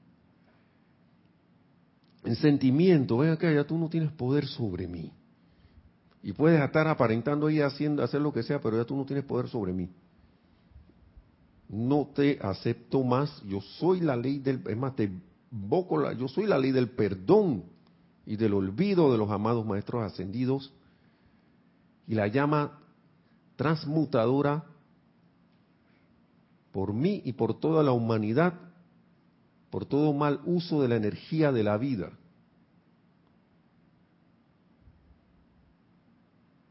en 2.23 2.35
sentimiento, 2.35 3.17
ven 3.17 3.31
acá, 3.31 3.51
ya 3.51 3.63
tú 3.65 3.77
no 3.77 3.89
tienes 3.89 4.11
poder 4.11 4.45
sobre 4.45 4.87
mí. 4.87 5.11
Y 6.23 6.33
puedes 6.33 6.61
estar 6.61 6.87
aparentando 6.87 7.49
y 7.49 7.61
haciendo, 7.61 8.03
hacer 8.03 8.21
lo 8.21 8.31
que 8.31 8.43
sea, 8.43 8.61
pero 8.61 8.77
ya 8.77 8.85
tú 8.85 8.95
no 8.95 9.05
tienes 9.05 9.25
poder 9.25 9.47
sobre 9.47 9.73
mí. 9.73 9.89
No 11.67 12.09
te 12.13 12.37
acepto 12.41 13.03
más, 13.03 13.41
yo 13.43 13.61
soy 13.61 14.01
la 14.01 14.15
ley 14.15 14.39
del, 14.39 14.61
es 14.67 14.77
más, 14.77 14.95
te 14.95 15.11
invoco 15.51 15.97
la, 15.97 16.13
yo 16.13 16.27
soy 16.27 16.45
la 16.45 16.59
ley 16.59 16.71
del 16.71 16.89
perdón 16.89 17.63
y 18.25 18.35
del 18.35 18.53
olvido 18.53 19.11
de 19.11 19.17
los 19.17 19.31
amados 19.31 19.65
maestros 19.65 20.03
ascendidos 20.03 20.71
y 22.07 22.13
la 22.13 22.27
llama 22.27 22.79
transmutadora 23.55 24.65
por 26.71 26.93
mí 26.93 27.21
y 27.25 27.33
por 27.33 27.59
toda 27.59 27.83
la 27.83 27.91
humanidad 27.91 28.53
por 29.71 29.85
todo 29.85 30.13
mal 30.13 30.41
uso 30.45 30.81
de 30.81 30.89
la 30.89 30.97
energía 30.97 31.51
de 31.51 31.63
la 31.63 31.77
vida. 31.77 32.11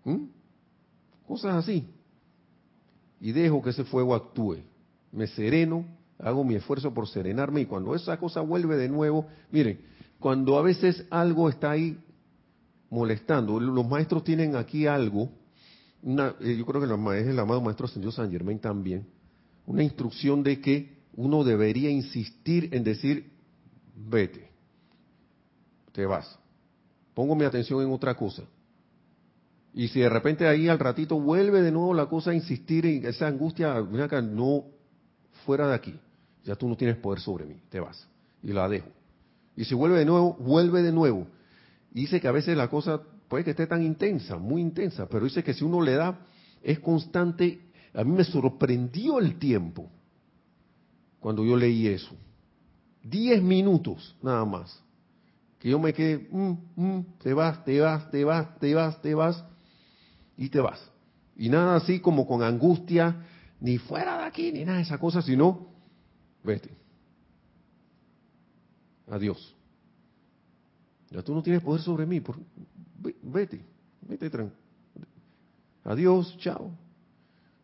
¿Mm? 0.05 0.27
Cosas 1.27 1.57
así. 1.57 1.89
Y 3.21 3.33
dejo 3.33 3.63
que 3.63 3.71
ese 3.71 3.85
fuego 3.85 4.15
actúe. 4.15 4.59
Me 5.13 5.27
sereno, 5.27 5.87
hago 6.19 6.45
mi 6.45 6.55
esfuerzo 6.55 6.93
por 6.93 7.09
serenarme 7.09 7.63
y 7.63 7.67
cuando 7.67 7.95
esa 7.95 8.19
cosa 8.19 8.43
vuelve 8.43 8.77
de 8.77 8.89
nuevo, 8.89 9.27
miren, 9.51 9.81
cuando 10.19 10.59
a 10.59 10.63
veces 10.63 11.07
algo 11.11 11.49
está 11.49 11.71
ahí 11.71 11.99
molestando, 12.91 13.59
los 13.59 13.89
maestros 13.89 14.25
tienen 14.25 14.57
aquí 14.57 14.87
algo, 14.87 15.31
eh, 16.03 16.57
yo 16.59 16.67
creo 16.67 16.81
que 16.81 16.87
el, 16.87 17.29
el 17.29 17.39
amado 17.39 17.63
maestro 17.63 17.87
Ascendido 17.87 18.13
San 18.13 18.31
Germain 18.31 18.59
también, 18.59 19.07
una 19.67 19.83
instrucción 19.83 20.43
de 20.43 20.61
que 20.61 21.00
uno 21.15 21.45
debería 21.45 21.91
insistir 21.91 22.69
en 22.73 22.85
decir, 22.85 23.31
vete, 23.95 24.49
te 25.93 26.07
vas, 26.07 26.39
pongo 27.15 27.35
mi 27.35 27.45
atención 27.45 27.83
en 27.83 27.93
otra 27.93 28.15
cosa. 28.15 28.45
Y 29.73 29.89
si 29.89 30.01
de 30.01 30.09
repente 30.09 30.49
ahí 30.49 30.69
al 30.69 30.79
ratito 30.79 31.21
vuelve 31.21 31.63
de 31.63 31.71
nuevo 31.71 31.95
la 31.95 32.07
cosa 32.07 32.31
a 32.31 32.35
insistir 32.35 32.87
en 32.87 33.07
esa 33.07 33.29
angustia, 33.29 33.81
mira 33.83 34.05
acá, 34.05 34.21
no 34.21 34.65
fuera 35.45 35.69
de 35.69 35.75
aquí, 35.75 35.95
ya 36.45 36.57
tú 36.57 36.69
no 36.69 36.77
tienes 36.77 36.97
poder 36.97 37.21
sobre 37.21 37.45
mí, 37.45 37.57
te 37.69 37.81
vas. 37.81 38.07
Y 38.43 38.53
la 38.53 38.69
dejo. 38.69 38.89
Y 39.57 39.65
si 39.65 39.75
vuelve 39.75 39.99
de 39.99 40.07
nuevo, 40.07 40.35
vuelve 40.35 40.83
de 40.83 40.93
nuevo. 40.93 41.27
Y 41.93 42.01
dice 42.03 42.21
que 42.21 42.29
a 42.29 42.33
veces 42.33 42.57
la 42.57 42.69
cosa 42.69 43.01
puede 43.29 43.45
que 43.45 43.51
esté 43.51 43.67
tan 43.67 43.83
intensa, 43.83 44.39
muy 44.39 44.63
intensa, 44.63 45.09
pero 45.09 45.25
dice 45.25 45.45
que 45.45 45.55
si 45.55 45.65
uno 45.65 45.81
le 45.83 45.95
da, 45.95 46.27
es 46.63 46.81
constante. 46.81 47.61
A 47.93 48.05
mí 48.05 48.13
me 48.13 48.25
sorprendió 48.25 49.19
el 49.19 49.39
tiempo 49.39 49.91
cuando 51.21 51.45
yo 51.45 51.57
leí 51.57 51.87
eso. 51.87 52.17
Diez 53.03 53.43
minutos 53.43 54.17
nada 54.23 54.45
más. 54.45 54.83
Que 55.59 55.69
yo 55.71 55.79
me 55.79 55.93
quedé, 55.93 56.27
mm, 56.31 56.57
mm, 56.77 57.05
te 57.23 57.35
vas, 57.35 57.63
te 57.65 57.79
vas, 57.81 58.11
te 58.11 58.25
vas, 58.25 58.59
te 58.59 58.75
vas, 58.75 59.03
te 59.03 59.15
vas, 59.15 59.45
y 60.37 60.49
te 60.49 60.59
vas. 60.59 60.91
Y 61.37 61.51
nada 61.51 61.77
así 61.77 62.01
como 62.01 62.27
con 62.27 62.43
angustia, 62.43 63.27
ni 63.61 63.77
fuera 63.77 64.19
de 64.19 64.25
aquí, 64.25 64.53
ni 64.53 64.65
nada 64.65 64.79
de 64.79 64.85
esa 64.85 64.99
cosa, 64.99 65.21
sino, 65.21 65.69
vete. 66.43 66.71
Adiós. 69.07 69.55
Ya 71.11 71.23
tú 71.23 71.35
no 71.35 71.43
tienes 71.43 71.63
poder 71.63 71.83
sobre 71.83 72.07
mí, 72.07 72.21
por, 72.21 72.39
vete, 73.23 73.61
vete 74.03 74.31
tranquilo. 74.31 74.59
Adiós, 75.85 76.37
chao. 76.39 76.71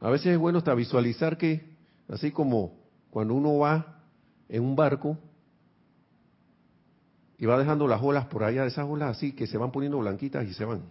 A 0.00 0.10
veces 0.10 0.28
es 0.28 0.38
bueno 0.38 0.58
hasta 0.58 0.74
visualizar 0.74 1.38
que, 1.38 1.76
así 2.08 2.30
como 2.30 2.85
cuando 3.16 3.32
uno 3.32 3.56
va 3.56 4.02
en 4.46 4.62
un 4.62 4.76
barco 4.76 5.16
y 7.38 7.46
va 7.46 7.58
dejando 7.58 7.88
las 7.88 8.02
olas 8.02 8.26
por 8.26 8.44
allá, 8.44 8.66
esas 8.66 8.86
olas 8.86 9.16
así 9.16 9.32
que 9.32 9.46
se 9.46 9.56
van 9.56 9.72
poniendo 9.72 9.96
blanquitas 9.96 10.46
y 10.46 10.52
se 10.52 10.66
van. 10.66 10.82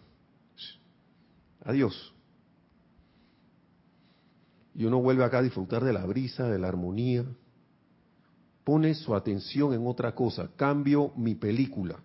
Adiós. 1.63 2.15
Y 4.73 4.85
uno 4.85 5.03
vuelve 5.03 5.23
acá 5.23 5.37
a 5.37 5.43
disfrutar 5.43 5.83
de 5.83 5.93
la 5.93 6.03
brisa, 6.07 6.49
de 6.49 6.57
la 6.57 6.67
armonía. 6.67 7.23
Pone 8.63 8.95
su 8.95 9.13
atención 9.13 9.73
en 9.73 9.85
otra 9.85 10.15
cosa. 10.15 10.49
Cambio 10.55 11.11
mi 11.15 11.35
película. 11.35 11.99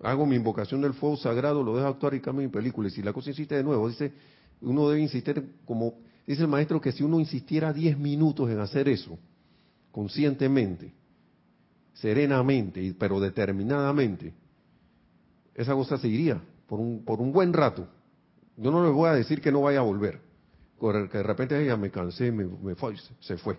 Hago 0.00 0.24
mi 0.24 0.36
invocación 0.36 0.80
del 0.80 0.94
fuego 0.94 1.18
sagrado, 1.18 1.62
lo 1.62 1.76
dejo 1.76 1.88
actuar 1.88 2.14
y 2.14 2.22
cambio 2.22 2.46
mi 2.46 2.50
película. 2.50 2.88
Y 2.88 2.92
si 2.92 3.02
la 3.02 3.12
cosa 3.12 3.28
insiste 3.28 3.56
de 3.56 3.62
nuevo, 3.62 3.90
dice, 3.90 4.14
uno 4.62 4.88
debe 4.88 5.02
insistir 5.02 5.52
como, 5.66 5.98
dice 6.26 6.40
el 6.40 6.48
maestro 6.48 6.80
que 6.80 6.92
si 6.92 7.02
uno 7.02 7.20
insistiera 7.20 7.74
10 7.74 7.98
minutos 7.98 8.48
en 8.48 8.58
hacer 8.60 8.88
eso, 8.88 9.18
conscientemente, 9.96 10.92
serenamente, 11.94 12.94
pero 12.98 13.18
determinadamente, 13.18 14.34
esa 15.54 15.72
cosa 15.72 15.96
seguiría 15.96 16.38
por 16.66 16.78
un, 16.80 17.02
por 17.02 17.18
un 17.18 17.32
buen 17.32 17.50
rato. 17.54 17.88
Yo 18.58 18.70
no 18.70 18.84
les 18.84 18.92
voy 18.92 19.08
a 19.08 19.14
decir 19.14 19.40
que 19.40 19.50
no 19.50 19.62
vaya 19.62 19.78
a 19.78 19.82
volver. 19.84 20.20
Que 20.78 21.16
de 21.16 21.22
repente 21.22 21.58
ella 21.58 21.78
me 21.78 21.90
cansé, 21.90 22.30
me, 22.30 22.74
fue, 22.74 22.94
se 23.20 23.38
fue. 23.38 23.58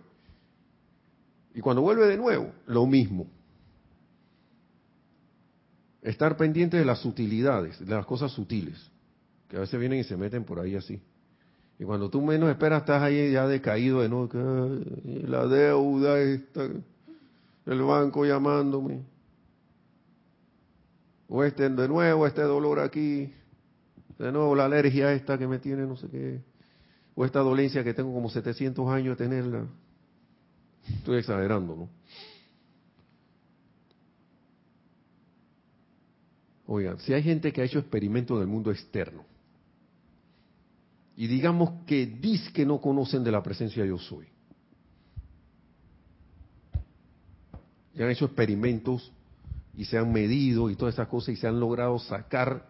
Y 1.55 1.59
cuando 1.59 1.81
vuelve 1.81 2.05
de 2.05 2.17
nuevo, 2.17 2.51
lo 2.67 2.85
mismo. 2.85 3.25
Estar 6.03 6.37
pendiente 6.37 6.77
de 6.77 6.85
las 6.85 6.99
sutilidades, 6.99 7.83
de 7.83 7.95
las 7.95 8.05
cosas 8.05 8.31
sutiles, 8.31 8.91
que 9.47 9.57
a 9.57 9.61
veces 9.61 9.79
vienen 9.79 10.01
y 10.01 10.03
se 10.03 10.15
meten 10.15 10.43
por 10.43 10.59
ahí 10.59 10.75
así. 10.75 11.01
Y 11.79 11.83
cuando 11.83 12.09
tú 12.09 12.21
menos 12.21 12.49
esperas, 12.49 12.81
estás 12.81 13.03
ahí 13.03 13.31
ya 13.31 13.47
decaído 13.47 14.01
de 14.01 14.29
que, 14.29 15.27
la 15.27 15.45
deuda, 15.45 16.19
esta, 16.19 16.67
el 17.65 17.81
banco 17.83 18.25
llamándome. 18.25 19.03
O 21.29 21.43
este 21.43 21.69
de 21.69 21.87
nuevo, 21.87 22.25
este 22.25 22.41
dolor 22.41 22.79
aquí, 22.79 23.31
de 24.17 24.31
nuevo 24.31 24.55
la 24.55 24.65
alergia 24.65 25.13
esta 25.13 25.37
que 25.37 25.47
me 25.47 25.59
tiene, 25.59 25.85
no 25.85 25.97
sé 25.97 26.07
qué. 26.07 26.41
O 27.13 27.25
esta 27.25 27.39
dolencia 27.39 27.83
que 27.83 27.93
tengo 27.93 28.13
como 28.13 28.29
700 28.29 28.87
años 28.89 29.17
de 29.17 29.25
tenerla. 29.25 29.65
Estoy 30.87 31.19
exagerando, 31.19 31.75
¿no? 31.75 31.89
Oigan, 36.65 36.99
si 36.99 37.13
hay 37.13 37.21
gente 37.21 37.53
que 37.53 37.61
ha 37.61 37.65
hecho 37.65 37.79
experimentos 37.79 38.39
del 38.39 38.47
mundo 38.47 38.71
externo 38.71 39.36
y 41.17 41.25
digamos 41.25 41.83
que 41.87 42.05
dice 42.05 42.53
que 42.53 42.65
no 42.65 42.79
conocen 42.79 43.23
de 43.23 43.31
la 43.31 43.41
presencia 43.41 43.83
yo 43.83 43.97
soy, 43.97 44.27
y 47.93 48.03
han 48.03 48.11
hecho 48.11 48.25
experimentos 48.25 49.11
y 49.75 49.85
se 49.85 49.97
han 49.97 50.13
medido 50.13 50.69
y 50.69 50.75
todas 50.75 50.93
esas 50.93 51.07
cosas 51.07 51.29
y 51.29 51.37
se 51.37 51.47
han 51.47 51.59
logrado 51.59 51.97
sacar 51.97 52.69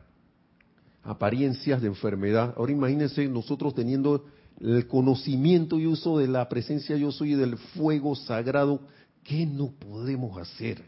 apariencias 1.04 1.82
de 1.82 1.88
enfermedad. 1.88 2.54
Ahora 2.56 2.72
imagínense 2.72 3.28
nosotros 3.28 3.76
teniendo 3.76 4.26
el 4.62 4.88
conocimiento 4.88 5.80
y 5.80 5.86
uso 5.86 6.18
de 6.18 6.30
la 6.30 6.48
presencia 6.48 6.96
yo 6.96 7.12
soy 7.12 7.34
y 7.34 7.36
del 7.36 7.58
fuego 7.58 8.16
sagrado, 8.16 8.80
¿qué 9.24 9.46
no 9.46 9.72
podemos 9.72 10.38
hacer? 10.38 10.86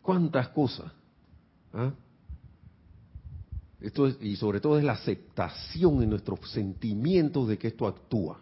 ¿Cuántas 0.00 0.48
cosas? 0.48 0.90
¿Ah? 1.74 1.92
Esto 3.82 4.08
y 4.20 4.36
sobre 4.36 4.60
todo 4.60 4.78
es 4.78 4.84
la 4.84 4.92
aceptación 4.92 6.02
en 6.02 6.10
nuestros 6.10 6.38
sentimientos 6.52 7.48
de 7.48 7.58
que 7.58 7.68
esto 7.68 7.86
actúa. 7.86 8.40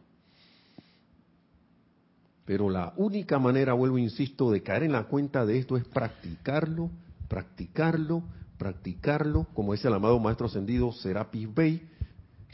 Pero 2.45 2.69
la 2.69 2.93
única 2.97 3.39
manera, 3.39 3.73
vuelvo 3.73 3.97
insisto, 3.97 4.51
de 4.51 4.63
caer 4.63 4.83
en 4.83 4.93
la 4.93 5.05
cuenta 5.05 5.47
de 5.47 5.59
esto 5.59 5.77
es 5.77 5.85
practicarlo, 5.85 6.91
practicarlo, 7.29 8.23
practicarlo, 8.59 9.47
como 9.55 9.73
dice 9.73 9.89
el 9.89 9.95
amado 9.95 10.19
Maestro 10.19 10.47
Ascendido 10.47 10.93
Serapis 10.93 11.55
Bey, 11.55 11.89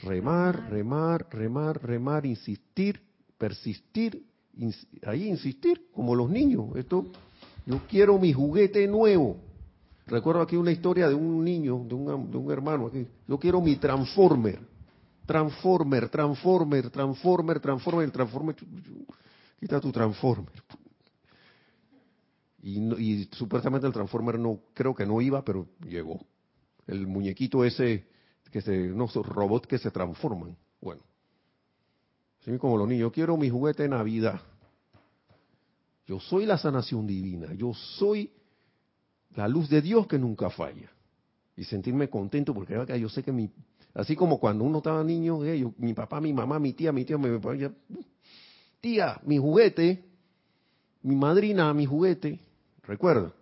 remar, 0.03 0.71
remar, 0.71 1.27
remar, 1.31 1.83
remar, 1.83 2.27
insistir, 2.27 3.01
persistir, 3.39 4.25
ahí 5.05 5.29
insistir, 5.29 5.89
como 5.93 6.15
los 6.15 6.31
niños. 6.31 6.77
Esto, 6.77 7.07
yo 7.65 7.81
quiero 7.89 8.19
mi 8.19 8.33
juguete 8.33 8.87
nuevo. 8.87 9.46
Recuerdo 10.07 10.41
aquí 10.41 10.57
una 10.57 10.71
historia 10.71 11.09
de 11.09 11.15
un 11.15 11.45
niño, 11.45 11.85
de 11.85 11.95
un, 11.95 12.31
de 12.31 12.37
un 12.37 12.51
hermano 12.51 12.87
aquí. 12.87 13.07
Yo 13.27 13.39
quiero 13.39 13.61
mi 13.61 13.77
Transformer. 13.77 14.61
Transformer, 15.27 16.09
Transformer, 16.09 16.91
Transformer, 16.91 17.61
Transformer, 17.61 18.11
Transformer. 18.11 18.57
Quita 19.59 19.81
tu 19.81 19.91
Transformer. 19.91 20.53
Y, 22.63 23.29
supuestamente 23.33 23.87
el 23.87 23.93
Transformer 23.93 24.39
no, 24.39 24.61
creo 24.75 24.95
que 24.95 25.07
no 25.07 25.21
iba, 25.21 25.45
pero 25.45 25.69
llegó. 25.87 26.21
El 26.87 27.07
muñequito 27.07 27.65
ese, 27.65 28.07
que 28.51 28.61
se, 28.61 28.89
no, 28.89 29.07
robots 29.07 29.67
que 29.67 29.79
se 29.79 29.91
transforman. 29.91 30.57
Bueno. 30.81 31.03
Así 32.41 32.57
como 32.59 32.77
los 32.77 32.89
niños, 32.89 33.13
quiero 33.13 33.37
mi 33.37 33.51
juguete 33.51 33.83
de 33.83 33.89
Navidad. 33.89 34.41
Yo 36.07 36.21
soy 36.21 36.47
la 36.47 36.59
sanación 36.59 37.07
divina. 37.07 37.53
Yo 37.55 37.75
soy 37.75 38.31
la 39.37 39.47
luz 39.47 39.69
de 39.69 39.81
Dios 39.81 40.07
que 40.07 40.19
nunca 40.19 40.51
falla. 40.51 40.91
Y 41.57 41.65
sentirme 41.65 42.09
contento 42.09 42.53
porque 42.53 42.75
yo 42.99 43.09
sé 43.09 43.23
que 43.23 43.33
mi, 43.33 43.51
así 43.95 44.17
como 44.17 44.39
cuando 44.39 44.65
uno 44.65 44.79
estaba 44.79 45.03
niño, 45.05 45.45
eh, 45.45 45.67
mi 45.79 45.95
papá, 45.95 46.21
mi 46.21 46.33
mamá, 46.33 46.59
mi 46.59 46.73
tía, 46.73 46.93
mi 46.93 47.05
tía, 47.05 47.17
me, 47.17 47.31
me 47.31 47.71
tía, 48.81 49.21
mi 49.25 49.39
juguete, 49.39 50.05
mi 51.03 51.15
madrina, 51.15 51.73
mi 51.73 51.87
juguete, 51.87 52.41
Recuerda. 52.87 53.33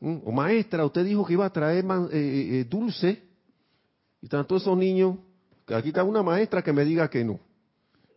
¿Mm? 0.00 0.18
O 0.24 0.32
maestra, 0.32 0.84
usted 0.84 1.04
dijo 1.04 1.24
que 1.24 1.34
iba 1.34 1.46
a 1.46 1.52
traer 1.52 1.84
eh, 1.84 2.08
eh, 2.12 2.60
eh, 2.60 2.64
dulce. 2.64 3.22
Y 4.20 4.26
están 4.26 4.46
todos 4.46 4.62
esos 4.62 4.76
niños. 4.76 5.16
Aquí 5.68 5.88
está 5.88 6.04
una 6.04 6.22
maestra 6.22 6.62
que 6.62 6.72
me 6.72 6.84
diga 6.84 7.08
que 7.08 7.24
no. 7.24 7.40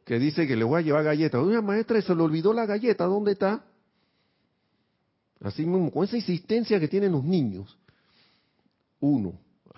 Que 0.06 0.18
dice 0.18 0.48
que 0.48 0.56
le 0.56 0.64
voy 0.64 0.80
a 0.80 0.84
llevar 0.84 1.04
galletas. 1.04 1.42
Oye, 1.42 1.62
maestra, 1.62 2.02
se 2.02 2.16
le 2.16 2.22
olvidó 2.24 2.54
la 2.54 2.66
galleta. 2.66 3.06
¿Dónde 3.06 3.34
está? 3.34 3.64
Así 5.42 5.66
mismo, 5.66 5.92
con 5.92 6.04
esa 6.04 6.18
insistencia 6.18 6.80
que 6.80 6.88
tienen 6.88 7.14
los 7.14 7.24
niños. 7.24 7.78
Uno. 9.00 9.34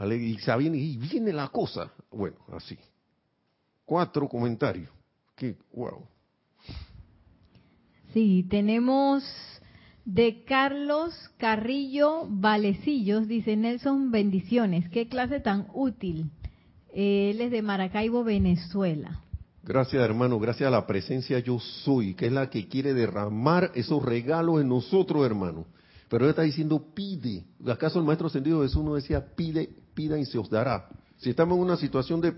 Y, 0.09 0.37
y 0.53 0.97
viene 0.97 1.31
la 1.31 1.49
cosa. 1.49 1.91
Bueno, 2.11 2.37
así. 2.53 2.77
Cuatro 3.85 4.27
comentarios. 4.27 4.89
Que, 5.35 5.55
wow. 5.73 6.07
Sí, 8.13 8.45
tenemos 8.49 9.23
De 10.03 10.43
Carlos 10.45 11.13
Carrillo 11.37 12.25
Valecillos, 12.27 13.27
dice 13.27 13.55
Nelson, 13.55 14.09
bendiciones. 14.09 14.89
Qué 14.89 15.07
clase 15.07 15.39
tan 15.39 15.67
útil. 15.73 16.31
Él 16.93 17.39
es 17.39 17.51
de 17.51 17.61
Maracaibo, 17.61 18.23
Venezuela. 18.23 19.21
Gracias, 19.63 20.01
hermano. 20.01 20.39
Gracias 20.39 20.67
a 20.67 20.71
la 20.71 20.87
presencia 20.87 21.39
yo 21.39 21.59
soy, 21.59 22.15
que 22.15 22.25
es 22.27 22.31
la 22.31 22.49
que 22.49 22.67
quiere 22.67 22.93
derramar 22.93 23.71
esos 23.75 24.03
regalos 24.03 24.61
en 24.61 24.69
nosotros, 24.69 25.25
hermano. 25.25 25.65
Pero 26.09 26.25
él 26.25 26.31
está 26.31 26.41
diciendo 26.41 26.83
pide. 26.93 27.45
¿Acaso 27.67 27.99
el 27.99 28.05
maestro 28.05 28.27
ascendido 28.27 28.63
Jesús 28.63 28.83
no 28.83 28.95
decía 28.95 29.23
pide, 29.35 29.69
pida 29.93 30.17
y 30.17 30.25
se 30.25 30.37
os 30.37 30.49
dará? 30.49 30.89
Si 31.17 31.29
estamos 31.29 31.55
en 31.55 31.63
una 31.63 31.77
situación 31.77 32.19
de, 32.19 32.31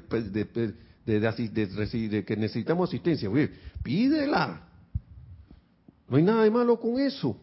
de, 1.06 2.26
que 2.26 2.36
necesitamos 2.38 2.90
asistencia, 2.90 3.30
pídela. 3.82 4.68
No 6.10 6.18
hay 6.18 6.24
nada 6.24 6.44
de 6.44 6.52
malo 6.52 6.78
con 6.80 7.00
eso. 7.00 7.38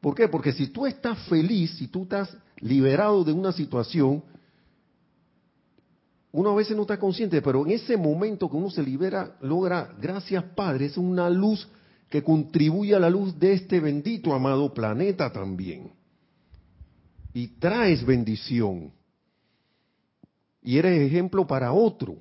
¿Por 0.00 0.16
qué? 0.16 0.26
Porque 0.26 0.52
si 0.52 0.66
tú 0.66 0.84
estás 0.84 1.16
feliz, 1.28 1.70
si 1.78 1.86
tú 1.86 2.02
estás 2.02 2.36
liberado 2.58 3.22
de 3.22 3.32
una 3.32 3.52
situación, 3.52 4.22
uno 6.32 6.50
a 6.50 6.54
veces 6.54 6.74
no 6.74 6.82
está 6.82 6.98
consciente, 6.98 7.42
pero 7.42 7.64
en 7.64 7.72
ese 7.72 7.96
momento 7.96 8.50
que 8.50 8.56
uno 8.56 8.70
se 8.70 8.82
libera, 8.82 9.36
logra, 9.42 9.94
gracias 10.00 10.42
Padre, 10.54 10.86
es 10.86 10.96
una 10.96 11.28
luz 11.28 11.68
que 12.08 12.22
contribuye 12.22 12.94
a 12.94 12.98
la 12.98 13.10
luz 13.10 13.38
de 13.38 13.52
este 13.52 13.80
bendito 13.80 14.34
amado 14.34 14.72
planeta 14.72 15.30
también. 15.30 15.92
Y 17.34 17.48
traes 17.58 18.04
bendición. 18.04 18.92
Y 20.62 20.78
eres 20.78 21.00
ejemplo 21.00 21.46
para 21.46 21.72
otro. 21.72 22.16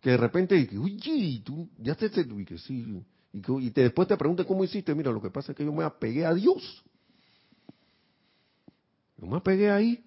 Que 0.00 0.10
de 0.10 0.16
repente, 0.16 0.68
uy, 0.78 1.42
tú 1.44 1.68
ya 1.78 1.94
te, 1.94 2.10
que 2.10 2.58
sí, 2.58 3.02
y, 3.32 3.70
te, 3.70 3.82
después 3.82 4.08
te 4.08 4.16
pregunte 4.16 4.44
cómo 4.46 4.64
hiciste. 4.64 4.94
Mira, 4.94 5.10
lo 5.10 5.20
que 5.20 5.30
pasa 5.30 5.52
es 5.52 5.58
que 5.58 5.64
yo 5.64 5.72
me 5.72 5.84
apegué 5.84 6.24
a 6.24 6.32
Dios. 6.32 6.82
Yo 9.18 9.26
me 9.26 9.36
apegué 9.36 9.70
ahí. 9.70 10.02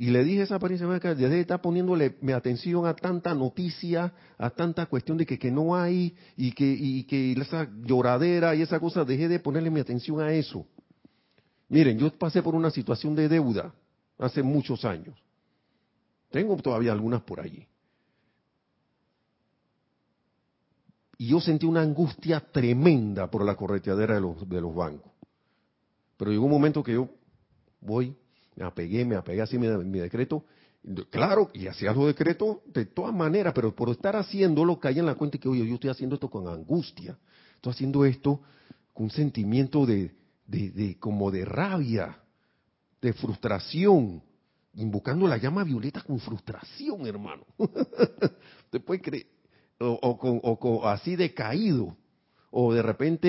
Y 0.00 0.10
le 0.10 0.22
dije 0.22 0.42
a 0.42 0.44
esa 0.44 0.54
apariencia 0.54 0.86
que 1.00 1.16
desde 1.16 1.40
está 1.40 1.60
poniéndole 1.60 2.18
mi 2.20 2.30
atención 2.30 2.86
a 2.86 2.94
tanta 2.94 3.34
noticia, 3.34 4.12
a 4.38 4.48
tanta 4.48 4.86
cuestión 4.86 5.18
de 5.18 5.26
que, 5.26 5.50
no 5.50 5.74
hay, 5.74 6.16
y 6.36 6.52
que, 6.52 6.72
y 6.72 7.02
que 7.02 7.32
esa 7.32 7.68
lloradera 7.82 8.54
y 8.54 8.62
esa 8.62 8.78
cosa, 8.78 9.04
dejé 9.04 9.26
de 9.26 9.40
ponerle 9.40 9.70
mi 9.70 9.80
atención 9.80 10.20
a 10.20 10.32
eso. 10.32 10.64
Miren, 11.68 11.98
yo 11.98 12.16
pasé 12.16 12.44
por 12.44 12.54
una 12.54 12.70
situación 12.70 13.16
de 13.16 13.28
deuda 13.28 13.74
hace 14.18 14.40
muchos 14.40 14.84
años. 14.84 15.18
Tengo 16.30 16.56
todavía 16.58 16.92
algunas 16.92 17.22
por 17.22 17.40
allí. 17.40 17.66
Y 21.16 21.26
yo 21.26 21.40
sentí 21.40 21.66
una 21.66 21.82
angustia 21.82 22.38
tremenda 22.38 23.28
por 23.28 23.44
la 23.44 23.56
correteadera 23.56 24.14
de 24.14 24.20
los, 24.20 24.48
de 24.48 24.60
los 24.60 24.72
bancos. 24.72 25.10
Pero 26.16 26.30
llegó 26.30 26.44
un 26.44 26.52
momento 26.52 26.84
que 26.84 26.92
yo 26.92 27.08
voy, 27.80 28.16
me 28.58 28.66
apegué, 28.66 29.04
me 29.04 29.16
apegué 29.16 29.42
así 29.42 29.58
mi, 29.58 29.98
decreto. 29.98 30.44
Claro, 31.10 31.50
y 31.52 31.66
hacía 31.66 31.92
los 31.92 32.06
decretos 32.06 32.58
de 32.66 32.86
todas 32.86 33.14
maneras, 33.14 33.52
pero 33.54 33.74
por 33.74 33.90
estar 33.90 34.16
haciéndolo 34.16 34.78
caí 34.78 34.98
en 34.98 35.06
la 35.06 35.14
cuenta 35.14 35.38
que, 35.38 35.48
oye, 35.48 35.66
yo 35.66 35.74
estoy 35.74 35.90
haciendo 35.90 36.14
esto 36.14 36.30
con 36.30 36.48
angustia. 36.48 37.18
Estoy 37.56 37.72
haciendo 37.72 38.04
esto 38.04 38.40
con 38.92 39.04
un 39.04 39.10
sentimiento 39.10 39.86
de, 39.86 40.12
de, 40.46 40.96
como 40.98 41.30
de 41.30 41.44
rabia, 41.44 42.18
de 43.00 43.12
frustración, 43.12 44.22
invocando 44.74 45.26
la 45.26 45.36
llama 45.36 45.64
violeta 45.64 46.02
con 46.02 46.18
frustración, 46.18 47.06
hermano. 47.06 47.44
Te 48.70 48.80
puede 48.80 49.00
creer 49.00 49.26
o, 49.80 50.58
o, 50.60 50.88
así 50.88 51.16
decaído, 51.16 51.96
o 52.50 52.72
de 52.72 52.82
repente 52.82 53.28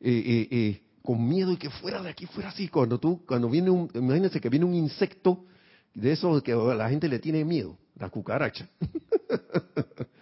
eh, 0.00 0.10
eh, 0.10 0.48
eh, 0.50 0.82
con 1.08 1.26
miedo 1.26 1.52
y 1.52 1.56
que 1.56 1.70
fuera 1.70 2.02
de 2.02 2.10
aquí, 2.10 2.26
fuera 2.26 2.50
así. 2.50 2.68
Cuando 2.68 3.00
tú, 3.00 3.24
cuando 3.26 3.48
viene 3.48 3.70
un, 3.70 3.90
imagínense 3.94 4.42
que 4.42 4.50
viene 4.50 4.66
un 4.66 4.74
insecto 4.74 5.46
de 5.94 6.12
esos 6.12 6.42
que 6.42 6.54
la 6.54 6.90
gente 6.90 7.08
le 7.08 7.18
tiene 7.18 7.46
miedo, 7.46 7.78
la 7.98 8.10
cucaracha. 8.10 8.68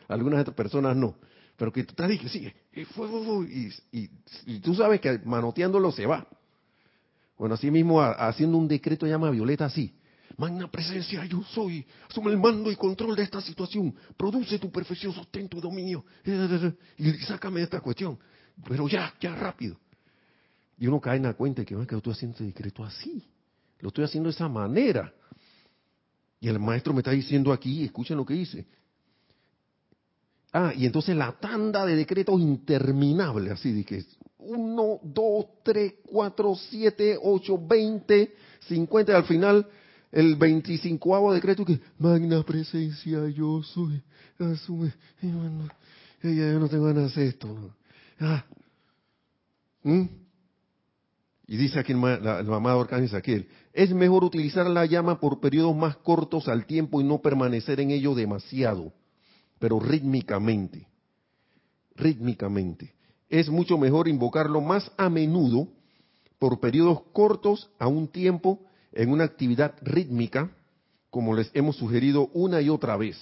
Algunas 0.07 0.43
otras 0.43 0.55
personas 0.55 0.97
no. 0.97 1.17
Pero 1.57 1.73
que 1.73 1.83
tú 1.83 1.91
estás 1.91 2.09
diciendo, 2.09 2.33
sí, 2.33 3.73
y, 3.91 3.99
y, 4.01 4.11
y, 4.47 4.61
tú 4.61 4.77
sabes 4.77 5.01
que 5.01 5.19
manoteándolo 5.25 5.91
se 5.91 6.07
va. 6.07 6.25
Bueno, 7.37 7.57
así 7.57 7.69
mismo 7.69 8.01
haciendo 8.01 8.57
un 8.57 8.69
decreto 8.69 9.09
llama 9.09 9.31
Violeta 9.31 9.65
así. 9.65 9.93
Magna 10.37 10.71
presencia, 10.71 11.25
yo 11.25 11.43
soy. 11.43 11.85
Asume 12.09 12.31
el 12.31 12.39
mando 12.39 12.71
y 12.71 12.77
control 12.77 13.17
de 13.17 13.25
esta 13.25 13.41
situación. 13.41 13.93
Produce 14.17 14.61
tu 14.61 14.71
perfección, 14.71 15.13
sostento 15.13 15.59
y 15.59 15.61
dominio. 15.61 16.05
Y 16.97 17.11
sácame 17.25 17.59
de 17.59 17.65
esta 17.65 17.81
cuestión. 17.81 18.17
Pero 18.69 18.87
ya, 18.87 19.13
ya 19.21 19.35
rápido. 19.35 19.77
Y 20.79 20.87
uno 20.87 21.01
cae 21.01 21.17
en 21.17 21.25
la 21.25 21.35
cuenta 21.35 21.63
de 21.63 21.67
que, 21.67 21.75
que 21.75 21.93
yo 21.93 21.99
estoy 21.99 22.13
haciendo 22.13 22.35
este 22.35 22.45
decreto 22.45 22.85
así. 22.85 23.25
Lo 23.81 23.89
estoy 23.89 24.05
haciendo 24.05 24.29
de 24.29 24.35
esa 24.35 24.49
manera. 24.49 25.13
Y 26.41 26.49
el 26.49 26.59
maestro 26.59 26.93
me 26.93 27.01
está 27.01 27.13
diciendo 27.13 27.53
aquí, 27.53 27.85
escuchen 27.85 28.17
lo 28.17 28.27
que 28.27 28.35
dice. 28.35 28.67
Ah, 30.53 30.73
y 30.75 30.87
entonces 30.87 31.17
la 31.17 31.33
tanda 31.33 31.85
de 31.85 31.97
decretos 31.97 32.41
interminable, 32.41 33.51
así 33.51 33.73
de 33.73 33.85
que 33.85 34.05
1, 34.39 35.01
2, 35.03 35.47
3, 35.63 35.95
4, 36.07 36.55
7, 36.55 37.19
8, 37.23 37.67
20, 37.67 38.35
50, 38.69 39.17
al 39.17 39.25
final 39.25 39.67
el 40.13 40.37
25 40.37 41.35
decreto 41.35 41.65
que 41.65 41.81
magna 41.99 42.43
presencia 42.43 43.29
yo 43.29 43.63
soy, 43.63 44.03
asume, 44.39 44.95
yo 45.21 46.59
no 46.59 46.69
tengo 46.69 46.85
ganas 46.87 47.03
de 47.03 47.07
hacer 47.09 47.23
esto. 47.25 47.75
Ah. 48.21 48.45
¿Mm? 49.83 50.05
Y 51.49 51.57
dice 51.57 51.79
aquí 51.79 51.93
el, 51.93 51.99
amado 51.99 52.81
Arcángel 52.81 53.09
Saquiel, 53.09 53.49
es 53.73 53.93
mejor 53.93 54.25
utilizar 54.25 54.67
la 54.67 54.85
llama 54.85 55.21
por 55.21 55.41
periodos 55.41 55.77
más 55.77 55.97
cortos 55.99 56.49
al 56.49 56.67
tiempo 56.67 57.01
y 57.01 57.05
no 57.05 57.21
permanecer 57.21 57.79
en 57.81 57.93
ello 57.93 58.15
demasiado, 58.15 58.93
pero 59.59 59.79
rítmicamente, 59.79 60.89
rítmicamente. 61.95 62.95
Es 63.29 63.49
mucho 63.49 63.79
mejor 63.79 64.09
invocarlo 64.09 64.61
más 64.61 64.91
a 64.97 65.09
menudo 65.09 65.69
por 66.39 66.59
periodos 66.59 67.03
cortos 67.13 67.71
a 67.79 67.87
un 67.87 68.09
tiempo 68.09 68.61
en 68.93 69.11
una 69.11 69.25
actividad 69.25 69.75
rítmica, 69.83 70.51
como 71.11 71.35
les 71.35 71.51
hemos 71.55 71.77
sugerido 71.77 72.29
una 72.35 72.61
y 72.61 72.69
otra 72.69 72.97
vez. 72.97 73.17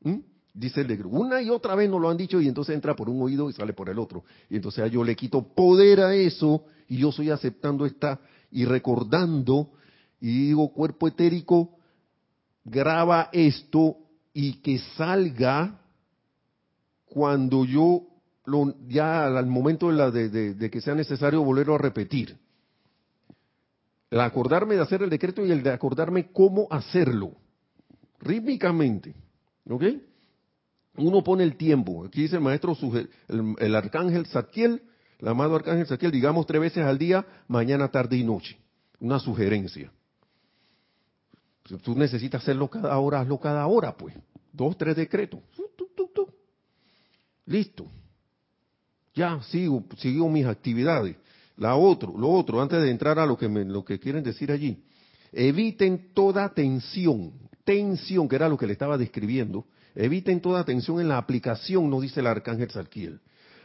¿Mm? 0.00 0.18
Dice 0.54 0.80
el 0.80 0.88
negro, 0.88 1.08
una 1.10 1.40
y 1.40 1.50
otra 1.50 1.74
vez 1.74 1.88
nos 1.88 2.00
lo 2.00 2.10
han 2.10 2.16
dicho 2.16 2.40
y 2.40 2.48
entonces 2.48 2.74
entra 2.74 2.96
por 2.96 3.08
un 3.08 3.22
oído 3.22 3.48
y 3.48 3.52
sale 3.52 3.72
por 3.72 3.88
el 3.88 3.98
otro. 3.98 4.24
Y 4.50 4.56
entonces 4.56 4.90
yo 4.90 5.04
le 5.04 5.14
quito 5.14 5.42
poder 5.42 6.00
a 6.00 6.14
eso 6.14 6.64
y 6.88 6.98
yo 6.98 7.10
estoy 7.10 7.30
aceptando 7.30 7.86
esta 7.86 8.20
y 8.50 8.64
recordando 8.64 9.70
y 10.20 10.46
digo, 10.46 10.72
cuerpo 10.72 11.06
etérico, 11.06 11.76
graba 12.64 13.28
esto 13.32 13.98
y 14.32 14.54
que 14.54 14.78
salga 14.96 15.80
cuando 17.06 17.64
yo 17.64 18.02
lo, 18.44 18.74
ya 18.88 19.26
al 19.26 19.46
momento 19.46 19.88
de, 19.88 19.94
la, 19.94 20.10
de 20.10 20.70
que 20.70 20.80
sea 20.80 20.94
necesario 20.94 21.42
volverlo 21.42 21.76
a 21.76 21.78
repetir 21.78 22.36
el 24.10 24.20
acordarme 24.20 24.74
de 24.74 24.82
hacer 24.82 25.02
el 25.02 25.10
decreto 25.10 25.44
y 25.44 25.50
el 25.50 25.62
de 25.62 25.70
acordarme 25.70 26.30
cómo 26.32 26.66
hacerlo, 26.70 27.32
rítmicamente. 28.20 29.14
¿Ok? 29.68 29.84
Uno 30.98 31.22
pone 31.22 31.44
el 31.44 31.56
tiempo. 31.56 32.04
Aquí 32.04 32.22
dice 32.22 32.36
el 32.36 32.42
maestro, 32.42 32.76
el, 33.28 33.74
arcángel 33.74 34.26
Zadkiel, 34.26 34.82
el 35.18 35.28
amado 35.28 35.54
arcángel 35.54 35.86
Zadkiel, 35.86 36.10
digamos 36.10 36.46
tres 36.46 36.60
veces 36.60 36.84
al 36.84 36.98
día, 36.98 37.24
mañana, 37.46 37.88
tarde 37.88 38.16
y 38.16 38.24
noche. 38.24 38.58
Una 39.00 39.18
sugerencia. 39.18 39.92
Tú 41.82 41.94
necesitas 41.94 42.42
hacerlo 42.42 42.68
cada 42.68 42.98
hora, 42.98 43.20
hazlo 43.20 43.38
cada 43.38 43.66
hora, 43.66 43.96
pues. 43.96 44.14
Dos, 44.52 44.76
tres 44.76 44.96
decretos. 44.96 45.40
Listo. 47.46 47.86
Ya 49.14 49.40
sigo, 49.42 49.84
sigo 49.96 50.28
mis 50.28 50.46
actividades. 50.46 51.16
La 51.56 51.74
otro, 51.74 52.16
lo 52.16 52.30
otro, 52.30 52.62
antes 52.62 52.80
de 52.80 52.90
entrar 52.90 53.18
a 53.18 53.26
lo 53.26 53.36
que, 53.36 53.48
me, 53.48 53.64
lo 53.64 53.84
que 53.84 53.98
quieren 53.98 54.22
decir 54.22 54.52
allí, 54.52 54.84
eviten 55.32 56.12
toda 56.14 56.54
tensión, 56.54 57.32
tensión, 57.64 58.28
que 58.28 58.36
era 58.36 58.48
lo 58.48 58.56
que 58.56 58.66
le 58.66 58.74
estaba 58.74 58.96
describiendo, 58.96 59.66
eviten 59.94 60.40
toda 60.40 60.64
tensión 60.64 61.00
en 61.00 61.08
la 61.08 61.18
aplicación, 61.18 61.90
nos 61.90 62.02
dice 62.02 62.20
el 62.20 62.26
arcángel 62.26 62.70
Sarkiel. 62.70 63.20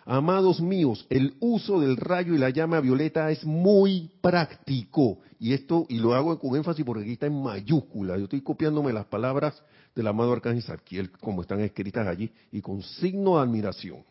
Amados 0.05 0.59
míos, 0.59 1.05
el 1.09 1.36
uso 1.39 1.80
del 1.80 1.95
rayo 1.95 2.34
y 2.34 2.38
la 2.38 2.49
llama 2.49 2.82
violeta 2.82 3.32
es 3.32 3.45
muy 3.45 4.11
práctico. 4.21 5.19
Y 5.39 5.53
esto, 5.53 5.86
y 5.88 5.99
lo 5.99 6.13
hago 6.13 6.38
con 6.39 6.57
énfasis 6.57 6.84
porque 6.84 7.03
aquí 7.03 7.13
está 7.13 7.28
en 7.28 7.41
mayúscula. 7.41 8.17
Yo 8.17 8.26
estoy 8.26 8.41
copiándome 8.41 8.91
las 8.91 9.05
palabras 9.05 9.61
del 9.95 10.07
amado 10.07 10.34
arcángel 10.34 10.63
Sarkiel, 10.63 11.11
como 11.11 11.41
están 11.41 11.61
escritas 11.61 12.05
allí, 12.05 12.32
y 12.51 12.61
con 12.61 12.82
signo 12.82 13.38
de 13.38 13.43
admiración. 13.43 14.03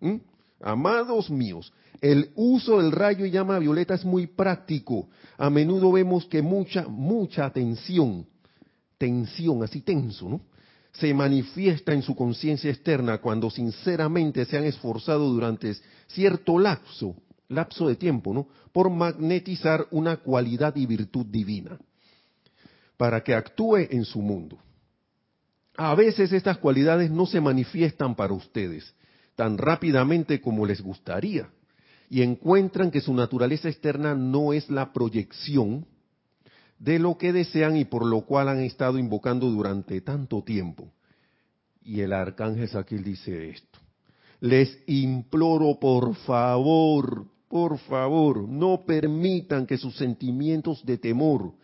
¿Mm? 0.00 0.16
Amados 0.60 1.30
míos, 1.30 1.72
el 2.00 2.30
uso 2.34 2.80
del 2.80 2.92
rayo 2.92 3.24
y 3.24 3.30
llama 3.30 3.58
violeta 3.58 3.94
es 3.94 4.04
muy 4.04 4.26
práctico. 4.26 5.08
A 5.38 5.48
menudo 5.48 5.92
vemos 5.92 6.26
que 6.26 6.42
mucha, 6.42 6.86
mucha 6.88 7.50
tensión, 7.50 8.26
tensión, 8.98 9.62
así 9.62 9.80
tenso, 9.80 10.28
¿no? 10.28 10.40
Se 10.98 11.12
manifiesta 11.12 11.92
en 11.92 12.02
su 12.02 12.14
conciencia 12.14 12.70
externa 12.70 13.18
cuando 13.18 13.50
sinceramente 13.50 14.44
se 14.44 14.56
han 14.56 14.64
esforzado 14.64 15.28
durante 15.28 15.74
cierto 16.06 16.58
lapso 16.58 17.16
lapso 17.48 17.88
de 17.88 17.96
tiempo, 17.96 18.34
¿no? 18.34 18.48
Por 18.72 18.90
magnetizar 18.90 19.86
una 19.90 20.16
cualidad 20.16 20.74
y 20.76 20.86
virtud 20.86 21.26
divina 21.26 21.78
para 22.96 23.22
que 23.22 23.34
actúe 23.34 23.88
en 23.90 24.04
su 24.04 24.20
mundo. 24.20 24.58
A 25.76 25.94
veces 25.94 26.32
estas 26.32 26.58
cualidades 26.58 27.10
no 27.10 27.26
se 27.26 27.40
manifiestan 27.40 28.14
para 28.14 28.32
ustedes 28.32 28.94
tan 29.34 29.58
rápidamente 29.58 30.40
como 30.40 30.64
les 30.64 30.80
gustaría 30.80 31.50
y 32.08 32.22
encuentran 32.22 32.90
que 32.90 33.02
su 33.02 33.12
naturaleza 33.12 33.68
externa 33.68 34.14
no 34.14 34.54
es 34.54 34.70
la 34.70 34.92
proyección 34.92 35.86
de 36.78 36.98
lo 36.98 37.16
que 37.16 37.32
desean 37.32 37.76
y 37.76 37.84
por 37.84 38.04
lo 38.04 38.22
cual 38.22 38.48
han 38.48 38.60
estado 38.60 38.98
invocando 38.98 39.50
durante 39.50 40.00
tanto 40.00 40.42
tiempo. 40.42 40.92
Y 41.82 42.00
el 42.00 42.12
arcángel 42.12 42.68
Saquiel 42.68 43.04
dice 43.04 43.50
esto. 43.50 43.78
Les 44.40 44.78
imploro 44.86 45.78
por 45.78 46.14
favor, 46.16 47.26
por 47.48 47.78
favor, 47.78 48.48
no 48.48 48.84
permitan 48.84 49.66
que 49.66 49.78
sus 49.78 49.96
sentimientos 49.96 50.84
de 50.84 50.98
temor, 50.98 51.54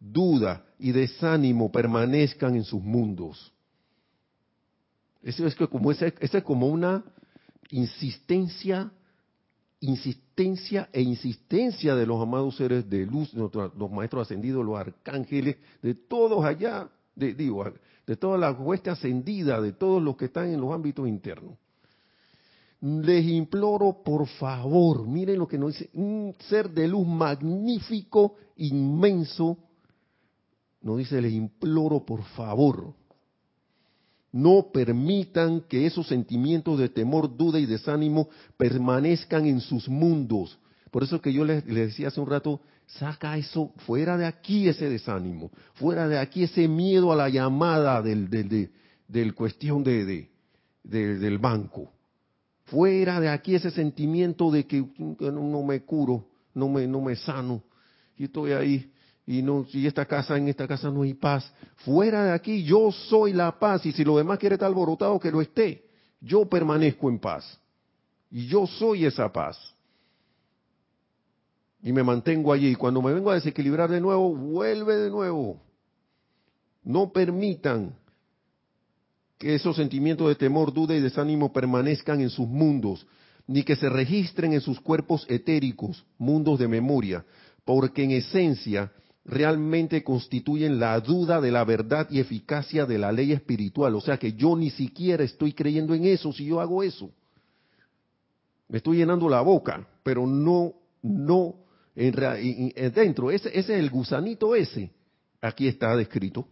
duda 0.00 0.64
y 0.78 0.92
desánimo 0.92 1.70
permanezcan 1.70 2.56
en 2.56 2.64
sus 2.64 2.82
mundos. 2.82 3.52
Eso 5.22 5.46
es 5.46 5.54
como, 5.54 5.90
esa, 5.92 6.06
es 6.06 6.42
como 6.42 6.68
una 6.68 7.04
insistencia, 7.70 8.90
insistencia 9.80 10.88
e 10.92 11.02
insistencia 11.02 11.94
de 11.94 12.06
los 12.06 12.20
amados 12.20 12.56
seres 12.56 12.88
de 12.88 13.06
luz, 13.06 13.32
los 13.34 13.90
maestros 13.90 14.22
ascendidos, 14.22 14.64
los 14.64 14.78
arcángeles, 14.78 15.56
de 15.82 15.94
todos 15.94 16.44
allá, 16.44 16.88
de, 17.14 17.34
digo, 17.34 17.64
de 18.06 18.16
toda 18.16 18.38
la 18.38 18.52
hueste 18.52 18.90
ascendida, 18.90 19.60
de 19.60 19.72
todos 19.72 20.02
los 20.02 20.16
que 20.16 20.26
están 20.26 20.52
en 20.52 20.60
los 20.60 20.72
ámbitos 20.72 21.06
internos. 21.06 21.54
Les 22.80 23.26
imploro, 23.26 24.02
por 24.04 24.26
favor, 24.26 25.06
miren 25.06 25.38
lo 25.38 25.48
que 25.48 25.58
nos 25.58 25.72
dice, 25.72 25.90
un 25.94 26.34
ser 26.48 26.70
de 26.70 26.86
luz 26.86 27.06
magnífico, 27.06 28.36
inmenso, 28.56 29.58
nos 30.80 30.98
dice, 30.98 31.20
les 31.20 31.32
imploro, 31.32 32.04
por 32.04 32.22
favor, 32.22 32.94
no 34.32 34.70
permitan 34.72 35.62
que 35.62 35.86
esos 35.86 36.06
sentimientos 36.06 36.78
de 36.78 36.88
temor, 36.88 37.36
duda 37.36 37.58
y 37.58 37.66
desánimo 37.66 38.28
permanezcan 38.56 39.46
en 39.46 39.60
sus 39.60 39.88
mundos. 39.88 40.58
Por 40.90 41.02
eso 41.02 41.20
que 41.20 41.32
yo 41.32 41.44
les, 41.44 41.64
decía 41.64 42.08
hace 42.08 42.20
un 42.20 42.28
rato, 42.28 42.60
saca 42.86 43.36
eso 43.36 43.72
fuera 43.86 44.16
de 44.16 44.26
aquí 44.26 44.68
ese 44.68 44.88
desánimo, 44.88 45.50
fuera 45.74 46.08
de 46.08 46.18
aquí 46.18 46.44
ese 46.44 46.68
miedo 46.68 47.12
a 47.12 47.16
la 47.16 47.28
llamada 47.28 48.02
del, 48.02 48.28
del, 49.08 49.34
cuestión 49.34 49.84
de, 49.84 50.28
del 50.82 51.38
banco. 51.38 51.92
Fuera 52.64 53.20
de 53.20 53.28
aquí 53.30 53.54
ese 53.54 53.70
sentimiento 53.70 54.50
de 54.50 54.66
que, 54.66 54.84
no 55.18 55.62
me 55.62 55.84
curo, 55.84 56.26
no 56.54 56.68
me, 56.68 56.86
no 56.86 57.00
me 57.00 57.16
sano. 57.16 57.62
Y 58.16 58.24
estoy 58.24 58.52
ahí, 58.52 58.90
y 59.30 59.42
no, 59.42 59.66
si 59.66 59.86
esta 59.86 60.06
casa, 60.06 60.38
en 60.38 60.48
esta 60.48 60.66
casa 60.66 60.90
no 60.90 61.02
hay 61.02 61.12
paz. 61.12 61.52
Fuera 61.84 62.24
de 62.24 62.32
aquí 62.32 62.64
yo 62.64 62.90
soy 62.90 63.34
la 63.34 63.58
paz, 63.58 63.84
y 63.84 63.92
si 63.92 64.02
lo 64.02 64.16
demás 64.16 64.38
quiere 64.38 64.54
estar 64.54 64.68
alborotado, 64.68 65.20
que 65.20 65.30
lo 65.30 65.42
esté. 65.42 65.84
Yo 66.18 66.48
permanezco 66.48 67.10
en 67.10 67.18
paz. 67.18 67.60
Y 68.30 68.46
yo 68.46 68.66
soy 68.66 69.04
esa 69.04 69.30
paz. 69.30 69.58
Y 71.82 71.92
me 71.92 72.02
mantengo 72.02 72.54
allí. 72.54 72.68
Y 72.68 72.74
cuando 72.74 73.02
me 73.02 73.12
vengo 73.12 73.30
a 73.30 73.34
desequilibrar 73.34 73.90
de 73.90 74.00
nuevo, 74.00 74.34
vuelve 74.34 74.96
de 74.96 75.10
nuevo. 75.10 75.60
No 76.82 77.12
permitan 77.12 77.94
que 79.36 79.56
esos 79.56 79.76
sentimientos 79.76 80.26
de 80.28 80.36
temor, 80.36 80.72
duda 80.72 80.96
y 80.96 81.02
desánimo 81.02 81.52
permanezcan 81.52 82.22
en 82.22 82.30
sus 82.30 82.48
mundos, 82.48 83.06
ni 83.46 83.62
que 83.62 83.76
se 83.76 83.90
registren 83.90 84.54
en 84.54 84.62
sus 84.62 84.80
cuerpos 84.80 85.26
etéricos, 85.28 86.02
mundos 86.16 86.58
de 86.58 86.66
memoria, 86.66 87.26
porque 87.66 88.04
en 88.04 88.12
esencia 88.12 88.90
realmente 89.28 90.02
constituyen 90.02 90.80
la 90.80 90.98
duda 91.00 91.40
de 91.40 91.52
la 91.52 91.62
verdad 91.64 92.08
y 92.10 92.18
eficacia 92.18 92.86
de 92.86 92.98
la 92.98 93.12
ley 93.12 93.32
espiritual. 93.32 93.94
O 93.94 94.00
sea 94.00 94.16
que 94.16 94.32
yo 94.32 94.56
ni 94.56 94.70
siquiera 94.70 95.22
estoy 95.22 95.52
creyendo 95.52 95.94
en 95.94 96.06
eso 96.06 96.32
si 96.32 96.46
yo 96.46 96.60
hago 96.60 96.82
eso. 96.82 97.10
Me 98.68 98.78
estoy 98.78 98.96
llenando 98.96 99.28
la 99.28 99.42
boca, 99.42 99.86
pero 100.02 100.26
no, 100.26 100.74
no, 101.02 101.54
en, 101.94 102.92
dentro, 102.94 103.30
ese, 103.30 103.48
ese 103.50 103.74
es 103.74 103.80
el 103.80 103.90
gusanito 103.90 104.54
ese. 104.54 104.90
Aquí 105.40 105.68
está 105.68 105.94
descrito 105.94 106.48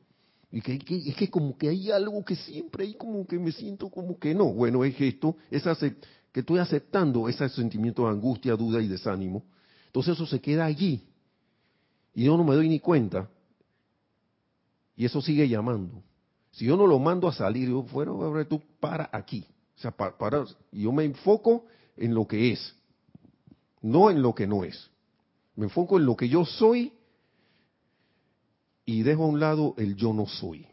y 0.52 0.60
que, 0.60 0.78
es 1.10 1.16
que 1.16 1.28
como 1.28 1.56
que 1.58 1.68
hay 1.68 1.90
algo 1.90 2.24
que 2.24 2.36
siempre 2.36 2.84
hay 2.84 2.94
como 2.94 3.26
que 3.26 3.38
me 3.38 3.52
siento 3.52 3.90
como 3.90 4.18
que 4.18 4.34
no. 4.34 4.52
Bueno, 4.52 4.84
es 4.84 4.98
esto, 5.00 5.36
es 5.50 5.64
que 6.32 6.40
estoy 6.40 6.58
aceptando 6.58 7.28
ese 7.28 7.48
sentimiento 7.48 8.04
de 8.04 8.10
angustia, 8.10 8.54
duda 8.54 8.80
y 8.80 8.88
desánimo. 8.88 9.44
Entonces 9.86 10.14
eso 10.14 10.26
se 10.26 10.40
queda 10.40 10.64
allí. 10.64 11.02
Y 12.16 12.24
yo 12.24 12.38
no 12.38 12.44
me 12.44 12.54
doy 12.54 12.66
ni 12.70 12.80
cuenta. 12.80 13.28
Y 14.96 15.04
eso 15.04 15.20
sigue 15.20 15.46
llamando. 15.46 16.02
Si 16.50 16.64
yo 16.64 16.74
no 16.74 16.86
lo 16.86 16.98
mando 16.98 17.28
a 17.28 17.32
salir, 17.32 17.68
yo 17.68 17.82
fuera, 17.82 18.10
tú 18.48 18.62
para 18.80 19.10
aquí. 19.12 19.46
O 19.76 19.78
sea, 19.78 19.90
para, 19.90 20.46
yo 20.72 20.92
me 20.92 21.04
enfoco 21.04 21.66
en 21.94 22.14
lo 22.14 22.26
que 22.26 22.52
es, 22.52 22.74
no 23.82 24.08
en 24.08 24.22
lo 24.22 24.34
que 24.34 24.46
no 24.46 24.64
es. 24.64 24.90
Me 25.56 25.64
enfoco 25.64 25.98
en 25.98 26.06
lo 26.06 26.16
que 26.16 26.30
yo 26.30 26.46
soy 26.46 26.94
y 28.86 29.02
dejo 29.02 29.24
a 29.24 29.26
un 29.26 29.38
lado 29.38 29.74
el 29.76 29.94
yo 29.94 30.14
no 30.14 30.26
soy. 30.26 30.66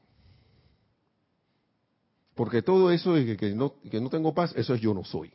Porque 2.36 2.62
todo 2.62 2.90
eso 2.90 3.16
de 3.16 3.36
que, 3.36 3.54
no, 3.54 3.82
que 3.92 4.00
no 4.00 4.10
tengo 4.10 4.34
paz, 4.34 4.54
eso 4.56 4.74
es 4.74 4.80
yo 4.80 4.94
no 4.94 5.04
soy. 5.04 5.34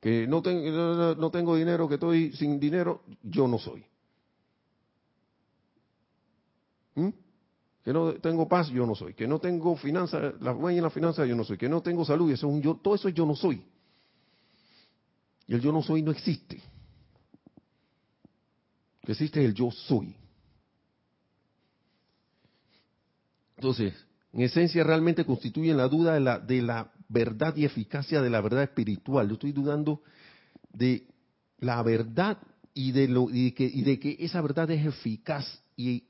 Que 0.00 0.26
no, 0.26 0.42
tengo 0.42 1.14
no 1.14 1.30
tengo 1.30 1.56
dinero, 1.56 1.88
que 1.88 1.94
estoy 1.94 2.32
sin 2.32 2.60
dinero, 2.60 3.04
yo 3.22 3.48
no 3.48 3.58
soy. 3.58 3.86
¿Mm? 6.94 7.08
Que 7.84 7.92
no 7.92 8.14
tengo 8.14 8.46
paz, 8.46 8.68
yo 8.68 8.86
no 8.86 8.94
soy. 8.94 9.14
Que 9.14 9.26
no 9.26 9.38
tengo 9.38 9.76
finanzas, 9.76 10.34
la 10.40 10.52
buena 10.52 10.78
en 10.78 10.84
la 10.84 10.90
finanza, 10.90 11.24
yo 11.24 11.34
no 11.34 11.44
soy. 11.44 11.56
Que 11.56 11.68
no 11.68 11.82
tengo 11.82 12.04
salud, 12.04 12.30
eso 12.30 12.46
es 12.46 12.52
un 12.52 12.60
yo, 12.60 12.76
todo 12.76 12.94
eso 12.94 13.08
yo 13.08 13.24
no 13.24 13.34
soy. 13.34 13.64
Y 15.46 15.54
el 15.54 15.60
yo 15.60 15.72
no 15.72 15.82
soy 15.82 16.02
no 16.02 16.10
existe. 16.10 16.60
Que 19.02 19.12
existe 19.12 19.44
el 19.44 19.54
yo 19.54 19.70
soy. 19.70 20.14
Entonces, 23.56 23.94
en 24.32 24.42
esencia 24.42 24.84
realmente 24.84 25.24
constituyen 25.24 25.76
la 25.76 25.88
duda 25.88 26.14
de 26.14 26.20
la, 26.20 26.38
de 26.38 26.62
la 26.62 26.92
verdad 27.08 27.56
y 27.56 27.64
eficacia 27.64 28.22
de 28.22 28.30
la 28.30 28.40
verdad 28.40 28.62
espiritual. 28.62 29.26
Yo 29.28 29.34
estoy 29.34 29.52
dudando 29.52 30.02
de 30.72 31.06
la 31.58 31.82
verdad 31.82 32.38
y 32.72 32.92
de, 32.92 33.08
lo, 33.08 33.26
que, 33.26 33.70
y 33.72 33.82
de 33.82 33.98
que 33.98 34.16
esa 34.20 34.40
verdad 34.40 34.70
es 34.70 34.86
eficaz 34.86 35.62
y, 35.76 36.04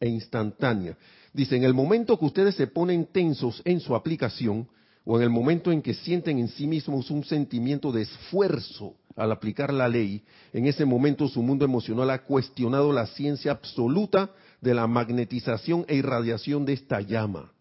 e 0.00 0.08
instantánea. 0.08 0.96
Dice, 1.32 1.56
en 1.56 1.64
el 1.64 1.74
momento 1.74 2.18
que 2.18 2.24
ustedes 2.24 2.54
se 2.54 2.66
ponen 2.66 3.06
tensos 3.06 3.60
en 3.64 3.80
su 3.80 3.94
aplicación, 3.94 4.68
o 5.04 5.16
en 5.16 5.22
el 5.22 5.30
momento 5.30 5.70
en 5.70 5.82
que 5.82 5.94
sienten 5.94 6.38
en 6.38 6.48
sí 6.48 6.66
mismos 6.66 7.10
un 7.10 7.24
sentimiento 7.24 7.92
de 7.92 8.02
esfuerzo 8.02 8.96
al 9.14 9.30
aplicar 9.30 9.72
la 9.72 9.88
ley, 9.88 10.22
en 10.52 10.66
ese 10.66 10.84
momento 10.84 11.28
su 11.28 11.42
mundo 11.42 11.64
emocional 11.64 12.10
ha 12.10 12.24
cuestionado 12.24 12.92
la 12.92 13.06
ciencia 13.06 13.52
absoluta 13.52 14.30
de 14.60 14.74
la 14.74 14.86
magnetización 14.86 15.84
e 15.88 15.96
irradiación 15.96 16.64
de 16.64 16.72
esta 16.72 17.00
llama. 17.00 17.52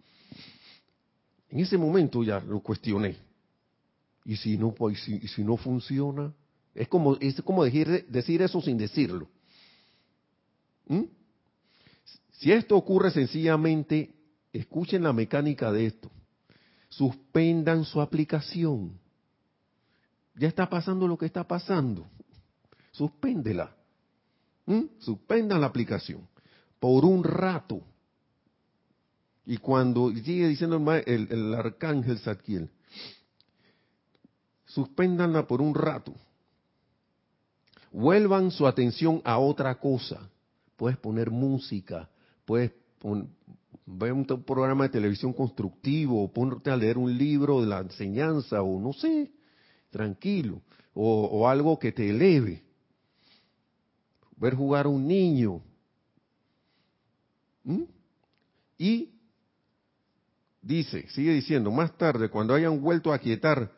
En 1.49 1.59
ese 1.59 1.77
momento 1.77 2.23
ya 2.23 2.39
lo 2.39 2.59
cuestioné. 2.61 3.15
¿Y 4.25 4.37
si 4.37 4.57
no, 4.57 4.73
pues, 4.73 4.99
si, 5.03 5.43
no 5.43 5.55
funciona? 5.55 6.33
Es 6.73 6.87
como, 6.87 7.15
es 7.17 7.39
como 7.43 7.63
decir, 7.63 8.05
decir 8.09 8.41
eso 8.41 8.59
sin 8.59 8.77
decirlo. 8.77 9.29
¿Mm? 10.87 11.03
Si 12.37 12.51
esto 12.51 12.75
ocurre 12.75 13.11
sencillamente, 13.11 14.13
escuchen 14.51 15.03
la 15.03 15.13
mecánica 15.13 15.71
de 15.71 15.87
esto. 15.87 16.11
Suspendan 16.89 17.85
su 17.85 18.01
aplicación. 18.01 18.99
Ya 20.35 20.47
está 20.47 20.69
pasando 20.69 21.07
lo 21.07 21.17
que 21.17 21.25
está 21.25 21.47
pasando. 21.47 22.07
Suspéndela. 22.91 23.75
¿Mm? 24.65 24.83
Suspendan 24.99 25.61
la 25.61 25.67
aplicación 25.67 26.27
por 26.79 27.05
un 27.05 27.23
rato. 27.23 27.81
Y 29.45 29.57
cuando 29.57 30.11
sigue 30.11 30.47
diciendo 30.47 30.77
el, 31.05 31.27
el, 31.31 31.53
arcángel 31.53 32.17
Zadkiel, 32.19 32.69
suspéndanla 34.65 35.47
por 35.47 35.61
un 35.61 35.75
rato. 35.75 36.13
Vuelvan 37.91 38.51
su 38.51 38.67
atención 38.67 39.21
a 39.23 39.37
otra 39.37 39.79
cosa. 39.79 40.29
Puedes 40.75 40.97
poner 40.97 41.29
música, 41.29 42.09
puedes 42.45 42.71
ver 43.85 44.13
un 44.13 44.25
programa 44.25 44.85
de 44.85 44.89
televisión 44.89 45.33
constructivo, 45.33 46.23
o 46.23 46.31
ponerte 46.31 46.71
a 46.71 46.77
leer 46.77 46.97
un 46.97 47.15
libro 47.15 47.61
de 47.61 47.67
la 47.67 47.79
enseñanza, 47.79 48.61
o 48.61 48.79
no 48.79 48.93
sé, 48.93 49.31
tranquilo, 49.89 50.61
o, 50.93 51.47
algo 51.47 51.77
que 51.77 51.91
te 51.91 52.09
eleve. 52.09 52.63
Ver 54.37 54.55
jugar 54.55 54.85
a 54.85 54.89
un 54.89 55.07
niño, 55.07 55.61
¿Mm? 57.63 57.83
Y 58.77 59.09
dice, 60.61 61.07
sigue 61.09 61.33
diciendo, 61.33 61.71
más 61.71 61.97
tarde, 61.97 62.29
cuando 62.29 62.53
hayan 62.53 62.79
vuelto 62.79 63.11
a 63.11 63.17
quietar 63.17 63.71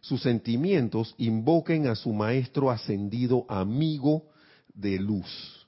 sus 0.00 0.22
sentimientos, 0.22 1.14
invoquen 1.18 1.86
a 1.86 1.94
su 1.94 2.12
maestro 2.12 2.70
ascendido 2.70 3.44
amigo 3.48 4.24
de 4.74 4.98
luz, 4.98 5.66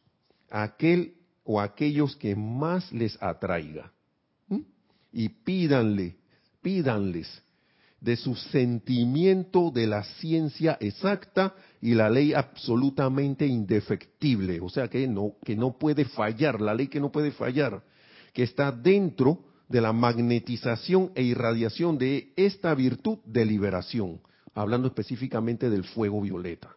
aquel 0.51 1.15
o 1.53 1.61
aquellos 1.61 2.15
que 2.15 2.37
más 2.37 2.93
les 2.93 3.21
atraiga. 3.21 3.91
Y 5.13 5.29
pídanle, 5.29 6.15
pídanles 6.63 7.43
de 8.01 8.15
su 8.15 8.37
sentimiento 8.37 9.73
de 9.73 9.89
la 9.89 10.05
ciencia 10.05 10.79
exacta 10.81 11.57
y 11.81 11.95
la 11.95 12.09
ley 12.09 12.35
absolutamente 12.35 13.49
indefectible, 13.49 14.61
o 14.61 14.69
sea 14.69 14.87
que 14.87 15.09
no, 15.09 15.33
que 15.45 15.57
no 15.57 15.77
puede 15.77 16.05
fallar, 16.05 16.61
la 16.61 16.73
ley 16.73 16.87
que 16.87 17.01
no 17.01 17.11
puede 17.11 17.33
fallar, 17.33 17.83
que 18.33 18.45
está 18.45 18.71
dentro 18.71 19.43
de 19.69 19.81
la 19.81 19.93
magnetización 19.93 21.11
e 21.17 21.25
irradiación 21.25 21.99
de 21.99 22.33
esta 22.37 22.73
virtud 22.77 23.19
de 23.25 23.45
liberación, 23.45 24.21
hablando 24.55 24.87
específicamente 24.87 25.69
del 25.69 25.83
fuego 25.83 26.21
violeta. 26.21 26.77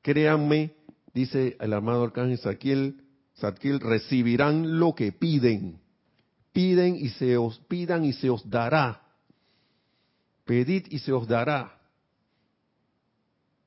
Créanme, 0.00 0.74
dice 1.14 1.56
el 1.60 1.72
amado 1.72 2.02
arcángel 2.02 2.38
Saquiel, 2.38 3.00
Saquiel, 3.34 3.80
recibirán 3.80 4.78
lo 4.78 4.94
que 4.94 5.12
piden. 5.12 5.80
Piden 6.52 6.96
y 6.96 7.08
se 7.10 7.36
os 7.36 7.58
pidan 7.60 8.04
y 8.04 8.12
se 8.12 8.30
os 8.30 8.48
dará. 8.48 9.02
Pedid 10.44 10.86
y 10.90 10.98
se 10.98 11.12
os 11.12 11.26
dará. 11.26 11.80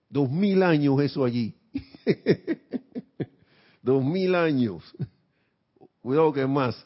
Dos 0.10 0.32
mil 0.32 0.64
años 0.64 1.02
eso 1.02 1.26
allí. 1.26 1.56
Dos 3.82 4.04
mil 4.04 4.36
años. 4.36 4.84
Cuidado 6.02 6.32
que 6.32 6.46
más. 6.46 6.86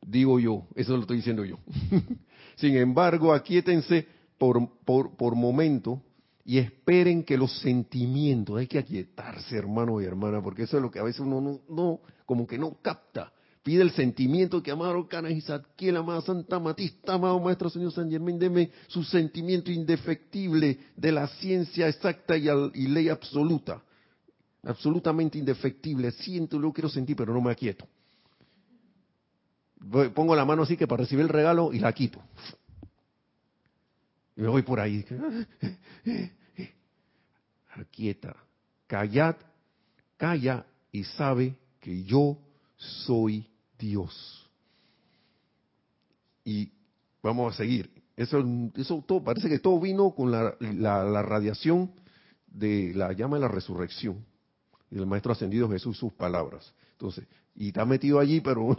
Digo 0.00 0.40
yo, 0.40 0.66
eso 0.74 0.94
lo 0.94 1.02
estoy 1.02 1.18
diciendo 1.18 1.44
yo. 1.44 1.58
Sin 2.56 2.76
embargo, 2.76 3.32
aquíétense 3.32 4.06
por, 4.36 4.68
por, 4.84 5.16
por 5.16 5.36
momento 5.36 6.02
y 6.48 6.56
esperen 6.56 7.24
que 7.24 7.36
los 7.36 7.58
sentimientos, 7.58 8.56
hay 8.56 8.66
que 8.66 8.78
aquietarse, 8.78 9.54
hermano 9.54 10.00
y 10.00 10.06
hermana, 10.06 10.42
porque 10.42 10.62
eso 10.62 10.78
es 10.78 10.82
lo 10.82 10.90
que 10.90 10.98
a 10.98 11.02
veces 11.02 11.20
uno 11.20 11.60
no, 11.68 12.00
como 12.24 12.46
que 12.46 12.56
no 12.56 12.78
capta. 12.80 13.30
Pide 13.62 13.82
el 13.82 13.90
sentimiento 13.90 14.62
que 14.62 14.70
amado 14.70 15.06
Canas 15.06 15.32
y 15.32 15.42
Sadkiel, 15.42 15.98
amada 15.98 16.22
Santa 16.22 16.58
Matista, 16.58 17.12
amado 17.12 17.38
Maestro 17.38 17.68
Señor 17.68 17.92
San 17.92 18.10
Germán, 18.10 18.38
deme 18.38 18.70
su 18.86 19.04
sentimiento 19.04 19.70
indefectible 19.70 20.78
de 20.96 21.12
la 21.12 21.28
ciencia 21.28 21.86
exacta 21.86 22.34
y, 22.38 22.48
y 22.48 22.86
ley 22.86 23.10
absoluta. 23.10 23.82
Absolutamente 24.62 25.36
indefectible. 25.36 26.12
Siento, 26.12 26.58
lo 26.58 26.72
quiero 26.72 26.88
sentir, 26.88 27.14
pero 27.14 27.34
no 27.34 27.42
me 27.42 27.52
aquieto. 27.52 27.86
Pongo 30.14 30.34
la 30.34 30.46
mano 30.46 30.62
así 30.62 30.78
que 30.78 30.86
para 30.86 31.02
recibir 31.02 31.24
el 31.26 31.28
regalo 31.28 31.74
y 31.74 31.78
la 31.78 31.92
quito. 31.92 32.22
Y 34.34 34.40
me 34.40 34.48
voy 34.48 34.62
por 34.62 34.80
ahí. 34.80 35.04
Aquieta. 37.78 38.36
Callad, 38.86 39.36
calla 40.16 40.66
y 40.92 41.04
sabe 41.04 41.56
que 41.80 42.02
yo 42.04 42.38
soy 42.76 43.46
Dios. 43.78 44.48
Y 46.44 46.70
vamos 47.22 47.54
a 47.54 47.56
seguir. 47.56 47.90
Eso, 48.16 48.42
todo, 49.06 49.22
parece 49.22 49.48
que 49.48 49.60
todo 49.60 49.78
vino 49.78 50.10
con 50.10 50.32
la, 50.32 51.22
radiación 51.22 51.92
de 52.48 52.92
la 52.94 53.12
llama 53.12 53.36
de 53.36 53.42
la 53.42 53.48
resurrección 53.48 54.24
del 54.90 55.06
Maestro 55.06 55.32
Ascendido 55.32 55.68
Jesús, 55.70 55.98
sus 55.98 56.12
palabras. 56.14 56.74
Entonces, 56.92 57.26
y 57.54 57.68
está 57.68 57.84
metido 57.84 58.18
allí, 58.18 58.40
pero 58.40 58.76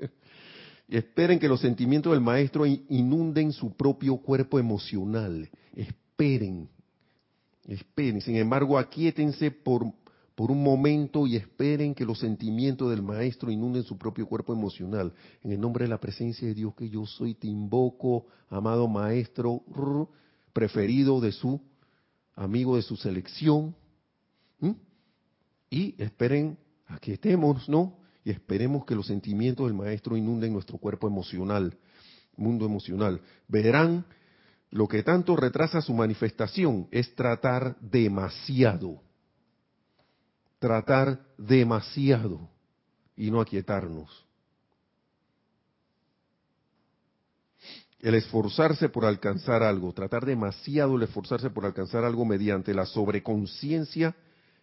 esperen 0.88 1.40
que 1.40 1.48
los 1.48 1.60
sentimientos 1.60 2.12
del 2.12 2.20
Maestro 2.20 2.64
inunden 2.66 3.50
su 3.50 3.74
propio 3.74 4.18
cuerpo 4.18 4.58
emocional. 4.60 5.50
Esperen, 5.74 6.68
esperen. 7.68 8.20
Sin 8.20 8.36
embargo, 8.36 8.78
aquíétense 8.78 9.50
por 9.50 9.92
por 10.34 10.50
un 10.50 10.62
momento 10.62 11.26
y 11.26 11.36
esperen 11.36 11.94
que 11.94 12.04
los 12.04 12.18
sentimientos 12.18 12.90
del 12.90 13.02
Maestro 13.02 13.50
inunden 13.50 13.84
su 13.84 13.96
propio 13.96 14.26
cuerpo 14.26 14.52
emocional. 14.52 15.12
En 15.42 15.52
el 15.52 15.60
nombre 15.60 15.84
de 15.84 15.88
la 15.88 16.00
presencia 16.00 16.48
de 16.48 16.54
Dios 16.54 16.74
que 16.74 16.88
yo 16.88 17.06
soy, 17.06 17.34
te 17.34 17.46
invoco, 17.46 18.26
amado 18.48 18.88
Maestro, 18.88 19.62
preferido 20.52 21.20
de 21.20 21.30
su 21.30 21.60
amigo 22.34 22.76
de 22.76 22.82
su 22.82 22.96
selección. 22.96 23.76
Y 25.70 26.00
esperen 26.02 26.58
a 26.86 26.98
que 26.98 27.14
estemos, 27.14 27.68
¿no? 27.68 27.98
Y 28.24 28.30
esperemos 28.30 28.84
que 28.84 28.94
los 28.94 29.06
sentimientos 29.06 29.66
del 29.66 29.74
Maestro 29.74 30.16
inunden 30.16 30.52
nuestro 30.52 30.78
cuerpo 30.78 31.06
emocional, 31.06 31.76
mundo 32.36 32.64
emocional. 32.64 33.20
Verán 33.48 34.04
lo 34.74 34.86
que 34.86 35.02
tanto 35.02 35.36
retrasa 35.36 35.80
su 35.80 35.94
manifestación 35.94 36.88
es 36.90 37.14
tratar 37.14 37.76
demasiado 37.80 39.00
tratar 40.64 41.20
demasiado 41.36 42.48
y 43.14 43.30
no 43.30 43.42
aquietarnos. 43.42 44.24
El 48.00 48.14
esforzarse 48.14 48.88
por 48.88 49.04
alcanzar 49.04 49.62
algo, 49.62 49.92
tratar 49.92 50.24
demasiado 50.24 50.96
el 50.96 51.02
esforzarse 51.02 51.50
por 51.50 51.66
alcanzar 51.66 52.02
algo 52.02 52.24
mediante 52.24 52.72
la 52.72 52.86
sobreconciencia 52.86 54.16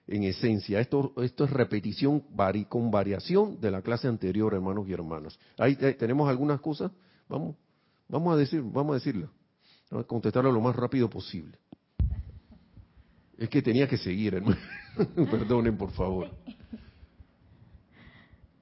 en 0.08 0.24
esencia. 0.24 0.80
Esto, 0.80 1.14
esto 1.18 1.44
es 1.44 1.52
repetición 1.52 2.24
con 2.68 2.90
variación 2.90 3.62
de 3.62 3.70
la 3.70 3.84
clase 3.84 4.08
anterior, 4.08 4.56
hermanos 4.56 4.88
y 4.88 4.94
hermanas. 4.94 5.38
Ahí 5.56 5.76
tenemos 5.76 6.28
algunas 6.28 6.60
cosas, 6.62 6.92
vamos, 7.30 7.56
vamos 8.10 8.34
a 8.34 8.38
decir, 8.38 8.64
vamos 8.64 8.94
a 8.94 8.96
decirla, 8.96 9.28
vamos 9.28 9.38
a 9.38 9.41
contestarlo 10.08 10.52
lo 10.52 10.62
más 10.62 10.76
rápido 10.76 11.10
posible. 11.10 11.58
Es 13.38 13.50
que 13.50 13.62
tenía 13.62 13.88
que 13.88 13.98
seguir, 13.98 14.36
hermano. 14.36 14.58
Perdonen, 15.16 15.78
por 15.78 15.92
favor. 15.92 16.30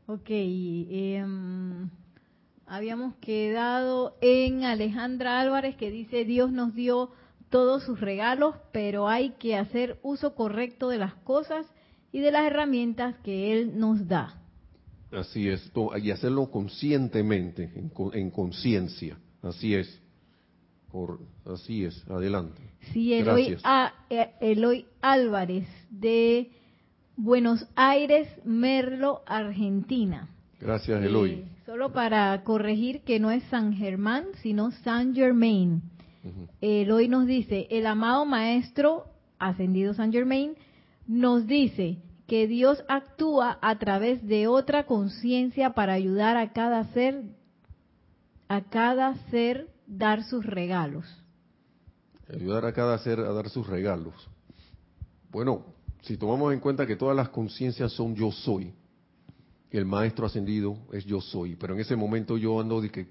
Ok, 0.07 0.29
em, 0.29 1.89
habíamos 2.65 3.15
quedado 3.15 4.15
en 4.21 4.63
Alejandra 4.63 5.39
Álvarez 5.39 5.75
que 5.75 5.91
dice, 5.91 6.25
Dios 6.25 6.51
nos 6.51 6.73
dio 6.73 7.11
todos 7.49 7.83
sus 7.83 7.99
regalos, 7.99 8.55
pero 8.71 9.07
hay 9.07 9.31
que 9.31 9.57
hacer 9.57 9.99
uso 10.01 10.33
correcto 10.33 10.89
de 10.89 10.97
las 10.97 11.13
cosas 11.13 11.65
y 12.11 12.21
de 12.21 12.31
las 12.31 12.45
herramientas 12.45 13.15
que 13.23 13.53
Él 13.53 13.77
nos 13.77 14.07
da. 14.07 14.41
Así 15.11 15.47
es, 15.49 15.71
y 16.01 16.11
hacerlo 16.11 16.49
conscientemente, 16.49 17.71
en 18.13 18.29
conciencia, 18.31 19.17
así 19.41 19.75
es. 19.75 19.98
Por, 20.91 21.19
así 21.45 21.85
es, 21.85 22.03
adelante. 22.09 22.61
Sí, 22.93 23.13
Eloy, 23.13 23.57
a, 23.63 23.93
eh, 24.09 24.31
Eloy 24.41 24.85
Álvarez 25.01 25.67
de 25.89 26.51
Buenos 27.15 27.67
Aires, 27.75 28.27
Merlo, 28.43 29.21
Argentina. 29.27 30.29
Gracias, 30.59 31.03
Eloy. 31.03 31.31
Eh, 31.31 31.45
solo 31.65 31.91
para 31.91 32.43
corregir 32.43 33.01
que 33.01 33.19
no 33.19 33.29
es 33.29 33.43
San 33.45 33.73
Germán, 33.73 34.25
sino 34.41 34.71
San 34.71 35.13
Germain. 35.13 35.81
Eloy 36.61 37.07
nos 37.07 37.27
dice, 37.27 37.67
el 37.69 37.85
amado 37.85 38.25
maestro 38.25 39.05
ascendido 39.37 39.93
San 39.93 40.11
Germain 40.11 40.55
nos 41.07 41.47
dice 41.47 41.97
que 42.27 42.47
Dios 42.47 42.83
actúa 42.87 43.57
a 43.61 43.79
través 43.79 44.25
de 44.27 44.47
otra 44.47 44.85
conciencia 44.85 45.71
para 45.71 45.93
ayudar 45.93 46.37
a 46.37 46.51
cada 46.53 46.83
ser 46.93 47.23
a 48.47 48.61
cada 48.61 49.15
ser 49.29 49.67
dar 49.89 50.23
sus 50.23 50.45
regalos. 50.45 51.05
Ayudar 52.31 52.65
a 52.65 52.73
cada 52.73 52.97
ser 52.99 53.19
a 53.19 53.33
dar 53.33 53.49
sus 53.49 53.65
regalos. 53.67 54.13
Bueno, 55.31 55.65
si 56.01 56.15
tomamos 56.15 56.53
en 56.53 56.59
cuenta 56.59 56.85
que 56.85 56.95
todas 56.95 57.15
las 57.15 57.29
conciencias 57.29 57.91
son 57.91 58.15
yo 58.15 58.31
soy, 58.31 58.71
el 59.71 59.85
maestro 59.85 60.25
ascendido 60.25 60.77
es 60.93 61.05
yo 61.05 61.21
soy, 61.21 61.55
pero 61.55 61.73
en 61.73 61.79
ese 61.79 61.95
momento 61.95 62.37
yo 62.37 62.59
ando 62.59 62.81
de 62.81 62.89
que 62.89 63.07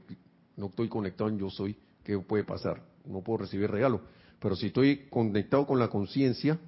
no 0.56 0.66
estoy 0.66 0.88
conectado 0.88 1.30
en 1.30 1.38
yo 1.38 1.50
soy, 1.50 1.76
¿qué 2.04 2.18
puede 2.18 2.44
pasar? 2.44 2.82
No 3.04 3.22
puedo 3.22 3.38
recibir 3.38 3.70
regalos. 3.70 4.00
Pero 4.40 4.54
si 4.54 4.66
estoy 4.66 5.08
conectado 5.10 5.66
con 5.66 5.78
la 5.78 5.88
conciencia, 5.88 6.58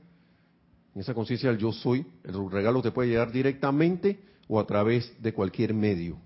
en 0.94 1.00
esa 1.00 1.14
conciencia 1.14 1.50
del 1.50 1.58
yo 1.58 1.72
soy, 1.72 2.04
el 2.24 2.50
regalo 2.50 2.82
te 2.82 2.90
puede 2.90 3.10
llegar 3.10 3.30
directamente 3.30 4.20
o 4.48 4.58
a 4.58 4.66
través 4.66 5.12
de 5.22 5.32
cualquier 5.32 5.72
medio. 5.72 6.18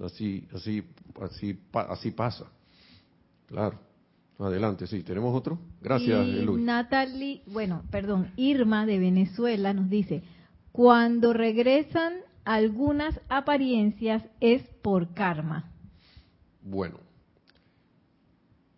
Así, 0.00 0.48
así, 0.54 0.82
así, 1.20 1.58
así 1.72 2.10
pasa. 2.10 2.46
Claro. 3.46 3.78
Adelante, 4.38 4.86
sí. 4.86 5.02
¿Tenemos 5.02 5.34
otro? 5.34 5.58
Gracias, 5.80 6.26
y 6.26 6.44
Natalie, 6.44 7.42
bueno, 7.46 7.82
perdón, 7.90 8.32
Irma 8.36 8.84
de 8.84 8.98
Venezuela 8.98 9.72
nos 9.72 9.88
dice, 9.88 10.22
cuando 10.72 11.32
regresan 11.32 12.14
algunas 12.44 13.20
apariencias 13.28 14.24
es 14.40 14.62
por 14.82 15.14
karma. 15.14 15.70
Bueno, 16.62 16.98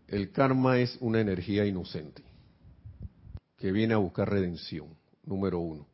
el 0.09 0.31
karma 0.31 0.79
es 0.79 0.99
una 1.01 1.21
energía 1.21 1.65
inocente 1.67 2.23
que 3.57 3.73
viene 3.73 3.95
a 3.95 3.99
buscar 3.99 4.29
redención, 4.29 4.89
número 5.25 5.59
uno. 5.59 5.87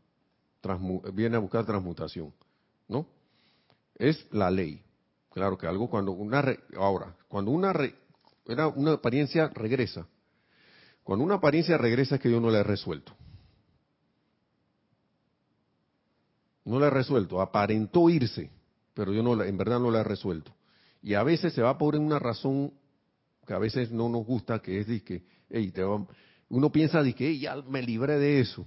viene 1.14 1.36
a 1.36 1.40
buscar 1.40 1.64
transmutación, 1.64 2.32
¿no? 2.88 3.06
Es 3.94 4.26
la 4.32 4.50
ley. 4.50 4.82
Claro 5.30 5.56
que 5.56 5.66
algo 5.66 5.88
cuando 5.88 6.12
una... 6.12 6.44
ahora, 6.76 7.14
cuando 7.28 7.52
una 7.52 7.72
era 8.46 8.68
una 8.68 8.92
apariencia 8.92 9.48
regresa. 9.48 10.06
Cuando 11.02 11.24
una 11.24 11.36
apariencia 11.36 11.76
regresa 11.78 12.16
es 12.16 12.20
que 12.20 12.30
yo 12.30 12.40
no 12.40 12.50
la 12.50 12.60
he 12.60 12.62
resuelto. 12.62 13.14
No 16.64 16.78
la 16.78 16.86
he 16.86 16.90
resuelto. 16.90 17.40
Aparentó 17.40 18.08
irse, 18.08 18.50
pero 18.94 19.12
yo 19.12 19.22
no 19.22 19.34
la, 19.34 19.46
en 19.46 19.56
verdad 19.56 19.80
no 19.80 19.90
la 19.90 20.00
he 20.00 20.04
resuelto. 20.04 20.54
Y 21.02 21.14
a 21.14 21.22
veces 21.22 21.52
se 21.52 21.62
va 21.62 21.76
por 21.76 21.96
una 21.96 22.18
razón 22.18 22.72
que 23.46 23.54
a 23.54 23.58
veces 23.58 23.90
no 23.90 24.08
nos 24.08 24.24
gusta, 24.24 24.60
que 24.60 24.78
es 24.80 25.02
que, 25.02 25.24
hey, 25.50 25.72
te 25.72 25.82
uno 26.48 26.70
piensa 26.70 27.02
de 27.02 27.14
que 27.14 27.38
ya 27.38 27.56
me 27.56 27.82
libré 27.82 28.18
de 28.18 28.40
eso. 28.40 28.66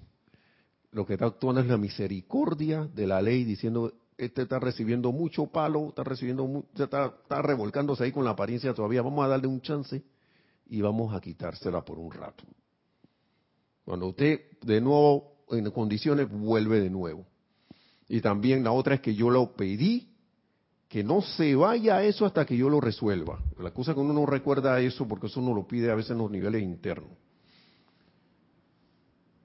Lo 0.92 1.06
que 1.06 1.14
está 1.14 1.28
actuando 1.28 1.62
es 1.62 1.68
la 1.68 1.78
misericordia 1.78 2.84
de 2.84 3.08
la 3.08 3.22
ley, 3.22 3.44
diciendo, 3.44 3.94
este 4.18 4.44
está 4.44 4.60
recibiendo 4.60 5.12
mucho 5.12 5.48
palo, 5.48 5.90
está 5.90 6.04
recibiendo, 6.04 6.66
está, 6.74 7.14
está 7.22 7.42
revolcándose 7.42 8.04
ahí 8.04 8.12
con 8.12 8.24
la 8.24 8.32
apariencia 8.32 8.74
todavía, 8.74 9.02
vamos 9.02 9.26
a 9.26 9.28
darle 9.28 9.48
un 9.48 9.62
chance 9.62 10.04
y 10.68 10.82
vamos 10.82 11.14
a 11.14 11.22
quitársela 11.22 11.84
por 11.84 12.00
un 12.00 12.12
rato. 12.12 12.44
Cuando 13.84 14.08
usted 14.08 14.60
de 14.62 14.82
nuevo 14.82 15.36
en 15.52 15.70
condiciones 15.72 16.30
vuelve 16.30 16.80
de 16.80 16.90
nuevo. 16.90 17.26
Y 18.08 18.22
también 18.22 18.64
la 18.64 18.72
otra 18.72 18.96
es 18.96 19.02
que 19.02 19.16
yo 19.16 19.30
lo 19.30 19.54
pedí, 19.56 20.10
que 20.88 21.04
no 21.04 21.22
se 21.22 21.56
vaya 21.56 22.04
eso 22.04 22.26
hasta 22.26 22.46
que 22.46 22.56
yo 22.56 22.70
lo 22.70 22.80
resuelva. 22.80 23.44
La 23.60 23.72
cosa 23.72 23.92
es 23.92 23.96
que 23.96 24.02
uno 24.02 24.14
no 24.14 24.26
recuerda 24.26 24.80
eso 24.80 25.08
porque 25.08 25.28
eso 25.28 25.40
uno 25.40 25.54
lo 25.54 25.68
pide 25.68 25.92
a 25.92 25.96
veces 25.96 26.12
en 26.12 26.20
los 26.20 26.32
niveles 26.32 26.62
internos. 26.62 27.12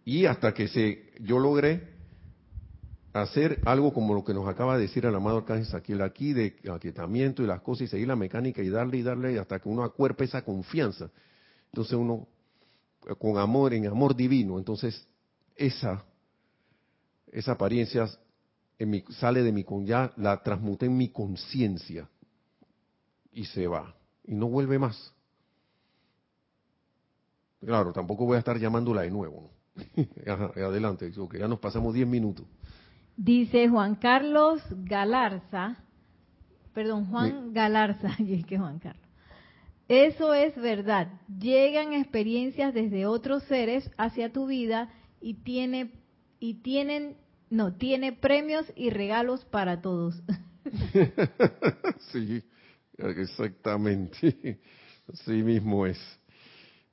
Y 0.05 0.27
hasta 0.27 0.53
que 0.55 0.69
se, 0.69 1.13
yo 1.21 1.39
logré 1.39 2.00
hacer 3.13 3.61
algo 3.65 3.93
como 3.93 4.15
lo 4.15 4.25
que 4.25 4.35
nos 4.35 4.49
acaba 4.49 4.77
de 4.77 4.83
decir 4.83 5.05
el 5.05 5.15
amado 5.15 5.39
Arcángel 5.39 5.67
Saquiel 5.67 6.03
aquí, 6.03 6.33
de 6.33 6.57
aquietamiento 6.73 7.43
y 7.43 7.47
las 7.47 7.61
cosas, 7.61 7.83
y 7.83 7.89
seguir 7.89 8.09
la 8.09 8.17
mecánica 8.17 8.63
y 8.63 8.69
darle 8.69 8.99
y 8.99 9.03
darle 9.03 9.39
hasta 9.39 9.59
que 9.59 9.69
uno 9.69 9.83
acuerpe 9.83 10.25
esa 10.25 10.43
confianza. 10.43 11.11
Entonces 11.67 11.95
uno, 11.95 12.29
con 13.19 13.39
amor, 13.39 13.75
en 13.75 13.87
amor 13.87 14.15
divino, 14.15 14.59
entonces 14.59 15.07
esa, 15.57 16.05
esa 17.33 17.53
apariencia 17.53 18.09
en 18.79 18.91
mi, 18.91 19.05
sale 19.19 19.43
de 19.43 19.53
mi, 19.53 19.65
ya 19.85 20.13
la 20.17 20.43
transmuté 20.43 20.87
en 20.87 20.97
mi 20.97 21.09
conciencia 21.09 22.09
y 23.33 23.45
se 23.45 23.67
va, 23.67 23.95
y 24.25 24.35
no 24.35 24.49
vuelve 24.49 24.79
más. 24.79 25.13
Claro, 27.61 27.93
tampoco 27.93 28.25
voy 28.25 28.37
a 28.37 28.39
estar 28.39 28.59
llamándola 28.59 29.03
de 29.03 29.11
nuevo. 29.11 29.51
adelante, 30.57 31.13
que 31.31 31.39
ya 31.39 31.47
nos 31.47 31.59
pasamos 31.59 31.95
10 31.95 32.07
minutos. 32.07 32.47
Dice 33.23 33.69
Juan 33.69 33.97
Carlos 33.97 34.63
Galarza, 34.71 35.77
perdón, 36.73 37.11
Juan 37.11 37.53
Galarza, 37.53 38.15
y 38.19 38.43
que 38.45 38.57
Juan 38.57 38.79
Carlos. 38.79 39.07
Eso 39.89 40.33
es 40.33 40.57
verdad. 40.57 41.21
Llegan 41.29 41.93
experiencias 41.93 42.73
desde 42.73 43.05
otros 43.05 43.43
seres 43.43 43.91
hacia 43.99 44.33
tu 44.33 44.47
vida 44.47 44.89
y 45.21 45.35
tiene 45.35 45.91
y 46.39 46.63
tienen 46.63 47.19
no, 47.51 47.75
tiene 47.75 48.15
premios 48.15 48.65
y 48.75 48.89
regalos 48.89 49.45
para 49.45 49.83
todos. 49.83 50.23
sí, 52.13 52.43
exactamente. 52.97 54.61
Así 55.13 55.43
mismo 55.43 55.85
es. 55.85 55.99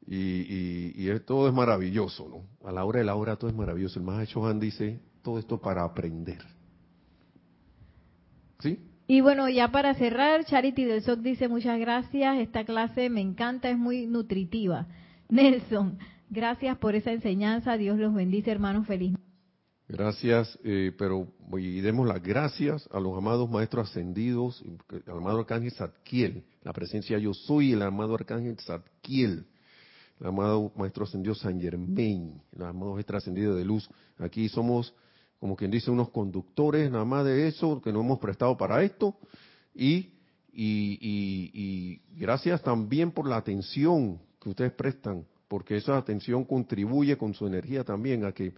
Y, 0.05 0.91
y, 1.09 1.19
todo 1.21 1.47
es 1.47 1.53
maravilloso, 1.53 2.27
¿no? 2.27 2.67
A 2.67 2.73
la 2.73 2.83
hora 2.83 2.99
de 2.99 3.05
la 3.05 3.15
hora 3.15 3.37
todo 3.37 3.49
es 3.49 3.55
maravilloso. 3.55 3.99
El 3.99 4.05
más 4.05 4.27
Chohan 4.27 4.59
dice, 4.59 4.99
todo 5.27 5.39
esto 5.39 5.59
para 5.59 5.83
aprender. 5.83 6.39
¿Sí? 8.59 8.79
Y 9.07 9.19
bueno, 9.19 9.49
ya 9.49 9.69
para 9.71 9.93
cerrar, 9.95 10.45
Charity 10.45 10.85
del 10.85 11.01
SOC 11.01 11.19
dice 11.19 11.49
muchas 11.49 11.77
gracias, 11.81 12.39
esta 12.39 12.63
clase 12.63 13.09
me 13.09 13.19
encanta, 13.19 13.69
es 13.69 13.77
muy 13.77 14.07
nutritiva. 14.07 14.87
Nelson, 15.29 15.99
gracias 16.29 16.77
por 16.77 16.95
esa 16.95 17.11
enseñanza, 17.11 17.75
Dios 17.75 17.97
los 17.99 18.13
bendice, 18.13 18.51
hermanos, 18.51 18.87
feliz. 18.87 19.17
Gracias, 19.89 20.57
eh, 20.63 20.93
pero 20.97 21.27
y 21.57 21.81
demos 21.81 22.07
las 22.07 22.23
gracias 22.23 22.87
a 22.93 23.01
los 23.01 23.17
amados 23.17 23.49
maestros 23.49 23.89
ascendidos, 23.89 24.63
al 25.07 25.17
amado 25.17 25.39
arcángel 25.39 25.71
Zadkiel, 25.71 26.45
la 26.63 26.71
presencia 26.71 27.17
yo 27.17 27.33
soy, 27.33 27.73
el 27.73 27.81
amado 27.81 28.15
arcángel 28.15 28.57
Zadkiel, 28.59 29.45
el 30.21 30.27
amado 30.27 30.71
maestro 30.77 31.03
ascendido 31.03 31.35
San 31.35 31.59
Germain, 31.59 32.41
el 32.55 32.63
amado 32.63 32.93
maestro 32.93 33.17
ascendido 33.17 33.55
de 33.55 33.65
luz. 33.65 33.89
Aquí 34.19 34.47
somos 34.47 34.93
como 35.39 35.55
quien 35.55 35.71
dice, 35.71 35.91
unos 35.91 36.09
conductores 36.09 36.91
nada 36.91 37.05
más 37.05 37.25
de 37.25 37.47
eso, 37.47 37.81
que 37.81 37.91
no 37.91 38.01
hemos 38.01 38.19
prestado 38.19 38.57
para 38.57 38.83
esto. 38.83 39.15
Y, 39.73 40.09
y, 40.51 42.01
gracias 42.15 42.63
también 42.63 43.11
por 43.11 43.27
la 43.27 43.37
atención 43.37 44.19
que 44.41 44.49
ustedes 44.49 44.71
prestan, 44.71 45.25
porque 45.47 45.77
esa 45.77 45.97
atención 45.97 46.43
contribuye 46.43 47.17
con 47.17 47.33
su 47.33 47.45
energía 47.45 47.83
también 47.83 48.25
a 48.25 48.31
que 48.31 48.53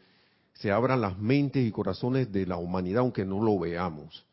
se 0.53 0.71
abran 0.71 1.01
las 1.01 1.17
mentes 1.17 1.67
y 1.67 1.71
corazones 1.71 2.31
de 2.31 2.45
la 2.45 2.57
humanidad, 2.57 2.99
aunque 2.99 3.25
no 3.25 3.43
lo 3.43 3.59
veamos. 3.59 4.25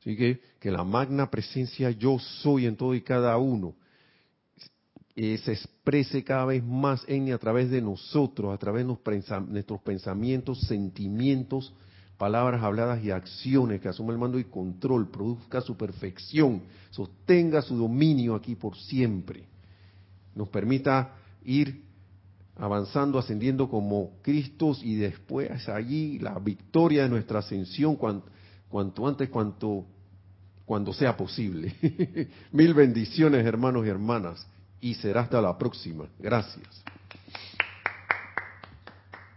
Así 0.00 0.16
que, 0.16 0.40
que 0.60 0.70
la 0.70 0.84
magna 0.84 1.30
presencia 1.30 1.90
yo 1.90 2.18
soy 2.18 2.66
en 2.66 2.76
todo 2.76 2.94
y 2.94 3.02
cada 3.02 3.36
uno 3.38 3.74
se 5.38 5.52
exprese 5.52 6.22
cada 6.22 6.44
vez 6.44 6.64
más 6.64 7.04
en 7.08 7.26
y 7.26 7.32
a 7.32 7.38
través 7.38 7.70
de 7.70 7.82
nosotros, 7.82 8.54
a 8.54 8.58
través 8.58 8.86
de 8.86 8.94
nuestros 9.48 9.80
pensamientos, 9.80 10.60
sentimientos, 10.60 11.74
palabras 12.16 12.62
habladas 12.62 13.02
y 13.02 13.10
acciones, 13.10 13.80
que 13.80 13.88
asume 13.88 14.12
el 14.12 14.18
mando 14.18 14.38
y 14.38 14.44
control, 14.44 15.10
produzca 15.10 15.60
su 15.60 15.76
perfección, 15.76 16.62
sostenga 16.90 17.62
su 17.62 17.76
dominio 17.76 18.36
aquí 18.36 18.54
por 18.54 18.76
siempre, 18.76 19.44
nos 20.36 20.48
permita 20.50 21.16
ir 21.44 21.82
avanzando, 22.54 23.18
ascendiendo 23.18 23.68
como 23.68 24.12
Cristos 24.22 24.84
y 24.84 24.94
después 24.94 25.68
allí 25.68 26.20
la 26.20 26.38
victoria 26.38 27.02
de 27.02 27.08
nuestra 27.08 27.40
ascensión 27.40 27.96
cuanto, 27.96 28.28
cuanto 28.68 29.08
antes, 29.08 29.28
cuanto 29.30 29.84
cuando 30.64 30.92
sea 30.92 31.16
posible. 31.16 31.74
Mil 32.52 32.74
bendiciones, 32.74 33.44
hermanos 33.44 33.84
y 33.84 33.88
hermanas 33.88 34.46
y 34.80 34.94
será 34.94 35.22
hasta 35.22 35.40
la 35.40 35.56
próxima. 35.56 36.08
Gracias. 36.18 36.82